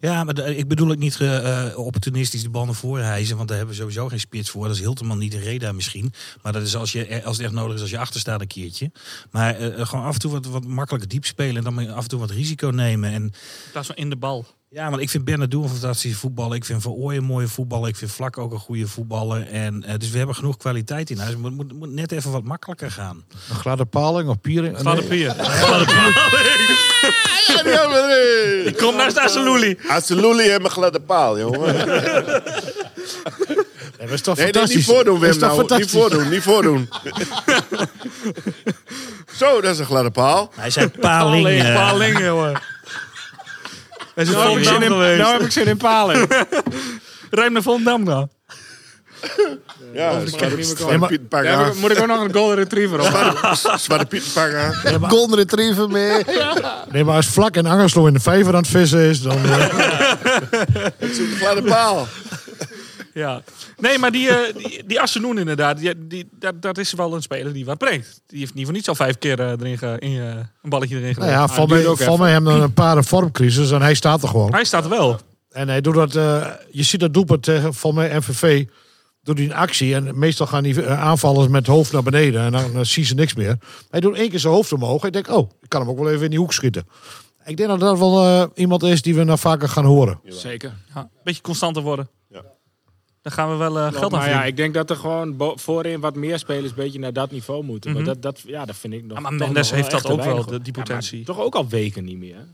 [0.00, 3.36] Ja, maar de- ik bedoel ook niet eh, eh, opportunistisch de bal naar voren.
[3.36, 4.66] Want daar hebben we sowieso geen spits voor.
[4.66, 6.12] Dat is Hilterman niet de Reda misschien.
[6.42, 8.46] Maar dat is als, je, als het echt nodig is als je achter staat een
[8.46, 8.90] keertje.
[9.30, 9.54] Maar
[9.86, 11.56] gewoon af en toe wat, wat makkelijker diep spelen.
[11.66, 13.10] En dan af en toe wat risico nemen.
[13.12, 13.32] En, In
[13.72, 14.46] plaats van in de bal.
[14.74, 16.56] Ja, want ik vind Bernardo een fantastische voetballer.
[16.56, 17.88] Ik vind Van Ooyen een mooie voetballer.
[17.88, 19.46] Ik vind Vlak ook een goede voetballer.
[19.48, 21.30] En, eh, dus we hebben genoeg kwaliteit in huis.
[21.30, 23.24] Het moet, moet, moet net even wat makkelijker gaan.
[23.50, 24.78] Een gladde paling of piering?
[24.78, 25.08] Gladde Nee.
[25.10, 25.30] pier.
[25.38, 26.16] Gladde pier.
[28.66, 29.78] Ik kom naast Asselouli.
[29.88, 31.74] Asselouli en mijn gladde paal, jongen.
[33.98, 34.86] Nee, dat is toch Nee, nee, fantastisch?
[34.86, 35.38] niet voordoen, Dat Wim.
[35.40, 35.58] Nou.
[35.58, 36.00] Niet fantastisch?
[36.00, 36.88] voordoen, niet voordoen.
[39.40, 40.50] Zo, dat is een gladde paal.
[40.54, 41.42] Hij zei paling.
[41.44, 42.60] Paling, paling, jongen.
[44.14, 46.46] Hij is Nou, heb ik zin in- nou heb ik zin in paling.
[47.30, 48.28] Rijm naar Volendam dan.
[49.94, 51.08] Ja, Zwarte komen.
[51.08, 51.76] Piet heb ik- aan.
[51.80, 53.06] Moet ik ook nog een golden retriever op?
[53.78, 55.08] Zwarte- Piet pak aan.
[55.10, 56.24] Golden Retriever mee.
[56.92, 59.36] Nee, maar als Vlak en Angerslo in de vijver aan het vissen is, dan...
[59.44, 59.68] eh,
[60.98, 62.06] Het is een gladde paal.
[63.14, 63.42] Ja.
[63.78, 67.22] Nee, maar die, eh die, die Assenoen inderdaad, die, die, dat, dat is wel een
[67.22, 68.20] speler die wat brengt.
[68.26, 70.26] Die heeft niet voor niets al vijf keer eh, erin ge- in, eh,
[70.62, 71.30] een balletje erin nou gedaan.
[71.30, 74.52] ja, van mij, van mij hebben we een paar vormcrisis en hij staat er gewoon.
[74.52, 75.18] Hij staat er wel.
[75.50, 78.64] En hij doet dat, eh, je ziet dat doelpunt tegen van mij MVV.
[79.22, 82.52] Doet hij een actie en meestal gaan die aanvallers met het hoofd naar beneden en
[82.52, 83.56] dan, dan zien ze niks meer.
[83.90, 85.04] Hij doet één keer zijn hoofd omhoog.
[85.04, 86.86] Ik denk, oh, ik kan hem ook wel even in die hoek schieten.
[87.44, 90.20] Ik denk dat dat wel eh, iemand is die we nog vaker gaan horen.
[90.26, 90.72] Zeker.
[90.94, 92.08] Ja, een beetje constanter worden.
[93.24, 96.00] Dan gaan we wel eh, geld aan maar ja, ik denk dat er gewoon voorin
[96.00, 97.90] wat meer spelers een beetje naar dat niveau moeten.
[97.90, 97.98] Mhm.
[98.04, 99.12] Maar dat, dat, ja, dat vind ik nog.
[99.16, 101.24] Ja, maar Mendes heeft dat ook wel, de- die Ja, potentie.
[101.24, 102.46] toch ook al weken niet meer.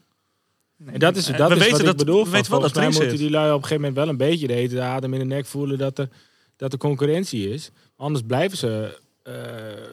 [0.86, 2.24] En dat is, Eh, dat we is weten wat dat- ik bedoel.
[2.24, 3.18] we weten wel dat mij moeten zit.
[3.18, 5.46] die lui op een gegeven moment wel een beetje de hete adem in de nek
[5.46, 6.08] voelen dat er,
[6.56, 7.70] dat er concurrentie is.
[7.96, 9.32] Anders blijven ze eh,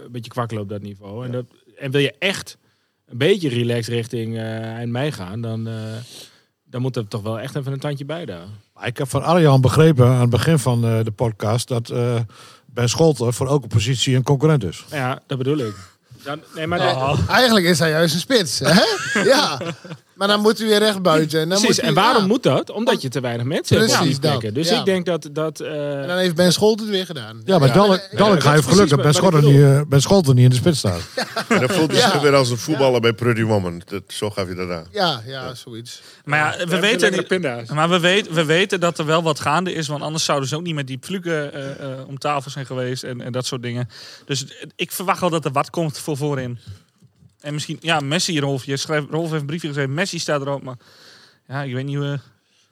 [0.05, 1.25] een beetje kwakkelen op dat niveau.
[1.25, 1.45] En, dat,
[1.78, 2.57] en wil je echt
[3.05, 5.67] een beetje relaxed richting eind mei gaan, dan,
[6.70, 8.45] dan moet er toch wel echt even een tandje bij daar.
[8.84, 12.15] Ik heb van Arjan begrepen aan het begin van eh, de podcast dat eh,
[12.65, 14.86] Ben Scholten voor elke positie een concurrent is.
[14.89, 15.76] Ja, dat bedoel ik.
[16.28, 18.59] Dan, nee, maar Nou, de- Eigenlijk is hij juist een spits.
[18.59, 18.82] Hè?
[19.34, 19.59] ja.
[20.17, 21.39] Maar dan moet hij weer recht buiten.
[21.39, 22.28] En dan Precies, moet en waarom ja.
[22.28, 22.69] moet dat?
[22.69, 24.41] Omdat je te weinig mensen hebt Precies dat.
[24.53, 24.80] Dus ja.
[24.80, 25.30] ik denk dat...
[25.32, 27.41] dat eh, En dan heeft Ben Scholt het weer gedaan.
[27.45, 30.43] Ja, maar Dalk dat is heeft geluk dat Ben Scholten niet, eh, Ben Scholten niet
[30.43, 31.01] in de spits staat.
[31.47, 33.82] En dan voelt hij zich weer als een voetballer bij Pretty Woman.
[33.86, 34.86] Dat, zo gaf je dat aan.
[34.91, 36.01] Ja, ja, zoiets.
[36.25, 37.25] Maar ja, we weten,
[37.73, 39.88] maar we, weten, we weten dat er wel wat gaande is.
[39.88, 43.03] Want anders zouden ze ook niet met die plukken eh, eh, om tafel zijn geweest.
[43.03, 43.89] En, en dat soort dingen.
[44.25, 46.57] Dus ik verwacht wel dat er wat komt voor voorin.
[47.39, 48.65] En misschien, ja, Messi, Rolf.
[48.65, 49.93] Je schrijft, Rolf heeft een briefje geschreven.
[49.93, 50.63] Messi staat erop.
[50.63, 50.78] Maar
[51.47, 52.20] ja, ik weet niet hoe...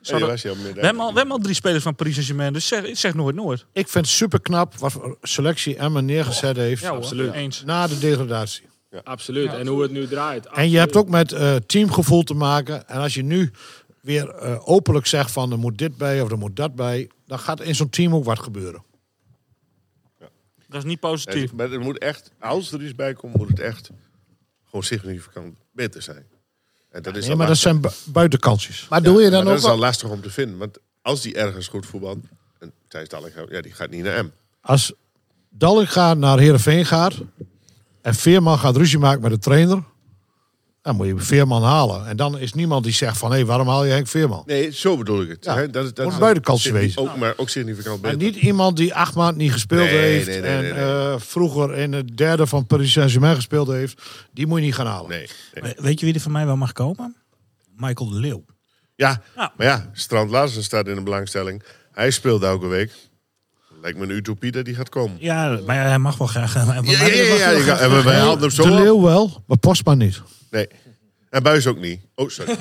[0.02, 2.54] Ja, dat- we, hebben al, we hebben al drie spelers van Paris Saint-Germain.
[2.54, 3.66] Dus zeg, zeg nooit nooit.
[3.74, 7.34] Ik vind het super knap wat voor selectie Emma neergezet heeft Ja hoor, absoluut.
[7.34, 7.64] eens.
[7.66, 8.64] na de degradatie.
[9.04, 9.54] Absoluut.
[9.54, 10.46] En hoe het nu draait.
[10.48, 12.88] En je hebt ook met eh, teamgevoel te maken.
[12.88, 13.52] En als je nu
[14.02, 17.40] weer eh, openlijk zegt van er moet dit bij of er moet dat bij, dan
[17.40, 18.84] gaat in zo'n team ook wat gebeuren.
[20.76, 21.54] Dat is niet positief.
[21.54, 23.90] Maar het moet echt, als er iets bij komt, moet het echt
[24.66, 26.26] gewoon significant beter zijn.
[26.90, 28.88] En dat is Nee, maar dat zijn bu- buitenkantjes.
[28.90, 29.80] Maar doe je dan maar dat ook is al wel...
[29.80, 30.58] lastig om te vinden.
[30.58, 32.18] Want als die ergens goed voetbalt,
[32.60, 34.30] en Thijs Dallinga, ja, die gaat niet naar M.
[34.62, 34.94] Als
[35.50, 37.14] Dallinga naar Heerenveen gaat
[38.02, 39.84] en Veerman gaat ruzie maken met de trainer,
[40.86, 42.08] dan moet je Veerman halen.
[42.08, 44.44] En dan is niemand die zegt van, hé, waarom haal je Henk Veerman?
[44.46, 45.46] Nee, zo bedoel ik het.
[45.46, 47.02] Ja, Hè, dat, is- dat moet een buitenkantje wezen.
[47.02, 48.18] Ook, maar ook significant En beter.
[48.18, 50.82] niet iemand die acht maanden niet gespeeld Nee, heeft nee, nee, en nee, nee.
[50.84, 54.02] eh, vroeger in het derde van Paris Saint-Germain gespeeld heeft,
[54.34, 55.10] die moet je niet gaan halen.
[55.10, 55.74] Nee, nee.
[55.76, 57.16] We- Weet je wie er van mij wel mag komen?
[57.78, 58.46] Michael de Leeuw.
[58.96, 59.54] Ja, Ja.
[59.58, 61.64] maar ja, Strand Larsen staat in de belangstelling.
[61.92, 62.92] Hij speelt elke week.
[63.86, 65.18] Lijkt me een utopie dat die gaat komen.
[65.20, 66.56] Ja, maar hij mag wel graag.
[66.56, 67.06] eh, Ja, ja,
[67.36, 68.72] ja, ja, en wij haalden hem zo De.
[68.72, 70.22] Leeuw wel, maar Postma niet.
[70.52, 70.68] Nee.
[71.30, 72.00] En Buis ook niet.
[72.16, 72.56] Oh, sorry.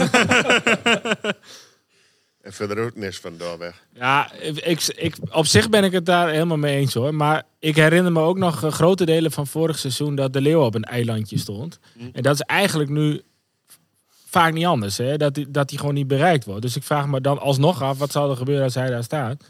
[2.42, 3.84] en verder ook niks van doorweg.
[3.94, 7.14] Ja, ik, ik, op zich ben ik het daar helemaal mee eens hoor.
[7.14, 10.60] Maar ik herinner me ook nog eh, grote delen van vorig seizoen dat de Leeuw
[10.64, 11.78] op een eilandje stond.
[12.12, 13.22] En dat is eigenlijk nu
[14.26, 14.96] vaak niet anders.
[14.96, 15.16] Hè?
[15.16, 16.62] Dat, die- dat hij gewoon niet bereikt wordt.
[16.62, 19.44] Dus ik vraag me dan alsnog af, wat zou er gebeuren als hij daar staat?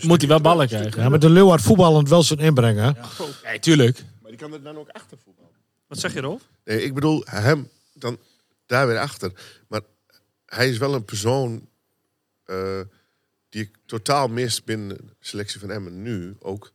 [0.00, 1.02] Moet hij wel ballen krijgen?
[1.02, 2.84] Ja, maar de Leeuw had voetballend wel zijn inbrengen.
[2.84, 3.24] hè?
[3.44, 4.04] Nee, tuurlijk.
[4.20, 5.50] Maar die kan het dan ook achtervoetballen.
[5.86, 6.42] Wat zeg je, Rolf?
[6.64, 8.18] Nee, ik bedoel, hem, dan,
[8.66, 9.32] daar weer achter.
[9.68, 9.80] Maar
[10.46, 11.68] hij is wel een persoon
[12.44, 12.80] eh,
[13.48, 16.36] die ik totaal mis binnen de selectie van Emmen nu.
[16.38, 16.72] Ook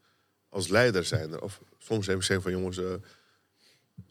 [0.49, 1.41] als leider zijn er.
[1.41, 2.85] Of soms even zeggen van jongens, eh,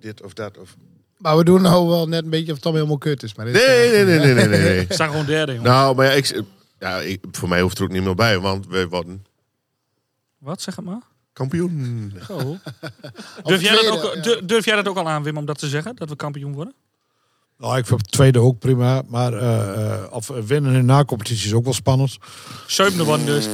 [0.01, 0.59] dit of dat.
[0.59, 0.77] Of...
[1.18, 3.35] Maar we doen nou wel net een beetje of het allemaal helemaal kut is.
[3.35, 4.61] Maar dit Nee, nee, nee, nee, nee, nee.
[4.61, 4.87] nee.
[4.87, 5.70] We staan gewoon derde, jongen.
[5.70, 6.43] Nou, maar ja, ik,
[6.79, 9.24] ja, ik, voor mij hoeft er ook niet meer bij, want wij worden
[10.39, 11.03] Wat, zeg het maar?
[11.33, 12.12] kampioen.
[12.27, 12.37] Zo.
[13.45, 14.20] Durf jij, dat tweede, ook, ja.
[14.22, 15.97] dur- durf jij dat ook al aan, Wim, om dat te zeggen?
[15.97, 16.74] Dat we kampioen worden?
[17.59, 19.03] Nou, ik vind het tweede ook prima.
[19.09, 22.16] Maar eh, eh, of winnen in na-competitie is ook wel spannend.
[22.66, 23.49] Zevende worden dus.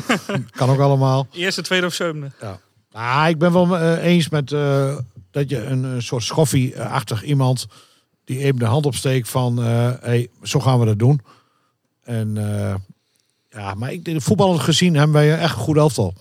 [0.50, 1.26] Kan ook allemaal.
[1.32, 1.98] Eerste, tweede of.
[1.98, 2.60] Ja.
[2.92, 4.96] Ah, ik ben wel eh, eens met eh,
[5.30, 7.66] dat je een, een soort schoffie-achtig iemand
[8.24, 11.20] die even de hand opsteekt van eh hey, zo gaan we dat doen.
[12.02, 12.74] En eh,
[13.50, 16.14] ja, maar ik, de voetballers gezien hebben wij echt een goed elftal.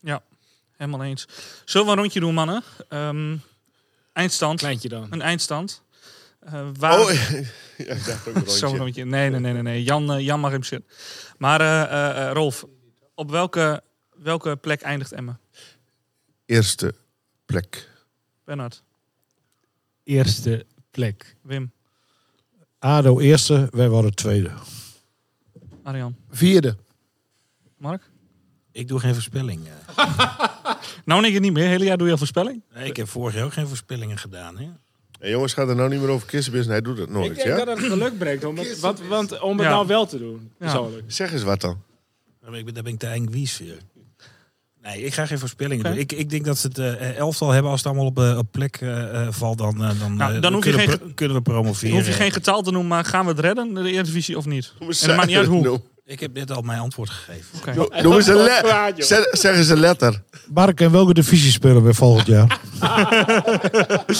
[0.00, 0.22] Ja,
[0.76, 1.26] helemaal eens.
[1.64, 2.62] Zullen we een rondje doen, mannen?
[2.88, 3.36] Ehm,
[4.12, 4.58] eindstand.
[4.58, 5.06] Kleintje dan.
[5.10, 5.82] Een eindstand.
[6.40, 7.00] Eh, waar...
[7.00, 7.12] Oh,
[7.78, 8.56] ja, ik dacht ook een rondje.
[8.56, 9.04] Zo'n rondje.
[9.04, 9.62] Nee, nee, nee, nee.
[9.62, 9.82] nee.
[9.82, 10.90] Jan, eh, Jan mag hem zitten.
[11.38, 12.64] Maar eh, eh, eh, Rolf,
[13.14, 13.82] op welke,
[14.14, 15.38] welke plek eindigt Emma?
[16.46, 16.94] Eerste
[17.46, 17.90] plek.
[18.44, 18.82] Bernard,
[20.02, 21.36] Eerste plek.
[21.42, 21.72] Wim,
[22.78, 24.50] ADO eerste, wij worden tweede.
[25.84, 26.76] Arjan, Vierde.
[27.78, 28.10] Mark?
[28.72, 29.60] Ik doe geen voorspelling.
[29.96, 30.04] eh.
[31.04, 31.66] Nou je niet meer.
[31.68, 32.62] Hele jaar doe je al voorspelling?
[32.74, 34.58] Nee, ik heb vorig jaar ook geen voorspellingen gedaan.
[34.58, 34.68] Hè?
[35.18, 36.80] En jongens, gaat er nou niet meer over kissenbusiness.
[36.80, 37.64] Hij doet het nooit, Ik denk ja?
[37.64, 39.72] dat het geluk brengt om het, wat, want, om het Ja.
[39.72, 40.50] nou wel te doen.
[40.58, 40.86] Ja.
[41.06, 41.82] Zeg eens wat dan.
[42.40, 43.66] Daar ben ik, daar ben ik te eng wies voor.
[44.84, 45.96] Nee, ik ga geen voorspellingen doen.
[45.96, 47.70] Ik, ik denk dat ze het eh, elftal hebben.
[47.70, 50.52] Als het allemaal op, eh, op plek eh, eh, valt, dan, eh, dan, Nou, dan
[50.52, 51.94] hoef je kunnen, geen we, ge- kunnen we promoveren.
[51.96, 54.72] hoef je geen getal te noemen, maar gaan we het redden, de Eredivisie, of niet?
[54.80, 55.80] En het maakt niet uit hoe.
[56.04, 57.58] Ik heb net al mijn antwoord gegeven.
[57.58, 58.02] Oké.
[58.02, 58.92] Noem eens een letter.
[59.04, 60.22] Zeg, zeg eens een letter.
[60.54, 62.60] Mark, in welke divisie spelen we volgend jaar?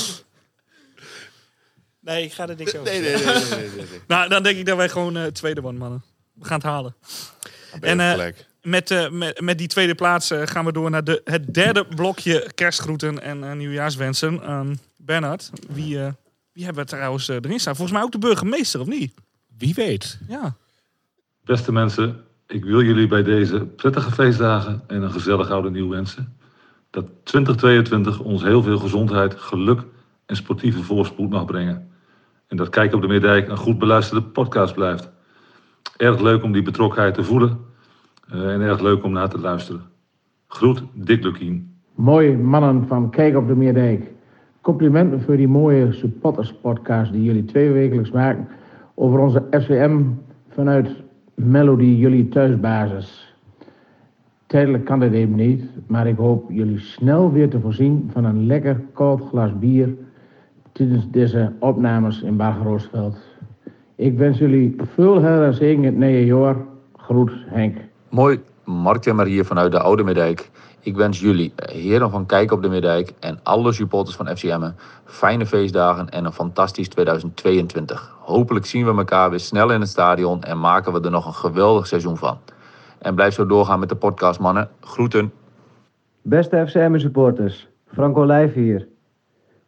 [2.00, 3.24] Nee, ik ga er niks over Nee, nee, nee.
[3.24, 4.00] nee, nee, nee, nee.
[4.06, 6.04] Nou, dan denk ik dat wij gewoon eh, tweede worden, mannen.
[6.34, 6.94] We gaan het halen.
[7.80, 8.26] En, eh.
[8.64, 11.86] Met, eh, met, met die tweede plaats eh, gaan we door naar de, het derde
[11.86, 14.42] blokje kerstgroeten en eh, nieuwjaarswensen.
[14.42, 16.12] Ehm Bernard, wie, eh,
[16.52, 17.76] wie hebben we trouwens erin staan?
[17.76, 19.14] Volgens mij ook de burgemeester, of niet?
[19.58, 20.18] Wie weet.
[20.28, 20.56] Ja.
[21.44, 26.36] Beste mensen, ik wil jullie bij deze prettige feestdagen en een gezellig oude nieuw wensen.
[26.90, 29.80] Dat 2022 ons heel veel gezondheid, geluk
[30.26, 31.90] en sportieve voorspoed mag brengen.
[32.46, 35.10] En dat Kijk op de Meerdijk een goed beluisterde podcast blijft.
[35.96, 37.72] Erg leuk om die betrokkenheid te voelen
[38.30, 39.82] en erg leuk om naar te luisteren.
[40.46, 41.74] Groet, Dick Lukien.
[41.94, 44.10] Mooi mannen van Kijk op de Meerdijk.
[44.60, 48.48] Complimenten voor die mooie supporterspodcast die jullie twee wekelijks maken
[48.94, 50.00] over onze FCM
[50.48, 51.02] vanuit
[51.34, 53.34] Melody, jullie thuisbasis.
[54.46, 58.46] Tijdelijk kan dit even niet, maar ik hoop jullie snel weer te voorzien van een
[58.46, 59.94] lekker koud glas bier
[60.72, 63.18] tijdens deze opnames in Bargeroosveld.
[63.94, 66.56] Ik wens jullie veel heil en zegen in het nieuwe jaar.
[66.96, 67.76] Groet Henk.
[68.14, 70.50] Mooi, Mark Timmer hier vanuit de Oude Middijk.
[70.80, 74.70] Ik wens jullie, eh, heren van Kijk op de Middijk en alle supporters van FCM,
[75.04, 78.16] fijne feestdagen en een fantastisch 2022.
[78.20, 81.34] Hopelijk zien we elkaar weer snel in het stadion en maken we er nog een
[81.34, 82.38] geweldig seizoen van.
[82.98, 84.68] En blijf zo doorgaan met de podcast, mannen.
[84.80, 85.32] Groeten.
[86.22, 88.88] Beste FCM-supporters, Franco Lijf hier.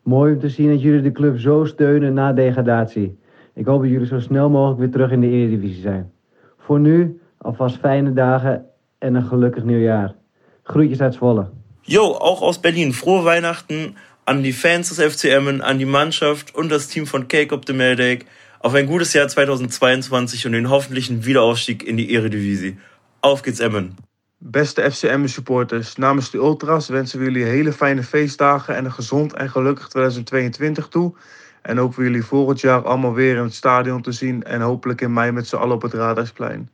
[0.03, 3.19] Mooi om te zien dat jullie de club zo steunen na degradatie.
[3.55, 6.13] Ik hoop dat jullie zo snel mogelijk weer terug in de Eredivisie zijn.
[6.57, 8.65] Voor nu alvast fijne dagen
[8.99, 10.15] en een gelukkig nieuwjaar.
[10.63, 11.49] Groetjes uit Zwolle.
[11.81, 12.93] Jo, auch aus Berlin.
[12.93, 17.55] Frohe Weihnachten an die Fans des FCM, an die Mannschaft und das Team von Cake
[17.55, 18.27] op de Meldijk.
[18.59, 22.77] Auf ein gutes Jahr 2022 und den hoffentlichen Wiederaufstieg in die Eredivisie.
[23.21, 23.95] Auf geht's Emmen.
[24.39, 29.51] Beste FCM-supporters, namens de Ultras wensen we jullie hele fijne feestdagen en een gezond en
[29.51, 31.15] gelukkig 2022 toe.
[31.63, 35.01] En hopen we jullie volgend jaar allemaal weer in het stadion te zien en hopelijk
[35.01, 36.71] in mei met z'n allen op het Raadhuisplein.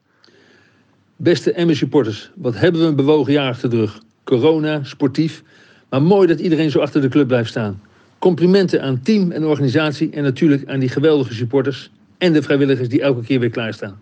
[1.23, 4.03] Beste Emmen supporters, wat hebben we een bewogen jaar achter de rug.
[4.25, 5.43] Corona, sportief,
[5.89, 7.83] maar mooi dat iedereen zo achter de club blijft staan.
[8.19, 13.01] Complimenten aan team en organisatie en natuurlijk aan die geweldige supporters en de vrijwilligers die
[13.01, 14.01] elke keer weer klaarstaan.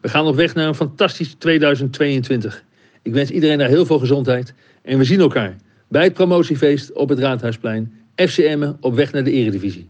[0.00, 2.64] We gaan op weg naar een fantastisch 2022.
[3.02, 5.56] Ik wens iedereen daar heel veel gezondheid en we zien elkaar
[5.88, 7.92] bij het promotiefeest op het Raadhuisplein.
[8.14, 9.88] FC Emmen op weg naar de Eredivisie.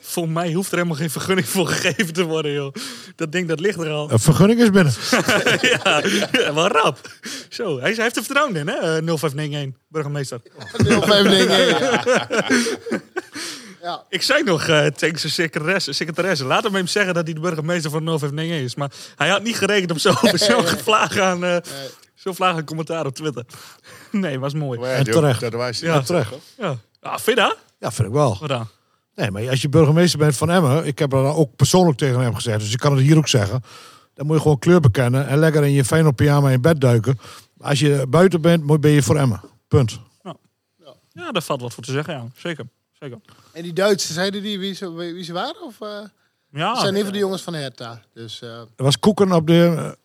[0.00, 2.74] Volgens mij hoeft er helemaal geen vergunning voor gegeven te worden, joh.
[3.16, 4.10] Dat ding, dat ligt er al.
[4.10, 4.92] Een vergunning is binnen.
[5.84, 6.02] ja,
[6.32, 6.98] ja, wel rap.
[7.48, 8.74] Zo, hij, hij heeft er vertrouwen in, hè?
[8.74, 10.40] Eh, 0591, burgemeester.
[10.72, 13.00] 0591.
[13.82, 14.04] ja.
[14.08, 17.40] Ik zei nog eh, tegen zijn secretaresse, secretaresse, laat hem hem zeggen dat hij de
[17.40, 18.74] burgemeester van 0591 is.
[18.74, 20.64] Maar hij had niet gerekend op zo'n zo
[21.20, 21.56] aan, eh
[22.14, 23.44] zo vlagen aan commentaar op Twitter.
[24.10, 24.78] nee, was mooi.
[24.78, 25.40] Maar ja, En die ook- terecht.
[25.40, 25.88] dat was hij.
[25.88, 26.30] Ja, En terecht.
[26.58, 26.76] Ja.
[27.00, 27.56] Ah, vind je dat?
[27.78, 28.36] Ja, vind ik wel.
[28.40, 28.68] Wat dan?
[29.14, 32.34] Nee, maar als je burgemeester bent van Emmen, ik heb dat ook persoonlijk tegen hem
[32.34, 33.62] gezegd, dus ik kan het hier ook zeggen.
[34.14, 37.18] Dan moet je gewoon kleur bekennen en lekker in je Feyenoord pyjama in bed duiken.
[37.60, 39.40] Als je buiten bent, moet- ben je voor Emmen.
[39.68, 39.98] Punt.
[41.14, 42.26] Ja, daar valt wat voor te zeggen, ja.
[42.36, 42.64] Zeker.
[43.00, 43.18] Zeker.
[43.52, 45.62] En die Duitsers, zeiden die wie ze, wie ze waren?
[45.62, 45.88] Of, eh
[46.52, 46.72] Ja.
[46.72, 48.02] Dat zijn een van de jongens van Hertha.
[48.14, 49.96] Dus, eh Er was koeken op de...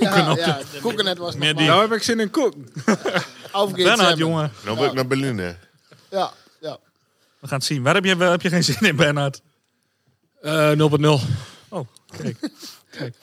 [0.00, 2.54] ja, op ja, de- Koekenet was Meer nog Nou heb ik zin in koek.
[3.52, 4.52] Aufgeht Bernhard, jongen.
[4.64, 5.52] Nou wil ik naar Berlin, hè.
[6.10, 6.32] Ja.
[7.44, 7.82] We gaan het zien.
[7.82, 9.42] Waar heb je, waar heb je geen zin in, Bernhard?
[10.40, 11.06] Eh 0.0.
[11.68, 12.50] Oh, kijk.
[12.90, 13.16] kijk.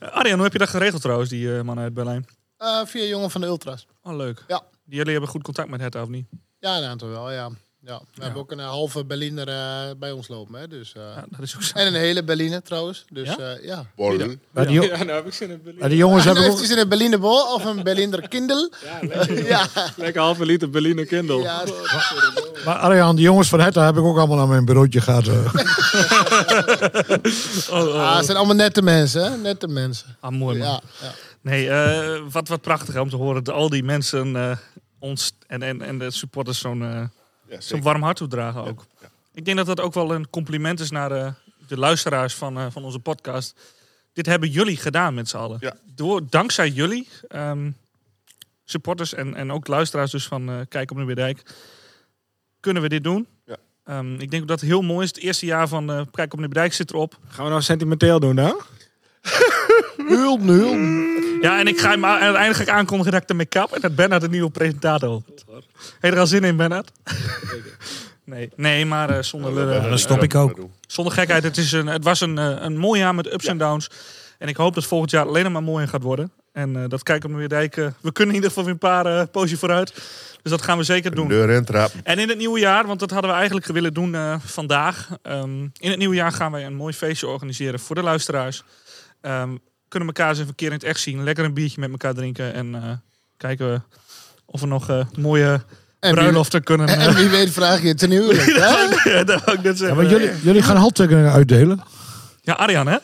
[0.00, 2.26] Arjan, hoe heb je dat geregeld trouwens, die eh, man uit Berlijn?
[2.56, 3.86] Eh, via jongen van de Ultras.
[4.02, 4.44] Oh, leuk.
[4.48, 4.62] Ja.
[4.84, 6.26] Die jullie hebben goed contact met Hertha, of niet?
[6.58, 7.50] Ja, een aantal wel, ja.
[7.84, 8.00] Ja.
[8.14, 10.60] We hebben ook een eh, halve Berliner eh, bij ons lopen.
[10.60, 11.78] Hè, dus, eh, dat is ook zo.
[11.78, 13.04] En een hele Berliner trouwens.
[13.12, 13.56] Dus Ja?
[13.62, 13.86] ja.
[14.02, 14.64] ja.
[14.64, 15.80] Die, Ja, nou heb ik zin in Berlin.
[15.80, 16.70] maar die jongens En hebben heeft ook...
[16.70, 18.72] in een Berliner bol of een Berliner kindel?
[19.46, 19.66] Ja,
[19.96, 21.42] Lekker halve liter Berliner Kindle.
[21.42, 21.64] ja.
[22.64, 25.26] Maar Arjan, die jongens van Hertha heb ik ook allemaal naar mijn bureautje gehad.
[25.30, 25.54] eh.
[27.70, 29.36] Ah, het zijn allemaal nette mensen, hè?
[29.36, 30.16] Nette mensen.
[30.20, 30.66] Ah, mooi man.
[30.66, 31.12] Ja, ja.
[31.40, 34.56] Nee, eh, wat, wat prachtig om te horen dat al die mensen eh,
[34.98, 37.10] ons en, en, en de supporters zo'n
[37.50, 38.86] eh, zo'n warm hart toedragen ook.
[39.32, 41.32] Ik denk dat dat ook wel een compliment is naar de,
[41.66, 43.60] de luisteraars van, eh, van onze podcast.
[44.12, 45.56] Dit hebben jullie gedaan met z'n allen.
[45.60, 45.76] Ja.
[45.94, 47.70] Door, dankzij jullie, ehm,
[48.64, 51.42] supporters en, en ook luisteraars dus van eh, Kijk op de Weerdijk,
[52.60, 53.26] kunnen we dit doen.
[53.44, 53.56] Ja.
[53.84, 55.08] Ehm, ik denk dat het heel mooi is.
[55.08, 57.18] Het eerste jaar van eh, Kijk op de Weerdijk zit erop.
[57.28, 58.52] Gaan we nou sentimenteel doen, hè?
[59.96, 60.74] Nul, nul.
[61.40, 63.94] Ja, en ik ga hem uiteindelijk ga ik aankondigen dat ik ermee kap en dat
[63.94, 65.44] Bernard een nieuwe presentator wordt.
[66.00, 66.90] Heb je er al zin in, Bernard?
[68.24, 69.82] Nee, nee maar eh, zonder lullen.
[69.82, 70.58] Ja, dat stop ik ook.
[70.86, 73.58] Zonder gekheid, het, is een, het was een, eh, een mooi jaar met ups en
[73.58, 73.90] downs.
[74.38, 76.32] En ik hoop dat volgend jaar alleen maar mooier gaat worden.
[76.52, 77.94] En eh, dat kijken we weer dijken.
[78.00, 79.94] We kunnen in ieder geval weer een paar uh, poosje vooruit.
[80.42, 81.28] Dus dat gaan we zeker doen.
[81.28, 81.92] Deur en trap.
[82.02, 85.08] En in het nieuwe jaar, want dat hadden we eigenlijk willen doen eh, vandaag.
[85.22, 88.62] Ehm, in het nieuwe jaar gaan wij een mooi feestje organiseren voor de luisteraars.
[89.20, 89.56] Ehm,
[89.90, 91.22] kunnen elkaar eens even een keer in het echt zien.
[91.24, 92.54] Lekker een biertje met elkaar drinken.
[92.54, 92.82] En eh,
[93.36, 93.80] kijken we
[94.44, 95.50] of we nog eh, mooie
[96.00, 96.88] En wie- bruiloften kunnen...
[96.88, 98.46] En, eh, en wie weet vraag je ten huwelijk,
[99.04, 101.82] ja, dat wou ik net Ja, maar jullie, jullie gaan handtekeningen uitdelen.
[102.42, 102.96] Ja, Arjan, hè?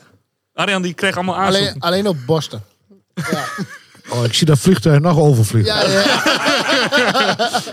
[0.54, 1.68] Arjan die kreeg allemaal aanzoeken.
[1.80, 2.60] Alleen, alleen op Boston.
[4.08, 5.74] Oh, ik zie dat vliegtuig nog overvliegen.
[5.74, 6.20] Ja, ja.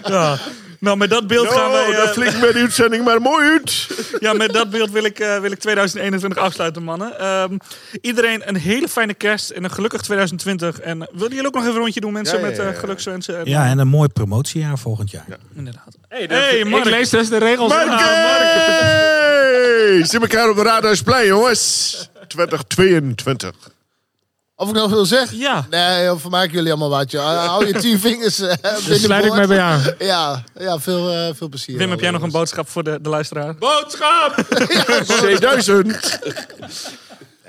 [0.07, 0.37] Ja.
[0.83, 1.87] Nou, met dat beeld gaan wij...
[1.87, 3.87] Oh, eh, dat vliegt met de uitzending maar mooi uit.
[4.19, 7.19] Ja, met dat beeld wil ik, eh, wil ik 2021 afsluiten, mannen.
[7.19, 7.57] Ehm,
[8.01, 10.79] iedereen een hele fijne kerst en een gelukkig 2020.
[10.79, 12.79] En willen jullie ook nog even een rondje doen, mensen, Ja, ja, met ja, eh,
[12.79, 13.39] gelukswensen?
[13.39, 15.25] En, Ja, en een mooi promotiejaar volgend jaar.
[15.55, 15.97] Inderdaad.
[16.07, 16.85] Hey, Hey, Mark.
[16.85, 17.73] Ik lees dus de regels.
[17.73, 17.99] Mark!
[17.99, 20.05] Hey!
[20.05, 22.09] Zie elkaar op de Raadhuisplein, jongens.
[22.27, 23.72] 2022.
[24.55, 25.37] Of ik nog wil zeggen?
[25.37, 25.65] Ja.
[25.69, 27.45] Nee, of maken jullie allemaal wat, joh.
[27.45, 28.53] Hou je tien vingers uh,
[28.85, 29.81] Dus sluit ik mij bij aan.
[29.99, 31.77] Ja, ja veel, eh, veel plezier.
[31.77, 33.55] Wim, heb jij nog een boodschap voor de, de luisteraar?
[33.55, 34.35] Boodschap!
[35.23, 35.87] C1000.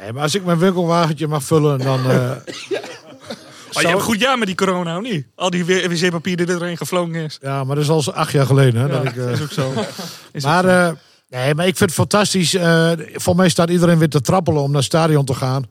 [0.00, 1.98] Nee, maar als ik mijn winkelwagentje mag vullen, dan...
[1.98, 5.26] eh, Maar je hebt een goed jaar met die corona, of niet?
[5.34, 7.38] Al die wc-papier die erin gevlogen is.
[7.42, 8.80] ja, maar dat is al acht jaar geleden.
[8.80, 9.72] Hè, Ja, dat ik, eh, is ook zo.
[10.32, 10.68] Is ook maar, zo.
[10.68, 10.90] eh,
[11.28, 12.54] nee, maar ik vind het fantastisch.
[12.54, 15.64] eh voor mij staat iedereen weer te trappelen om naar het stadion te gaan.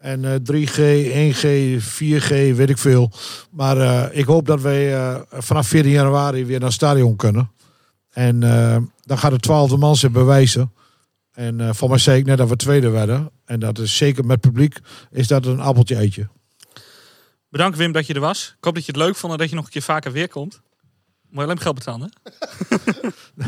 [0.00, 0.78] En eh, 3G,
[1.34, 1.46] 1G,
[1.82, 3.12] 4G, weet ik veel.
[3.50, 7.50] Maar eh, ik hoop dat wij eh, vanaf 14 januari weer naar het stadion kunnen.
[8.10, 10.72] En eh, dan gaat de twaalfde man zich bewijzen.
[11.32, 13.30] En eh voor mij zei ik net dat we tweede werden.
[13.44, 14.78] En dat is zeker met publiek,
[15.10, 16.28] is dat een appeltje eitje.
[17.48, 18.54] Bedankt Wim dat je er was.
[18.58, 20.28] Ik hoop dat je het leuk vond en dat je nog een keer vaker weer
[20.28, 20.60] komt.
[21.28, 22.12] Moet je alleen geld betalen,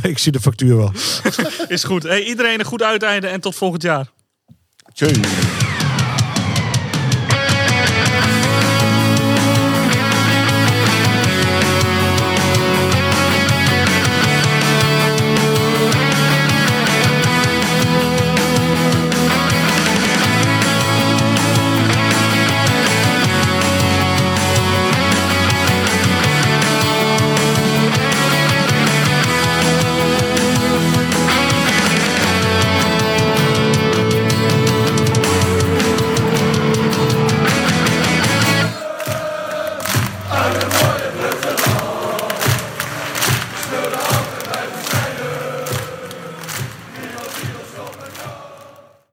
[0.00, 0.08] hè?
[0.08, 0.92] ik zie de factuur wel.
[1.68, 2.02] Is goed.
[2.02, 4.10] Hey, iedereen een goed uiteinde en tot volgend jaar.
[4.92, 5.61] Tjus.